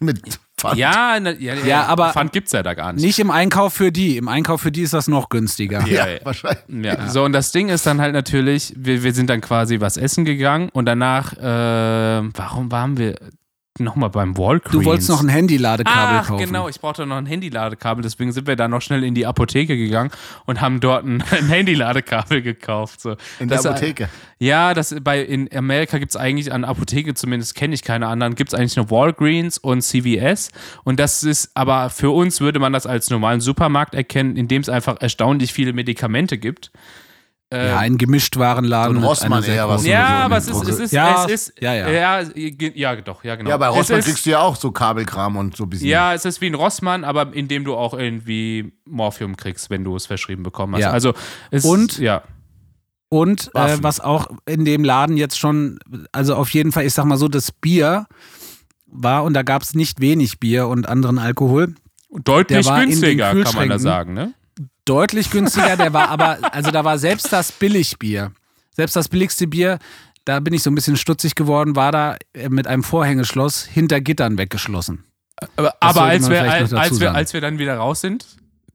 mit 0.00 0.20
Pfand. 0.56 0.76
Ja, 0.76 1.18
na, 1.20 1.30
ja, 1.32 1.54
ja, 1.54 1.64
Ja, 1.66 1.86
aber- 1.86 2.12
Pfand 2.12 2.32
gibt's 2.32 2.50
ja 2.52 2.62
da 2.64 2.74
gar 2.74 2.92
nicht. 2.92 3.04
Nicht 3.04 3.18
im 3.20 3.30
Einkauf 3.30 3.74
für 3.74 3.92
die. 3.92 4.16
Im 4.16 4.26
Einkauf 4.26 4.60
für 4.62 4.72
die 4.72 4.82
ist 4.82 4.92
das 4.92 5.06
noch 5.06 5.28
günstiger. 5.28 5.80
Ja, 5.86 6.06
Ja, 6.06 6.08
ja. 6.08 6.18
wahrscheinlich. 6.24 6.84
Ja, 6.84 7.08
so 7.08 7.22
und 7.24 7.32
das 7.32 7.52
Ding 7.52 7.68
ist 7.68 7.86
dann 7.86 8.00
halt 8.00 8.12
natürlich, 8.12 8.72
wir, 8.76 9.04
wir 9.04 9.12
sind 9.14 9.30
dann 9.30 9.40
quasi 9.40 9.80
was 9.80 9.96
essen 9.96 10.24
gegangen 10.24 10.68
und 10.72 10.86
danach, 10.86 11.32
äh, 11.34 11.42
warum 12.34 12.72
waren 12.72 12.96
wir 12.98 13.14
nochmal 13.80 14.10
beim 14.10 14.36
Walgreens? 14.36 14.72
Du 14.72 14.84
wolltest 14.84 15.08
noch 15.08 15.22
ein 15.22 15.28
Handy-Ladekabel 15.28 16.18
Ach, 16.20 16.26
kaufen. 16.28 16.44
genau, 16.46 16.68
ich 16.68 16.80
brauchte 16.80 17.06
noch 17.06 17.16
ein 17.16 17.26
Handyladekabel, 17.26 18.02
deswegen 18.02 18.32
sind 18.32 18.46
wir 18.46 18.56
da 18.56 18.68
noch 18.68 18.82
schnell 18.82 19.04
in 19.04 19.14
die 19.14 19.26
Apotheke 19.26 19.76
gegangen 19.76 20.10
und 20.46 20.60
haben 20.60 20.80
dort 20.80 21.04
ein, 21.04 21.22
ein 21.30 21.48
Handyladekabel 21.48 22.42
gekauft. 22.42 23.00
So. 23.00 23.16
In 23.40 23.48
der 23.48 23.58
Das- 23.58 23.66
Apotheke. 23.66 24.08
Ja, 24.40 24.72
das 24.72 24.94
bei 25.02 25.20
in 25.20 25.48
Amerika 25.52 25.98
gibt 25.98 26.12
es 26.12 26.16
eigentlich 26.16 26.52
an 26.52 26.64
Apotheke, 26.64 27.12
zumindest 27.14 27.56
kenne 27.56 27.74
ich 27.74 27.82
keine 27.82 28.06
anderen, 28.06 28.36
gibt 28.36 28.52
es 28.52 28.58
eigentlich 28.58 28.76
nur 28.76 28.88
Walgreens 28.90 29.58
und 29.58 29.82
CVS. 29.82 30.50
Und 30.84 31.00
das 31.00 31.24
ist, 31.24 31.50
aber 31.54 31.90
für 31.90 32.10
uns 32.10 32.40
würde 32.40 32.60
man 32.60 32.72
das 32.72 32.86
als 32.86 33.10
normalen 33.10 33.40
Supermarkt 33.40 33.94
erkennen, 33.94 34.36
in 34.36 34.46
dem 34.46 34.62
es 34.62 34.68
einfach 34.68 35.00
erstaunlich 35.00 35.52
viele 35.52 35.72
Medikamente 35.72 36.38
gibt. 36.38 36.70
Ja, 37.50 37.78
ein 37.78 37.96
Gemischtwarenladen. 37.96 38.96
So 38.96 39.00
ein 39.00 39.04
Rossmann 39.06 39.42
eher, 39.44 39.68
was 39.68 39.86
Ja, 39.86 40.06
aber 40.24 40.36
es 40.36 40.48
ist, 40.48 40.68
es 40.68 40.78
ist, 40.80 40.92
Ja, 40.92 41.24
es 41.24 41.30
ist, 41.48 41.52
ja, 41.60 41.72
ja. 41.74 41.88
ja, 41.88 42.20
ja, 42.74 42.96
doch, 42.96 43.24
ja, 43.24 43.36
genau. 43.36 43.48
Ja, 43.48 43.56
bei 43.56 43.68
Rossmann 43.68 44.00
ist- 44.00 44.04
kriegst 44.04 44.26
du 44.26 44.30
ja 44.30 44.40
auch 44.40 44.54
so 44.56 44.70
Kabelkram 44.70 45.36
und 45.36 45.56
so 45.56 45.64
ein 45.64 45.70
bisschen. 45.70 45.88
Ja, 45.88 46.12
es 46.12 46.26
ist 46.26 46.42
wie 46.42 46.46
ein 46.46 46.54
Rossmann, 46.54 47.04
aber 47.04 47.32
in 47.32 47.48
dem 47.48 47.64
du 47.64 47.74
auch 47.74 47.94
irgendwie 47.94 48.74
Morphium 48.84 49.36
kriegst, 49.36 49.70
wenn 49.70 49.82
du 49.82 49.96
es 49.96 50.04
verschrieben 50.04 50.42
bekommen 50.42 50.74
hast. 50.74 50.82
Ja. 50.82 50.90
Also 50.90 51.14
es, 51.50 51.64
Und- 51.64 51.98
ja, 51.98 52.22
Und 53.08 53.50
äh, 53.54 53.78
was 53.82 54.00
auch 54.00 54.26
in 54.44 54.66
dem 54.66 54.84
Laden 54.84 55.16
jetzt 55.16 55.38
schon, 55.38 55.78
also 56.12 56.34
auf 56.34 56.50
jeden 56.50 56.72
Fall, 56.72 56.84
ich 56.84 56.92
sag 56.92 57.06
mal 57.06 57.16
so, 57.16 57.28
das 57.28 57.50
Bier 57.50 58.04
war 58.86 59.24
und 59.24 59.32
da 59.32 59.42
gab 59.42 59.62
es 59.62 59.74
nicht 59.74 60.00
wenig 60.02 60.38
Bier 60.38 60.68
und 60.68 60.86
anderen 60.86 61.18
Alkohol. 61.18 61.74
deutlich 62.10 62.66
günstiger, 62.70 63.34
kann 63.42 63.54
man 63.54 63.68
da 63.70 63.78
sagen, 63.78 64.12
ne? 64.12 64.34
Deutlich 64.88 65.30
günstiger, 65.30 65.76
der 65.76 65.92
war 65.92 66.08
aber, 66.08 66.38
also 66.54 66.70
da 66.70 66.82
war 66.82 66.98
selbst 66.98 67.30
das 67.30 67.52
Billigbier, 67.52 68.32
selbst 68.74 68.96
das 68.96 69.08
billigste 69.08 69.46
Bier, 69.46 69.78
da 70.24 70.40
bin 70.40 70.54
ich 70.54 70.62
so 70.62 70.70
ein 70.70 70.74
bisschen 70.74 70.96
stutzig 70.96 71.34
geworden, 71.34 71.76
war 71.76 71.92
da 71.92 72.16
äh, 72.32 72.48
mit 72.48 72.66
einem 72.66 72.82
Vorhängeschloss 72.82 73.64
hinter 73.64 74.00
Gittern 74.00 74.38
weggeschlossen. 74.38 75.04
Aber, 75.56 75.74
aber 75.80 76.02
als, 76.02 76.30
wir, 76.30 76.42
als, 76.42 77.00
wir, 77.00 77.14
als 77.14 77.32
wir 77.32 77.40
dann 77.40 77.58
wieder 77.58 77.76
raus 77.76 78.00
sind, 78.00 78.26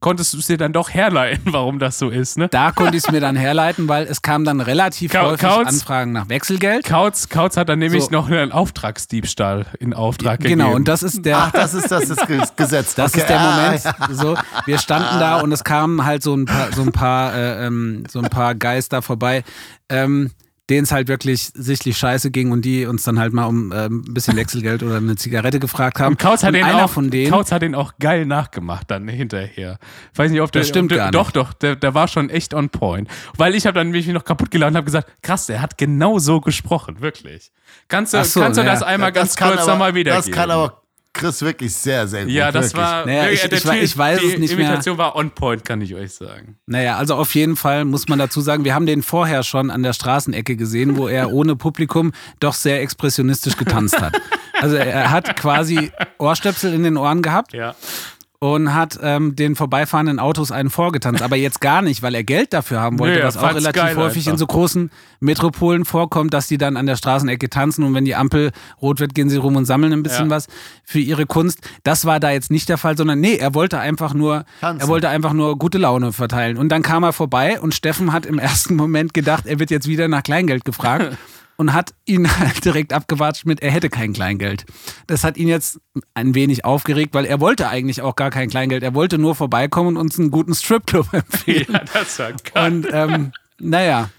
konntest 0.04 0.34
du 0.34 0.38
es 0.38 0.46
dir 0.48 0.58
dann 0.58 0.74
doch 0.74 0.90
herleiten, 0.90 1.44
warum 1.54 1.78
das 1.78 1.98
so 1.98 2.10
ist, 2.10 2.36
ne? 2.36 2.48
Da 2.48 2.72
konnte 2.72 2.98
ich 2.98 3.04
es 3.04 3.10
mir 3.10 3.20
dann 3.20 3.36
herleiten, 3.36 3.88
weil 3.88 4.04
es 4.04 4.20
kam 4.20 4.44
dann 4.44 4.60
relativ 4.60 5.10
Kau- 5.12 5.30
häufig 5.30 5.40
Kauz- 5.48 5.66
Anfragen 5.66 6.12
nach 6.12 6.28
Wechselgeld. 6.28 6.84
Kautz, 6.84 7.30
Kautz 7.30 7.56
hat 7.56 7.70
dann 7.70 7.78
nämlich 7.78 8.04
So. 8.04 8.10
noch 8.10 8.28
einen 8.30 8.52
Auftragsdiebstahl 8.52 9.64
in 9.80 9.94
Auftrag 9.94 10.40
gegeben. 10.40 10.60
Genau, 10.60 10.74
und 10.74 10.88
das 10.88 11.02
ist 11.02 11.24
der, 11.24 11.38
Ach, 11.38 11.52
das 11.52 11.72
ist 11.72 11.90
das, 11.90 12.10
ist 12.10 12.26
Ge- 12.26 12.42
Gesetz. 12.56 12.94
Das 12.94 13.12
Okay, 13.12 13.20
ist 13.22 13.28
der 13.30 13.40
ah, 13.40 13.56
Moment. 13.62 13.84
ja. 13.84 13.94
So, 14.10 14.36
wir 14.66 14.78
standen 14.78 15.18
da 15.18 15.40
und 15.40 15.50
es 15.52 15.64
kamen 15.64 16.04
halt 16.04 16.22
so 16.22 16.34
ein 16.36 16.44
paar, 16.44 16.72
so 16.72 16.82
ein 16.82 16.92
paar, 16.92 17.34
äh, 17.34 17.66
ähm, 17.66 18.04
so 18.10 18.18
ein 18.20 18.28
paar 18.28 18.54
Geister 18.54 19.00
vorbei, 19.00 19.42
ähm, 19.88 20.30
denen 20.70 20.84
es 20.84 20.92
halt 20.92 21.08
wirklich 21.08 21.50
sichtlich 21.54 21.98
scheiße 21.98 22.30
ging 22.30 22.50
und 22.50 22.64
die 22.64 22.86
uns 22.86 23.02
dann 23.02 23.18
halt 23.18 23.34
mal 23.34 23.44
um 23.44 23.70
ähm, 23.72 24.04
ein 24.08 24.14
bisschen 24.14 24.36
Wechselgeld 24.36 24.82
oder 24.82 24.96
eine 24.96 25.16
Zigarette 25.16 25.60
gefragt 25.60 26.00
haben. 26.00 26.12
Und 26.12 26.18
Kautz 26.18 26.42
hat, 26.42 26.48
und 26.48 26.54
den 26.54 26.64
einer 26.64 26.86
auch, 26.86 26.90
von 26.90 27.10
denen, 27.10 27.30
Kautz 27.30 27.52
hat 27.52 27.60
den 27.62 27.74
auch 27.74 27.92
geil 27.98 28.24
nachgemacht 28.24 28.90
dann 28.90 29.06
hinterher. 29.06 29.78
Ich 30.12 30.18
weiß 30.18 30.30
nicht, 30.30 30.40
ob 30.40 30.50
der, 30.52 30.62
Das 30.62 30.68
stimmt 30.68 30.92
ob 30.92 30.96
der, 30.96 31.04
gar 31.04 31.10
Doch, 31.10 31.26
nicht. 31.26 31.36
doch, 31.36 31.52
der, 31.52 31.76
der 31.76 31.94
war 31.94 32.08
schon 32.08 32.30
echt 32.30 32.54
on 32.54 32.70
point. 32.70 33.08
Weil 33.36 33.54
ich 33.54 33.66
habe 33.66 33.78
dann 33.78 33.90
mich 33.90 34.06
noch 34.06 34.24
kaputt 34.24 34.50
geladen 34.50 34.72
und 34.72 34.78
habe 34.78 34.86
gesagt, 34.86 35.10
krass, 35.22 35.46
der 35.46 35.60
hat 35.60 35.76
genau 35.76 36.18
so 36.18 36.40
gesprochen, 36.40 37.00
wirklich. 37.00 37.52
Kannst 37.88 38.14
du, 38.14 38.24
so, 38.24 38.40
kannst 38.40 38.58
du 38.58 38.64
ja. 38.64 38.72
das 38.72 38.82
einmal 38.82 39.12
Das 39.12 39.36
ganz 39.36 39.56
kurz 39.56 39.66
nochmal 39.66 39.94
wiedergeben? 39.94 40.30
Das 40.30 40.34
kann 40.34 40.50
aber 40.50 40.83
Chris 41.14 41.40
wirklich 41.40 41.74
sehr, 41.74 42.06
sehr 42.06 42.24
gut. 42.24 42.32
ja, 42.32 42.52
das 42.52 42.66
wirklich. 42.74 42.82
war. 42.82 43.06
Naja, 43.06 43.28
ich- 43.30 43.42
ich 43.44 43.50
Typ- 43.62 43.82
ich 43.82 43.96
weiß 43.96 44.20
die 44.20 44.26
es 44.26 44.38
nicht 44.38 44.56
mehr. 44.56 44.66
Imitation 44.66 44.98
war 44.98 45.16
on 45.16 45.30
point, 45.30 45.64
kann 45.64 45.80
ich 45.80 45.94
euch 45.94 46.12
sagen. 46.12 46.56
naja, 46.66 46.96
also 46.98 47.14
auf 47.14 47.34
jeden 47.34 47.56
Fall 47.56 47.84
muss 47.86 48.08
man 48.08 48.18
dazu 48.18 48.40
sagen, 48.42 48.64
wir 48.64 48.74
haben 48.74 48.84
den 48.86 49.02
vorher 49.02 49.42
schon 49.42 49.70
an 49.70 49.82
der 49.82 49.92
Straßenecke 49.94 50.56
gesehen, 50.56 50.96
wo 50.96 51.08
er 51.08 51.32
ohne 51.32 51.56
Publikum 51.56 52.12
doch 52.40 52.52
sehr 52.54 52.82
expressionistisch 52.82 53.56
getanzt 53.56 54.00
hat. 54.00 54.20
Also 54.60 54.76
er 54.76 55.10
hat 55.10 55.36
quasi 55.36 55.90
Ohrstöpsel 56.18 56.72
in 56.74 56.82
den 56.84 56.96
Ohren 56.96 57.22
gehabt 57.22 57.52
Ja. 57.54 57.74
Und 58.44 58.74
hat 58.74 58.98
ähm, 59.02 59.34
den 59.36 59.56
vorbeifahrenden 59.56 60.18
Autos 60.18 60.52
einen 60.52 60.68
vorgetanzt. 60.68 61.22
Aber 61.22 61.34
jetzt 61.36 61.62
gar 61.62 61.80
nicht, 61.80 62.02
weil 62.02 62.14
er 62.14 62.24
Geld 62.24 62.52
dafür 62.52 62.78
haben 62.78 62.98
wollte, 62.98 63.16
Nee, 63.20 63.24
was 63.24 63.38
auch 63.38 63.54
relativ 63.54 63.96
häufig 63.96 64.24
einfach. 64.26 64.32
in 64.32 64.36
so 64.38 64.46
großen 64.46 64.90
Metropolen 65.20 65.86
vorkommt, 65.86 66.34
dass 66.34 66.46
die 66.46 66.58
dann 66.58 66.76
an 66.76 66.84
der 66.84 66.96
Straßenecke 66.96 67.48
tanzen 67.48 67.84
und 67.84 67.94
wenn 67.94 68.04
die 68.04 68.14
Ampel 68.14 68.50
rot 68.82 69.00
wird, 69.00 69.14
gehen 69.14 69.30
sie 69.30 69.38
rum 69.38 69.56
und 69.56 69.64
sammeln 69.64 69.94
ein 69.94 70.02
bisschen 70.02 70.26
Ja. 70.26 70.30
was 70.36 70.48
für 70.84 70.98
ihre 70.98 71.24
Kunst. 71.24 71.60
Das 71.84 72.04
war 72.04 72.20
da 72.20 72.32
jetzt 72.32 72.50
nicht 72.50 72.68
der 72.68 72.76
Fall, 72.76 72.98
sondern 72.98 73.18
nee, 73.18 73.36
er 73.36 73.54
wollte 73.54 73.78
einfach 73.78 74.12
nur, 74.12 74.44
Tanzen. 74.60 74.80
er 74.82 74.88
wollte 74.88 75.08
einfach 75.08 75.32
nur 75.32 75.58
gute 75.58 75.78
Laune 75.78 76.12
verteilen. 76.12 76.58
Und 76.58 76.68
dann 76.68 76.82
kam 76.82 77.02
er 77.02 77.14
vorbei 77.14 77.58
und 77.58 77.72
Steffen 77.74 78.12
hat 78.12 78.26
im 78.26 78.38
ersten 78.38 78.76
Moment 78.76 79.14
gedacht, 79.14 79.46
er 79.46 79.58
wird 79.58 79.70
jetzt 79.70 79.88
wieder 79.88 80.06
nach 80.08 80.22
Kleingeld 80.22 80.66
gefragt. 80.66 81.16
Und 81.56 81.72
hat 81.72 81.94
ihn 82.04 82.28
halt 82.38 82.64
direkt 82.64 82.92
abgewatscht 82.92 83.46
mit, 83.46 83.62
er 83.62 83.70
hätte 83.70 83.88
kein 83.88 84.12
Kleingeld. 84.12 84.64
Das 85.06 85.24
hat 85.24 85.36
ihn 85.36 85.48
jetzt 85.48 85.80
ein 86.14 86.34
wenig 86.34 86.64
aufgeregt, 86.64 87.14
weil 87.14 87.24
er 87.24 87.40
wollte 87.40 87.68
eigentlich 87.68 88.02
auch 88.02 88.16
gar 88.16 88.30
kein 88.30 88.48
Kleingeld. 88.48 88.82
Er 88.82 88.94
wollte 88.94 89.18
nur 89.18 89.34
vorbeikommen 89.34 89.90
und 89.90 89.96
uns 89.96 90.18
einen 90.18 90.30
guten 90.30 90.54
Stripclub 90.54 91.06
empfehlen. 91.12 91.66
ja, 91.70 91.84
das 91.92 92.18
war 92.18 92.32
geil. 92.32 92.66
Und 92.66 92.86
ähm, 92.90 93.32
naja, 93.60 94.10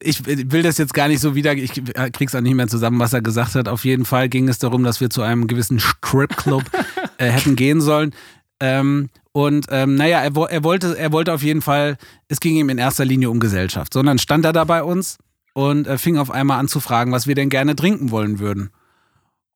ich 0.00 0.26
will 0.26 0.62
das 0.62 0.78
jetzt 0.78 0.94
gar 0.94 1.08
nicht 1.08 1.20
so 1.20 1.34
wieder, 1.34 1.54
ich 1.54 1.72
krieg's 2.12 2.34
auch 2.34 2.40
nicht 2.40 2.54
mehr 2.54 2.68
zusammen, 2.68 2.98
was 2.98 3.12
er 3.12 3.22
gesagt 3.22 3.54
hat. 3.54 3.68
Auf 3.68 3.84
jeden 3.84 4.04
Fall 4.04 4.28
ging 4.28 4.48
es 4.48 4.58
darum, 4.58 4.84
dass 4.84 5.00
wir 5.00 5.10
zu 5.10 5.22
einem 5.22 5.46
gewissen 5.46 5.80
Stripclub 5.80 6.64
äh, 7.18 7.30
hätten 7.30 7.56
gehen 7.56 7.80
sollen. 7.80 8.14
Ähm, 8.60 9.08
und 9.32 9.66
ähm, 9.70 9.96
naja, 9.96 10.20
er, 10.20 10.36
er, 10.50 10.62
wollte, 10.62 10.96
er 10.96 11.10
wollte 11.10 11.32
auf 11.32 11.42
jeden 11.42 11.62
Fall, 11.62 11.96
es 12.28 12.40
ging 12.40 12.56
ihm 12.56 12.68
in 12.68 12.78
erster 12.78 13.04
Linie 13.04 13.30
um 13.30 13.40
Gesellschaft. 13.40 13.92
Sondern 13.92 14.18
stand 14.18 14.44
er 14.44 14.52
da 14.52 14.64
bei 14.64 14.82
uns 14.82 15.18
und 15.54 15.86
äh, 15.86 15.96
fing 15.96 16.18
auf 16.18 16.30
einmal 16.30 16.58
an 16.58 16.68
zu 16.68 16.80
fragen, 16.80 17.12
was 17.12 17.26
wir 17.26 17.34
denn 17.34 17.48
gerne 17.48 17.74
trinken 17.74 18.10
wollen 18.10 18.38
würden. 18.38 18.70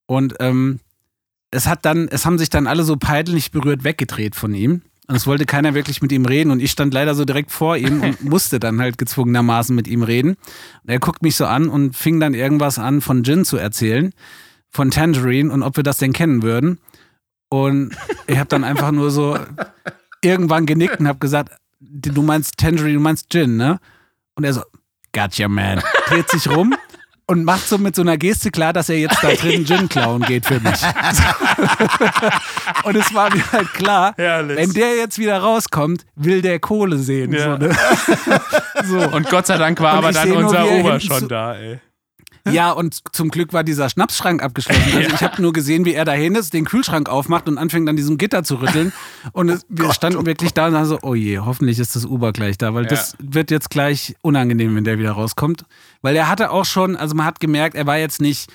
Und 0.07 0.35
ähm, 0.41 0.81
es 1.51 1.67
hat 1.67 1.85
dann, 1.85 2.09
es 2.09 2.25
haben 2.25 2.39
sich 2.39 2.49
dann 2.49 2.67
alle 2.67 2.85
so 2.85 2.97
peinlich 2.97 3.51
berührt 3.51 3.85
weggedreht 3.85 4.35
von 4.35 4.55
ihm. 4.55 4.83
Und 5.07 5.17
es 5.17 5.27
wollte 5.27 5.47
keiner 5.47 5.75
wirklich 5.75 6.03
mit 6.03 6.13
ihm 6.13 6.27
reden. 6.27 6.51
Und 6.51 6.61
ich 6.61 6.71
stand 6.71 6.95
leider 6.95 7.15
so 7.15 7.25
direkt 7.25 7.51
vor 7.51 7.77
ihm 7.77 8.03
und 8.03 8.23
musste 8.29 8.61
dann 8.61 8.81
halt 8.81 8.97
gezwungenermaßen 8.99 9.75
mit 9.75 9.89
ihm 9.89 10.03
reden. 10.03 10.37
Und 10.83 10.91
er 10.91 10.99
guckt 10.99 11.23
mich 11.23 11.37
so 11.37 11.47
an 11.47 11.69
und 11.69 11.97
fing 11.97 12.21
dann 12.21 12.35
irgendwas 12.35 12.79
an 12.79 13.01
von 13.01 13.25
Gin 13.25 13.45
zu 13.45 13.57
erzählen, 13.57 14.13
von 14.69 14.91
Tangerine 14.91 15.53
und 15.53 15.63
ob 15.63 15.77
wir 15.77 15.83
das 15.83 15.99
denn 15.99 16.13
kennen 16.13 16.43
würden. 16.43 16.79
Und 17.49 17.97
ich 18.27 18.39
habe 18.39 18.49
dann 18.49 18.65
einfach 18.65 18.93
nur 18.93 19.11
so 19.11 19.39
irgendwann 20.23 20.67
genickt 20.67 21.01
und 21.01 21.09
habe 21.09 21.19
gesagt, 21.19 21.53
du 21.81 22.23
meinst 22.23 22.59
Tangerine, 22.59 22.95
du 22.95 23.01
meinst 23.01 23.31
Gin, 23.31 23.57
ne? 23.57 23.81
Und 24.35 24.45
er 24.45 24.53
so, 24.53 24.63
gotcha, 25.13 25.49
man. 25.49 25.83
Dreht 26.09 26.29
sich 26.31 26.49
rum 26.49 26.75
und 27.27 27.45
macht 27.45 27.69
so 27.69 27.77
mit 27.79 27.95
so 27.95 28.03
einer 28.03 28.17
Geste 28.17 28.51
klar, 28.51 28.73
dass 28.73 28.89
er 28.89 28.99
jetzt 28.99 29.19
da 29.23 29.29
drin 29.33 29.67
Gin 29.67 29.89
klauen 29.89 30.23
geht 30.23 30.47
für 30.47 30.61
mich. 30.61 30.81
und 32.85 32.97
es 32.97 33.13
war 33.15 33.35
mir 33.35 33.45
halt 33.53 33.73
klar, 33.75 34.15
Herrlich. 34.17 34.57
wenn 34.57 34.73
der 34.73 34.97
jetzt 34.97 35.19
wieder 35.19 35.39
rauskommt, 35.39 36.05
will 36.17 36.41
der 36.43 36.59
Kohle 36.59 36.97
sehen. 36.99 37.33
Ja. 37.33 37.53
So, 37.53 37.57
ne? 37.59 37.77
so. 38.85 38.99
Und 39.17 39.29
Gott 39.29 39.47
sei 39.47 39.59
Dank 39.59 39.81
war 39.81 39.93
Und 39.93 39.99
aber 39.99 40.13
dann 40.13 40.33
unser 40.33 40.59
er 40.67 40.81
Ober 40.81 41.01
schon 41.01 41.19
zu- 41.21 41.29
da, 41.29 41.55
ey. 41.55 41.79
Ja, 42.47 42.73
und 42.73 43.15
zum 43.15 43.31
Glück 43.31 43.53
war 43.53 43.65
dieser 43.65 43.89
Schnapsschrank 43.89 44.43
abgeschlossen. 44.43 44.83
Also 44.95 45.15
ich 45.15 45.23
habe 45.23 45.41
nur 45.43 45.53
gesehen, 45.53 45.85
wie 45.85 45.93
er 45.93 46.05
dahin 46.05 46.35
ist, 46.35 46.55
den 46.55 46.65
Kühlschrank 46.65 47.09
aufmacht 47.09 47.49
und 47.49 47.59
anfängt 47.59 47.89
an 47.89 47.97
diesem 47.97 48.19
Gitter 48.19 48.45
zu 48.45 48.57
rütteln. 48.57 48.93
Und 49.33 49.49
es, 49.49 49.67
wir 49.69 49.93
standen 49.93 50.25
wirklich 50.27 50.55
da 50.55 50.69
und 50.69 50.75
dann 50.75 50.87
so, 50.87 50.99
oh 51.03 51.15
je, 51.15 51.39
hoffentlich 51.41 51.79
ist 51.79 51.97
das 51.97 52.05
Uber 52.05 52.33
gleich 52.33 52.59
da, 52.59 52.75
weil 52.75 52.87
das 52.87 53.17
wird 53.19 53.51
jetzt 53.51 53.71
gleich 53.71 54.17
unangenehm, 54.23 54.75
wenn 54.77 54.85
der 54.85 54.99
wieder 54.99 55.13
rauskommt. 55.13 55.65
Weil 56.03 56.17
er 56.17 56.29
hatte 56.29 56.51
auch 56.51 56.65
schon, 56.65 56.97
also 56.97 57.15
man 57.15 57.27
hat 57.27 57.41
gemerkt, 57.41 57.75
er 57.75 57.87
war 57.87 57.99
jetzt 57.99 58.21
nicht, 58.21 58.51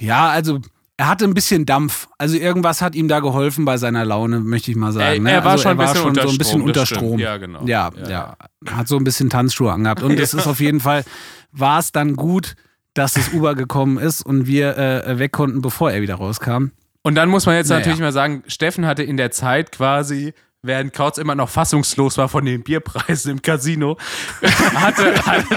ja, 0.00 0.28
also 0.28 0.60
er 0.98 1.08
hatte 1.08 1.24
ein 1.24 1.32
bisschen 1.32 1.64
Dampf. 1.64 2.08
Also 2.18 2.36
irgendwas 2.36 2.82
hat 2.82 2.94
ihm 2.94 3.08
da 3.08 3.20
geholfen 3.20 3.64
bei 3.64 3.78
seiner 3.78 4.04
Laune, 4.04 4.40
möchte 4.40 4.70
ich 4.70 4.76
mal 4.76 4.92
sagen. 4.92 5.24
Er- 5.26 5.32
er 5.32 5.38
ne? 5.40 5.44
war 5.44 5.52
also 5.52 5.62
schon 5.62 5.72
ein 5.72 5.78
bisschen 5.78 5.96
so 6.02 6.08
unter 6.08 6.22
ein 6.22 6.26
bisschen 6.38 6.44
Strom, 6.44 6.62
unter. 6.62 6.86
Strom. 6.86 7.18
Ja, 7.20 7.36
genau. 7.36 7.64
Ja, 7.64 7.90
Ja, 8.02 8.08
ja, 8.10 8.36
Hat 8.76 8.88
so 8.88 8.96
ein 8.98 9.04
bisschen 9.04 9.30
Tanzschuhe 9.30 9.72
angehabt. 9.72 10.02
Und 10.02 10.18
es 10.20 10.34
ist 10.34 10.46
auf 10.46 10.60
jeden 10.60 10.80
Fall, 10.80 11.04
war 11.52 11.78
es 11.78 11.92
dann 11.92 12.16
gut, 12.16 12.56
dass 12.94 13.12
das 13.14 13.32
Uber 13.32 13.54
gekommen 13.54 13.96
ist 13.98 14.26
und 14.26 14.46
wir 14.48 14.76
äh, 14.76 15.18
weg 15.20 15.30
konnten, 15.32 15.62
bevor 15.62 15.90
er 15.92 16.02
wieder 16.02 16.16
rauskam. 16.16 16.72
Und 17.02 17.14
dann 17.14 17.28
muss 17.30 17.46
man 17.46 17.54
jetzt 17.54 17.68
Naja. 17.68 17.78
natürlich 17.78 18.00
mal 18.00 18.12
sagen, 18.12 18.42
Steffen 18.48 18.84
hatte 18.84 19.04
in 19.04 19.16
der 19.16 19.30
Zeit 19.30 19.70
quasi, 19.72 20.34
während 20.62 20.92
Kautz 20.92 21.18
immer 21.18 21.34
noch 21.34 21.48
fassungslos 21.48 22.18
war 22.18 22.28
von 22.28 22.44
den 22.44 22.62
Bierpreisen 22.64 23.30
im 23.32 23.42
Casino, 23.42 23.96
hatte, 24.74 25.14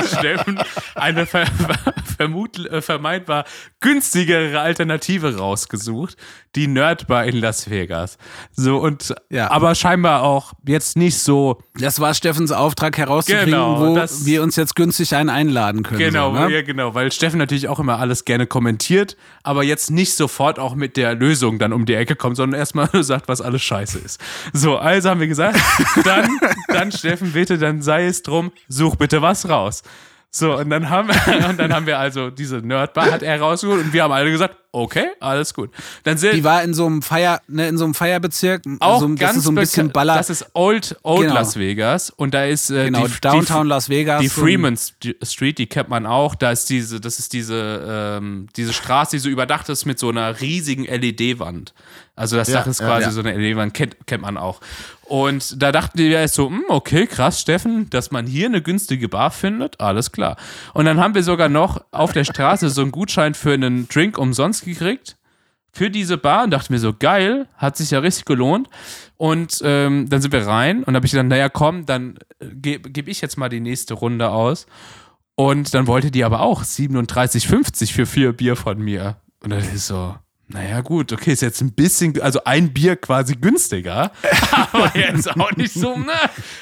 Steffen 0.08 0.60
eine 0.96 1.26
ver, 1.26 1.46
vermut, 2.18 2.60
äh, 2.68 2.82
vermeintbar 2.82 3.46
günstigere 3.80 4.60
Alternative 4.60 5.38
rausgesucht, 5.38 6.18
die 6.56 6.68
Nerdbar 6.68 7.26
in 7.26 7.38
Las 7.38 7.70
Vegas. 7.70 8.18
So 8.52 8.78
und 8.78 9.16
Ja. 9.30 9.50
aber 9.50 9.74
scheinbar 9.74 10.22
auch 10.24 10.54
jetzt 10.66 10.98
nicht 10.98 11.18
so 11.18 11.62
Das 11.80 12.00
war 12.00 12.14
Steffens 12.14 12.52
Auftrag 12.52 12.98
herauszukriegen, 12.98 13.46
Genau, 13.52 13.80
wo 13.80 13.96
das- 13.96 14.26
wir 14.26 14.44
uns 14.44 14.56
jetzt 14.56 14.76
günstig 14.76 15.16
einen 15.16 15.30
einladen 15.30 15.82
können. 15.84 16.00
Genau, 16.00 16.34
so, 16.36 16.42
ne? 16.42 16.54
ja, 16.54 16.62
genau, 16.62 16.94
weil 16.94 17.12
Steffen 17.12 17.40
natürlich 17.40 17.68
auch 17.70 17.80
immer 17.80 17.98
alles 18.00 18.26
gerne 18.26 18.46
kommentiert, 18.46 19.16
aber 19.44 19.64
jetzt 19.64 19.90
nicht 19.90 20.16
sofort 20.16 20.60
auch 20.60 20.76
mit 20.76 20.96
der 20.98 21.16
Lösung 21.16 21.58
dann 21.58 21.74
um 21.74 21.86
die 21.86 21.96
Ecke 21.96 22.16
kommt, 22.16 22.36
sondern 22.36 22.60
erstmal 22.60 22.90
sagt, 23.04 23.28
was 23.30 23.42
alles 23.42 23.64
scheiße 23.64 23.98
ist. 24.00 24.20
So, 24.54 24.78
also 24.78 24.91
haben 24.92 25.20
wir 25.20 25.28
gesagt, 25.28 25.58
dann, 26.04 26.30
dann 26.68 26.92
Steffen, 26.92 27.32
bitte, 27.34 27.58
dann 27.58 27.82
sei 27.82 28.06
es 28.06 28.24
drum, 28.24 28.52
such 28.68 28.96
bitte 28.96 29.22
was 29.22 29.48
raus. 29.50 29.84
So, 30.34 30.56
und 30.58 30.70
dann 30.70 30.90
haben 30.90 31.10
wir, 31.10 31.50
und 31.50 31.60
dann 31.60 31.74
haben 31.74 31.86
wir 31.86 32.00
also 32.00 32.30
diese 32.30 32.58
Nerdbar 32.60 33.12
hat 33.12 33.22
er 33.22 33.42
rausgeholt 33.42 33.84
und 33.84 33.92
wir 33.94 34.04
haben 34.04 34.14
alle 34.14 34.32
gesagt, 34.32 34.56
okay, 34.72 35.08
alles 35.20 35.54
gut. 35.54 35.72
Dann 36.06 36.18
sind 36.18 36.36
Die 36.36 36.46
war 36.46 36.64
in 36.64 36.74
so 36.74 36.86
einem 36.86 37.02
Feier, 37.02 37.42
ne, 37.50 37.68
in 37.68 37.78
so 37.78 37.84
einem 37.84 37.94
Feierbezirk, 37.94 38.62
auch 38.80 39.02
so, 39.02 39.08
ganz 39.10 39.20
das 39.20 39.36
ist 39.36 39.44
so 39.44 39.52
ein 39.52 39.56
bisschen 39.56 39.92
Baller. 39.92 40.16
Das 40.16 40.30
ist 40.30 40.46
Old, 40.54 40.96
Old 41.04 41.24
Genau. 41.24 41.34
Las 41.34 41.58
Vegas 41.60 42.12
und 42.12 42.34
da 42.34 42.46
ist 42.46 42.70
äh, 42.72 42.86
genau, 42.86 43.06
die, 43.08 43.14
Downtown 43.20 43.64
die, 43.66 43.70
Las 43.72 43.90
Vegas. 43.90 44.22
die 44.22 44.30
Freeman 44.30 44.76
St- 44.76 45.16
Street, 45.26 45.58
die 45.58 45.68
kennt 45.68 45.90
man 45.90 46.06
auch. 46.06 46.36
Da 46.36 46.52
ist 46.52 46.70
diese, 46.70 47.02
das 47.02 47.20
ist 47.20 47.34
diese, 47.34 48.16
ähm, 48.18 48.48
diese 48.56 48.72
Straße, 48.72 49.18
die 49.18 49.20
so 49.20 49.28
überdacht 49.28 49.68
ist 49.68 49.84
mit 49.84 50.00
so 50.00 50.08
einer 50.08 50.40
riesigen 50.40 50.86
LED-Wand. 50.86 51.74
Also 52.16 52.36
das 52.36 52.52
Dach 52.52 52.68
ist 52.68 52.80
ja, 52.80 52.88
quasi 52.88 53.06
ja. 53.06 53.12
so 53.12 53.22
eine 53.22 53.34
LED-Wand, 53.34 53.74
kennt, 53.74 53.96
kennt 54.06 54.22
man 54.22 54.38
auch. 54.38 54.60
Und 55.04 55.62
da 55.62 55.72
dachten 55.72 55.98
wir 55.98 56.20
erst 56.20 56.36
so, 56.36 56.50
hm, 56.50 56.64
okay, 56.68 57.08
krass, 57.08 57.42
Steffen, 57.42 57.90
dass 57.90 58.12
man 58.12 58.28
hier 58.28 58.48
eine 58.48 58.62
günstige 58.62 59.10
Bar 59.10 59.32
findet, 59.32 59.80
alles 59.80 60.12
klar. 60.12 60.38
Und 60.74 60.86
dann 60.86 61.00
haben 61.00 61.16
wir 61.16 61.24
sogar 61.24 61.50
noch 61.50 61.84
auf 61.92 62.12
der 62.12 62.24
Straße 62.24 62.70
so 62.70 62.82
einen 62.82 62.92
Gutschein 62.92 63.34
für 63.34 63.54
einen 63.54 63.88
Drink 63.88 64.18
umsonst 64.18 64.66
gekriegt 64.66 65.18
für 65.74 65.90
diese 65.90 66.18
Bar 66.18 66.44
und 66.44 66.52
dachte 66.52 66.72
mir 66.72 66.80
so, 66.80 66.94
geil, 66.94 67.48
hat 67.56 67.78
sich 67.78 67.92
ja 67.92 68.00
richtig 68.00 68.26
gelohnt. 68.26 68.68
Und 69.18 69.62
ähm, 69.64 70.10
dann 70.10 70.22
sind 70.22 70.34
wir 70.34 70.46
rein 70.46 70.84
und 70.84 70.96
habe 70.96 71.06
ich 71.06 71.12
gedacht, 71.12 71.28
naja, 71.28 71.50
komm, 71.50 71.86
dann 71.86 72.20
gebe 72.40 72.90
geb 72.90 73.08
ich 73.08 73.22
jetzt 73.22 73.38
mal 73.38 73.50
die 73.50 73.60
nächste 73.60 73.94
Runde 73.94 74.30
aus. 74.30 74.66
Und 75.36 75.74
dann 75.74 75.88
wollte 75.88 76.12
die 76.12 76.24
aber 76.24 76.42
auch 76.42 76.64
37,50 76.64 77.94
für 77.94 78.06
vier 78.06 78.34
Bier 78.34 78.56
von 78.56 78.80
mir. 78.80 79.18
Und 79.44 79.52
dann 79.52 79.60
ist 79.60 79.88
so, 79.88 80.16
naja, 80.54 80.82
gut, 80.82 81.12
okay, 81.14 81.34
ist 81.34 81.42
jetzt 81.42 81.62
ein 81.62 81.74
bisschen, 81.74 82.20
also 82.22 82.44
ein 82.44 82.74
Bier 82.74 82.96
quasi 82.96 83.36
günstiger, 83.36 84.12
aber 84.52 84.92
jetzt 84.98 85.30
auch 85.30 85.52
nicht 85.54 85.74
so, 85.74 85.98
ne, 85.98 86.12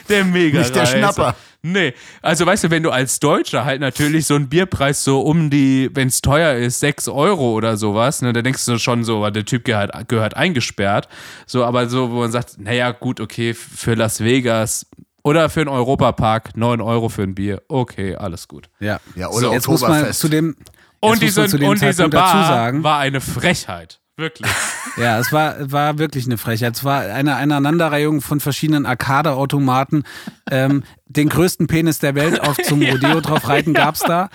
der 0.08 0.26
mega 0.26 0.60
Nicht 0.60 0.76
der 0.76 0.86
Schnapper. 0.86 1.36
Nee, 1.62 1.94
also 2.22 2.46
weißt 2.46 2.64
du, 2.64 2.72
wenn 2.72 2.84
du 2.84 2.90
als 2.90 3.20
Deutscher 3.20 3.66
halt 3.66 3.82
natürlich 3.82 4.26
so 4.26 4.36
einen 4.36 4.48
Bierpreis 4.48 5.04
so 5.04 5.20
um 5.22 5.50
die, 5.50 5.90
wenn 5.94 6.08
es 6.08 6.22
teuer 6.22 6.56
ist, 6.56 6.80
6 6.80 7.10
Euro 7.10 7.52
oder 7.54 7.76
sowas, 7.76 8.22
ne, 8.22 8.32
da 8.32 8.42
denkst 8.42 8.66
du 8.66 8.78
schon 8.78 9.04
so, 9.04 9.30
der 9.30 9.44
Typ 9.44 9.66
gehört, 9.66 10.08
gehört 10.08 10.38
eingesperrt. 10.38 11.10
So, 11.46 11.66
aber 11.66 11.90
so, 11.90 12.12
wo 12.12 12.20
man 12.20 12.32
sagt, 12.32 12.60
naja, 12.60 12.92
gut, 12.92 13.20
okay, 13.20 13.54
für 13.54 13.96
Las 13.96 14.22
Vegas 14.22 14.86
oder 15.22 15.50
für 15.50 15.60
einen 15.62 15.70
Europapark 15.70 16.56
9 16.56 16.80
Euro 16.80 17.10
für 17.10 17.24
ein 17.24 17.36
Bier, 17.36 17.62
okay, 17.68 18.16
alles 18.16 18.48
gut. 18.48 18.70
Ja, 18.80 19.02
Ja, 19.16 19.28
oder 19.28 19.48
so, 19.48 19.54
jetzt 19.54 19.68
muss 19.68 19.82
man 19.82 20.14
zu 20.14 20.30
dem. 20.30 20.56
Und 21.02 21.22
diese, 21.22 21.44
und 21.44 21.82
diese 21.82 22.10
Bar 22.10 22.48
sagen, 22.48 22.84
war 22.84 23.00
eine 23.00 23.22
Frechheit. 23.22 24.00
Wirklich. 24.18 24.50
Ja, 24.98 25.18
es 25.18 25.32
war, 25.32 25.72
war 25.72 25.98
wirklich 25.98 26.26
eine 26.26 26.38
Frechheit. 26.38 26.76
Es 26.76 26.84
war 26.84 27.00
eine 27.02 27.38
Aneinanderreihung 27.38 28.20
von 28.20 28.42
verschiedenen 28.42 28.86
Arcade-Automaten. 28.86 30.04
Ähm, 30.52 30.84
den 31.06 31.30
größten 31.30 31.68
Penis 31.68 32.00
der 32.00 32.16
Welt 32.16 32.42
auf 32.42 32.58
zum 32.58 32.82
Rodeo 32.84 33.22
drauf 33.22 33.48
reiten 33.48 33.74
gab's 33.74 34.00
da. 34.00 34.30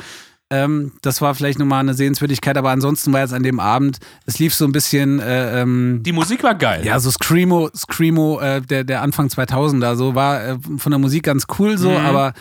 Ähm, 0.49 0.93
das 1.03 1.21
war 1.21 1.35
vielleicht 1.35 1.59
nochmal 1.59 1.81
eine 1.81 1.93
Sehenswürdigkeit, 1.93 2.57
aber 2.57 2.71
ansonsten 2.71 3.13
war 3.13 3.21
jetzt 3.21 3.35
an 3.35 3.43
dem 3.43 3.61
Abend, 3.61 3.99
es 4.25 4.39
lief 4.39 4.55
so 4.55 4.65
ein 4.65 4.73
bisschen, 4.73 5.19
äh, 5.21 5.61
ähm, 5.61 6.01
Die 6.05 6.13
Musik 6.13 6.43
war 6.45 6.55
geil. 6.55 6.85
ja, 6.87 6.99
so 6.99 7.11
Screamo, 7.11 7.69
Screamo, 7.77 8.41
äh, 8.41 8.63
der, 8.63 8.85
der 8.85 9.03
Anfang 9.03 9.27
2000er, 9.29 9.97
so 9.97 10.15
war 10.15 10.43
äh, 10.45 10.57
von 10.79 10.93
der 10.93 10.99
Musik 10.99 11.25
ganz 11.25 11.45
cool 11.59 11.77
so, 11.77 11.91
Mhm. 11.91 11.97
aber 12.07 12.33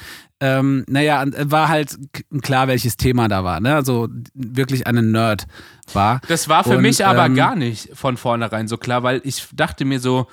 ähm, 0.44 0.84
naja, 0.88 1.24
äh, 1.24 1.50
war 1.52 1.70
halt 1.70 1.98
klar, 2.42 2.68
welches 2.68 2.98
Thema 2.98 3.28
da 3.30 3.44
war, 3.44 3.60
ne? 3.62 3.74
Also 3.76 4.10
wirklich 4.34 4.86
eine 4.88 5.02
Nerd 5.02 5.46
war. 5.94 6.20
Das 6.28 6.50
war 6.50 6.64
für 6.66 6.78
Und, 6.78 6.82
mich 6.82 7.06
aber 7.06 7.26
ähm, 7.26 7.36
gar 7.36 7.56
nicht 7.56 7.90
von 7.94 8.18
vornherein 8.18 8.68
so 8.68 8.78
klar, 8.78 9.04
weil 9.04 9.22
ich 9.24 9.48
dachte 9.54 9.86
mir 9.86 10.00
so, 10.00 10.28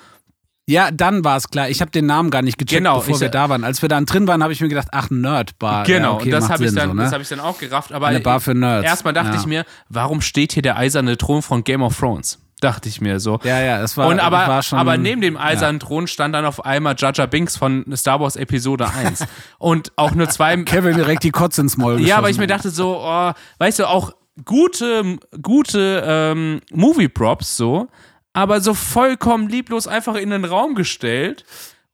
Ja, 0.67 0.91
dann 0.91 1.23
war 1.25 1.37
es 1.37 1.49
klar. 1.49 1.69
Ich 1.69 1.81
habe 1.81 1.91
den 1.91 2.05
Namen 2.05 2.29
gar 2.29 2.43
nicht 2.43 2.57
gecheckt, 2.57 2.77
Genau, 2.77 2.97
bevor 2.99 3.15
ich- 3.15 3.21
wir 3.21 3.29
da 3.29 3.49
waren. 3.49 3.63
Als 3.63 3.81
wir 3.81 3.89
dann 3.89 4.05
drin 4.05 4.27
waren, 4.27 4.43
habe 4.43 4.53
ich 4.53 4.61
mir 4.61 4.69
gedacht, 4.69 4.89
ach, 4.91 5.09
Nerdbar. 5.09 5.83
Genau, 5.85 6.13
ja, 6.13 6.21
okay, 6.21 6.29
das 6.29 6.49
habe 6.49 6.65
ich, 6.65 6.73
dann- 6.73 6.89
so, 6.89 6.93
ne? 6.93 7.03
das 7.03 7.11
hab 7.13 7.19
ich 7.21 7.27
dann 7.29 7.39
auch 7.39 7.57
gerafft. 7.57 7.91
Aber 7.91 8.07
Eine 8.07 8.19
Bar 8.19 8.39
für 8.39 8.53
Nerds. 8.53 8.85
erstmal 8.85 9.13
dachte 9.13 9.33
Ja. 9.33 9.39
ich 9.39 9.47
mir, 9.47 9.65
warum 9.89 10.21
steht 10.21 10.53
hier 10.53 10.61
der 10.61 10.77
eiserne 10.77 11.17
Thron 11.17 11.41
von 11.41 11.63
Game 11.63 11.81
of 11.81 11.97
Thrones? 11.97 12.37
Dachte 12.61 12.89
ich 12.89 13.01
mir 13.01 13.19
so. 13.19 13.39
Ja, 13.43 13.59
ja, 13.59 13.81
das 13.81 13.97
war, 13.97 14.07
und 14.07 14.19
aber, 14.19 14.37
war 14.37 14.61
schon. 14.61 14.77
aber 14.77 14.95
neben 14.95 15.19
dem 15.19 15.35
eisernen 15.35 15.79
Thron 15.79 16.05
stand 16.05 16.35
dann 16.35 16.45
auf 16.45 16.63
einmal 16.63 16.95
Jaja 16.95 17.25
Binks 17.25 17.57
von 17.57 17.83
Star 17.97 18.19
Wars 18.19 18.35
Episode 18.35 18.87
1. 18.87 19.25
und 19.57 19.91
auch 19.95 20.11
nur 20.11 20.29
zwei. 20.29 20.55
Kevin 20.57 20.95
direkt 20.95 21.23
die 21.23 21.31
Kotze 21.31 21.61
ins 21.61 21.75
Maul 21.75 21.99
ja, 22.05 22.17
aber 22.17 22.29
ich 22.29 22.37
mir 22.37 22.45
dachte 22.45 22.69
so, 22.69 23.01
oh, 23.03 23.31
weißt 23.57 23.79
du, 23.79 23.89
auch 23.89 24.13
gute, 24.45 25.17
gute 25.41 26.03
ähm, 26.05 26.61
Movie-Props 26.71 27.57
so, 27.57 27.87
aber 28.33 28.61
so 28.61 28.75
vollkommen 28.75 29.49
lieblos 29.49 29.87
einfach 29.87 30.15
in 30.15 30.29
den 30.29 30.45
Raum 30.45 30.75
gestellt. 30.75 31.43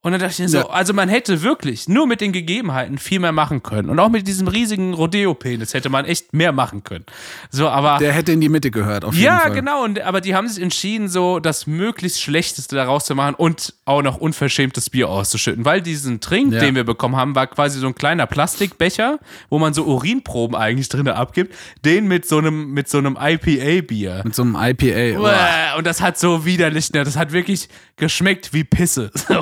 Und 0.07 0.13
dann 0.13 0.21
dachte 0.21 0.31
ich 0.35 0.39
mir 0.39 0.47
so, 0.49 0.57
Ja. 0.59 0.69
also 0.69 0.93
man 0.93 1.09
hätte 1.09 1.41
wirklich 1.43 1.89
nur 1.89 2.07
mit 2.07 2.21
den 2.21 2.31
Gegebenheiten 2.31 2.97
viel 2.97 3.19
mehr 3.19 3.33
machen 3.33 3.61
können. 3.61 3.89
Und 3.89 3.99
auch 3.99 4.07
mit 4.07 4.25
diesem 4.25 4.47
riesigen 4.47 4.93
Rodeo-Penis 4.93 5.73
hätte 5.73 5.89
man 5.89 6.05
echt 6.05 6.31
mehr 6.33 6.53
machen 6.53 6.85
können. 6.85 7.03
So, 7.51 7.67
aber. 7.67 7.97
Der 7.99 8.13
hätte 8.13 8.31
in 8.31 8.39
die 8.39 8.47
Mitte 8.47 8.71
gehört, 8.71 9.03
auf 9.03 9.13
jeden 9.13 9.25
Ja, 9.25 9.39
Fall. 9.39 9.51
genau. 9.51 9.83
Und, 9.83 9.99
aber 9.99 10.21
die 10.21 10.33
haben 10.33 10.47
sich 10.47 10.63
entschieden, 10.63 11.09
so 11.09 11.39
das 11.39 11.67
möglichst 11.67 12.21
Schlechteste 12.21 12.77
daraus 12.77 13.03
zu 13.03 13.15
machen 13.15 13.35
und 13.35 13.73
auch 13.83 14.01
noch 14.01 14.15
unverschämtes 14.17 14.89
Bier 14.89 15.09
auszuschütten. 15.09 15.65
Weil 15.65 15.81
diesen 15.81 16.21
Trink, 16.21 16.53
Ja. 16.53 16.61
den 16.61 16.75
wir 16.75 16.85
bekommen 16.85 17.17
haben, 17.17 17.35
war 17.35 17.47
quasi 17.47 17.77
so 17.79 17.87
ein 17.87 17.95
kleiner 17.95 18.27
Plastikbecher, 18.27 19.19
wo 19.49 19.59
man 19.59 19.73
so 19.73 19.83
Urinproben 19.83 20.55
eigentlich 20.55 20.87
drin 20.87 21.09
abgibt. 21.09 21.53
Den 21.83 22.07
mit 22.07 22.25
so 22.25 22.37
einem, 22.37 22.71
mit 22.71 22.87
so 22.87 22.97
einem 22.97 23.17
IPA-Bier. 23.19 24.21
Mit 24.23 24.35
so 24.35 24.43
einem 24.43 24.55
IPA. 24.55 25.19
Uah, 25.19 25.77
Und 25.77 25.85
das 25.85 25.99
hat 26.01 26.17
so 26.17 26.45
widerlich, 26.45 26.93
ne, 26.93 27.03
das 27.03 27.17
hat 27.17 27.33
wirklich 27.33 27.67
geschmeckt 27.97 28.53
wie 28.53 28.63
Pisse. 28.63 29.11
So. 29.27 29.41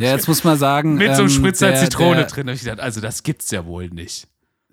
Ja, 0.00 0.10
jetzt 0.12 0.28
muss 0.28 0.44
man 0.44 0.56
sagen. 0.58 0.94
mit 0.96 1.08
so 1.14 1.22
einem 1.22 1.30
ähm, 1.30 1.36
Spritzer 1.36 1.68
der, 1.68 1.76
Zitrone 1.80 2.16
der, 2.16 2.24
drin. 2.26 2.46
Da 2.46 2.52
ich 2.52 2.60
gedacht, 2.60 2.80
also 2.80 3.00
das 3.00 3.22
gibt's 3.22 3.50
ja 3.50 3.64
wohl 3.66 3.88
nicht. 3.88 4.26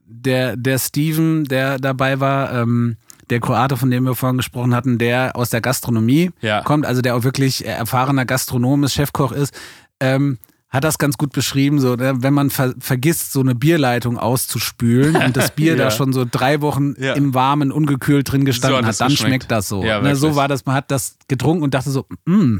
Der, 0.08 0.56
der 0.56 0.78
Steven, 0.78 1.46
der 1.46 1.80
dabei 1.80 2.20
war, 2.20 2.54
ähm, 2.54 2.98
der 3.32 3.40
Kroate, 3.40 3.76
von 3.76 3.90
dem 3.90 4.04
wir 4.04 4.14
vorhin 4.14 4.38
gesprochen 4.38 4.76
hatten, 4.76 4.98
der 5.00 5.36
aus 5.36 5.50
der 5.50 5.62
Gastronomie 5.62 6.32
Ja. 6.42 6.62
kommt, 6.62 6.86
also 6.86 7.02
der 7.02 7.16
auch 7.16 7.24
wirklich 7.24 7.66
erfahrener 7.66 8.26
Gastronom 8.26 8.84
ist, 8.84 8.94
Chefkoch 8.94 9.32
ist, 9.32 9.54
ähm, 10.00 10.38
hat 10.70 10.84
das 10.84 10.98
ganz 10.98 11.18
gut 11.18 11.32
beschrieben, 11.32 11.80
so, 11.80 11.96
ne, 11.96 12.16
wenn 12.22 12.34
man 12.34 12.50
ver 12.50 12.76
vergisst, 12.80 13.32
so 13.32 13.40
eine 13.40 13.56
Bierleitung 13.56 14.20
auszuspülen 14.20 15.16
und 15.26 15.36
das 15.38 15.52
Bier 15.52 15.72
Ja. 15.76 15.86
da 15.86 15.92
schon 15.92 16.14
so 16.14 16.26
drei 16.30 16.62
Wochen 16.62 16.94
Ja. 17.00 17.14
im 17.14 17.34
Warmen, 17.34 17.72
ungekühlt 17.72 18.30
drin 18.32 18.42
So 18.42 18.46
gestanden 18.46 18.78
hat 18.80 18.86
hat, 18.86 18.92
es 18.92 18.98
dann 19.00 19.10
geschmeckt. 19.10 19.30
schmeckt 19.32 19.52
das 19.52 19.70
so. 19.70 19.84
Ne, 19.84 20.16
so 20.16 20.36
war 20.36 20.48
das, 20.48 20.66
man 20.68 20.76
hat 20.76 20.92
das 20.92 21.18
getrunken 21.28 21.64
und 21.64 21.74
dachte 21.74 21.90
so, 21.90 22.06
mm, 22.26 22.58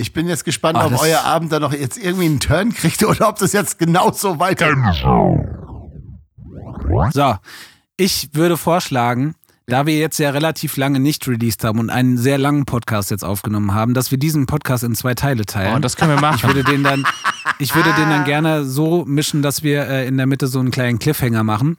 Ich 0.00 0.12
bin 0.12 0.26
jetzt 0.28 0.44
gespannt, 0.44 0.76
Ah, 0.78 0.86
ob 0.86 1.00
euer 1.00 1.20
Abend 1.24 1.52
dann 1.52 1.62
noch 1.62 1.72
jetzt 1.72 1.98
irgendwie 1.98 2.24
einen 2.26 2.40
Turn 2.40 2.72
kriegt 2.72 3.04
oder 3.06 3.28
ob 3.28 3.38
das 3.38 3.52
jetzt 3.52 3.78
genauso 3.78 4.38
weiter. 4.38 4.74
So, 7.12 7.34
ich 7.96 8.30
würde 8.32 8.56
vorschlagen, 8.56 9.34
da 9.66 9.86
wir 9.86 9.96
jetzt 9.96 10.18
ja 10.18 10.30
relativ 10.30 10.76
lange 10.76 10.98
nicht 10.98 11.28
released 11.28 11.62
haben 11.64 11.78
und 11.78 11.90
einen 11.90 12.18
sehr 12.18 12.38
langen 12.38 12.64
Podcast 12.64 13.10
jetzt 13.10 13.24
aufgenommen 13.24 13.74
haben, 13.74 13.94
dass 13.94 14.10
wir 14.10 14.18
diesen 14.18 14.46
Podcast 14.46 14.82
in 14.84 14.94
zwei 14.94 15.14
Teile 15.14 15.44
teilen. 15.46 15.76
Oh, 15.76 15.78
das 15.78 15.96
können 15.96 16.14
wir 16.14 16.20
machen. 16.20 16.36
ich 16.36 16.44
würde 16.44 16.64
den 16.64 16.82
dann, 16.82 17.06
ich 17.58 17.74
würde 17.74 17.92
den 17.94 18.08
dann 18.10 18.24
gerne 18.24 18.64
so 18.64 19.04
mischen, 19.04 19.42
dass 19.42 19.62
wir 19.62 19.86
äh, 19.86 20.08
in 20.08 20.16
der 20.16 20.26
Mitte 20.26 20.46
so 20.48 20.58
einen 20.58 20.70
kleinen 20.72 20.98
Cliffhanger 20.98 21.44
machen. 21.44 21.76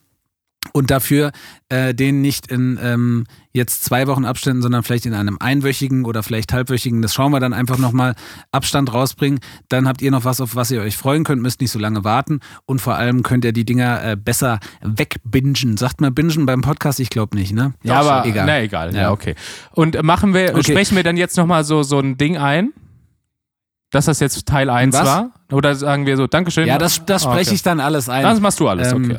Und 0.74 0.91
dafür 0.91 1.32
äh, 1.70 1.93
den 1.93 2.22
nicht 2.22 2.47
in 2.47 2.80
ähm, 2.82 3.26
jetzt 3.51 3.84
zwei 3.84 4.07
Wochen 4.07 4.26
Abständen, 4.26 4.62
sondern 4.62 4.84
vielleicht 4.84 5.05
in 5.05 5.14
einem 5.14 5.38
einwöchigen 5.39 6.05
oder 6.05 6.24
vielleicht 6.24 6.53
halbwöchigen, 6.53 7.01
das 7.01 7.14
schauen 7.14 7.32
wir 7.34 7.39
dann 7.39 7.51
einfach 7.53 7.78
nochmal, 7.78 8.16
Abstand 8.51 8.93
rausbringen. 8.93 9.39
Dann 9.70 9.88
habt 9.88 10.01
ihr 10.01 10.12
noch 10.12 10.24
was, 10.24 10.39
auf 10.39 10.55
was 10.55 10.72
ihr 10.72 10.82
euch 10.82 10.95
freuen 10.95 11.24
könnt, 11.24 11.41
müsst 11.41 11.62
nicht 11.62 11.72
so 11.72 11.80
lange 11.80 12.03
warten 12.03 12.39
und 12.66 12.80
vor 12.80 12.95
allem 12.95 13.24
könnt 13.24 13.43
ihr 13.43 13.53
die 13.53 13.66
Dinger 13.66 14.03
äh, 14.03 14.16
besser 14.16 14.59
wegbingen. 14.82 15.78
Sagt 15.78 15.99
man 15.99 16.14
bingen 16.14 16.45
beim 16.45 16.62
Podcast? 16.62 16.99
Ich 16.99 17.09
glaube 17.09 17.36
nicht, 17.36 17.53
ne? 17.53 17.74
Ja, 17.84 17.99
aber 17.99 18.26
egal. 18.28 18.45
Na, 18.45 18.62
egal. 18.62 18.93
Ja, 18.95 19.01
Ja. 19.01 19.12
okay. 19.12 19.36
Und 19.72 20.01
machen 20.03 20.34
wir, 20.34 20.51
Okay. 20.55 20.72
sprechen 20.72 20.95
wir 20.95 21.03
dann 21.03 21.18
jetzt 21.18 21.36
nochmal 21.38 21.64
so, 21.64 21.84
so 21.84 21.99
ein 21.99 22.18
Ding 22.18 22.38
ein? 22.38 22.72
Dass 23.89 24.05
das 24.05 24.22
jetzt 24.22 24.45
Teil 24.45 24.70
1 24.70 24.95
Was? 24.95 25.05
war? 25.05 25.32
Oder 25.51 25.76
sagen 25.76 26.05
wir 26.05 26.16
so, 26.16 26.26
Dankeschön? 26.28 26.66
Ja, 26.66 26.78
das, 26.78 27.03
das 27.05 27.26
Ah, 27.26 27.32
spreche 27.32 27.49
okay. 27.49 27.55
ich 27.55 27.64
dann 27.64 27.82
alles 27.82 28.07
ein. 28.07 28.24
Das 28.24 28.39
machst 28.39 28.59
du 28.62 28.70
alles, 28.70 28.93
Ähm, 28.93 29.03
okay. 29.12 29.18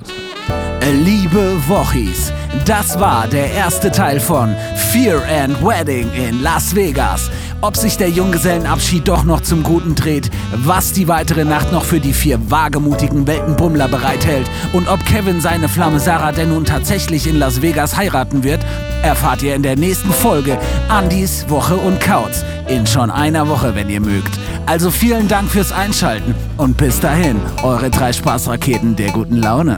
Liebe 0.90 1.60
Wochis, 1.68 2.32
das 2.64 2.98
war 2.98 3.28
der 3.28 3.52
erste 3.52 3.92
Teil 3.92 4.18
von 4.18 4.52
Fear 4.90 5.22
and 5.28 5.64
Wedding 5.64 6.10
in 6.12 6.42
Las 6.42 6.74
Vegas. 6.74 7.30
Ob 7.60 7.76
sich 7.76 7.96
der 7.96 8.10
Junggesellenabschied 8.10 9.06
doch 9.06 9.22
noch 9.22 9.42
zum 9.42 9.62
Guten 9.62 9.94
dreht, 9.94 10.28
was 10.52 10.92
die 10.92 11.06
weitere 11.06 11.44
Nacht 11.44 11.70
noch 11.70 11.84
für 11.84 12.00
die 12.00 12.12
vier 12.12 12.50
wagemutigen 12.50 13.28
Weltenbummler 13.28 13.86
bereithält 13.86 14.50
und 14.72 14.88
ob 14.88 15.06
Kevin 15.06 15.40
seine 15.40 15.68
Flamme 15.68 16.00
Sarah 16.00 16.32
denn 16.32 16.48
nun 16.48 16.64
tatsächlich 16.64 17.28
in 17.28 17.38
Las 17.38 17.62
Vegas 17.62 17.96
heiraten 17.96 18.42
wird, 18.42 18.60
erfahrt 19.04 19.42
ihr 19.44 19.54
in 19.54 19.62
der 19.62 19.76
nächsten 19.76 20.10
Folge 20.10 20.58
Andys 20.88 21.46
Woche 21.48 21.76
und 21.76 22.00
Kauz. 22.00 22.44
In 22.66 22.88
schon 22.88 23.12
einer 23.12 23.48
Woche, 23.48 23.76
wenn 23.76 23.88
ihr 23.88 24.00
mögt. 24.00 24.36
Also 24.66 24.90
vielen 24.90 25.28
Dank 25.28 25.48
fürs 25.48 25.70
Einschalten 25.70 26.34
und 26.56 26.76
bis 26.76 26.98
dahin, 26.98 27.40
eure 27.62 27.88
drei 27.88 28.12
Spaßraketen 28.12 28.96
der 28.96 29.12
guten 29.12 29.36
Laune. 29.36 29.76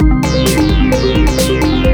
Thank 0.00 1.86
you. 1.86 1.93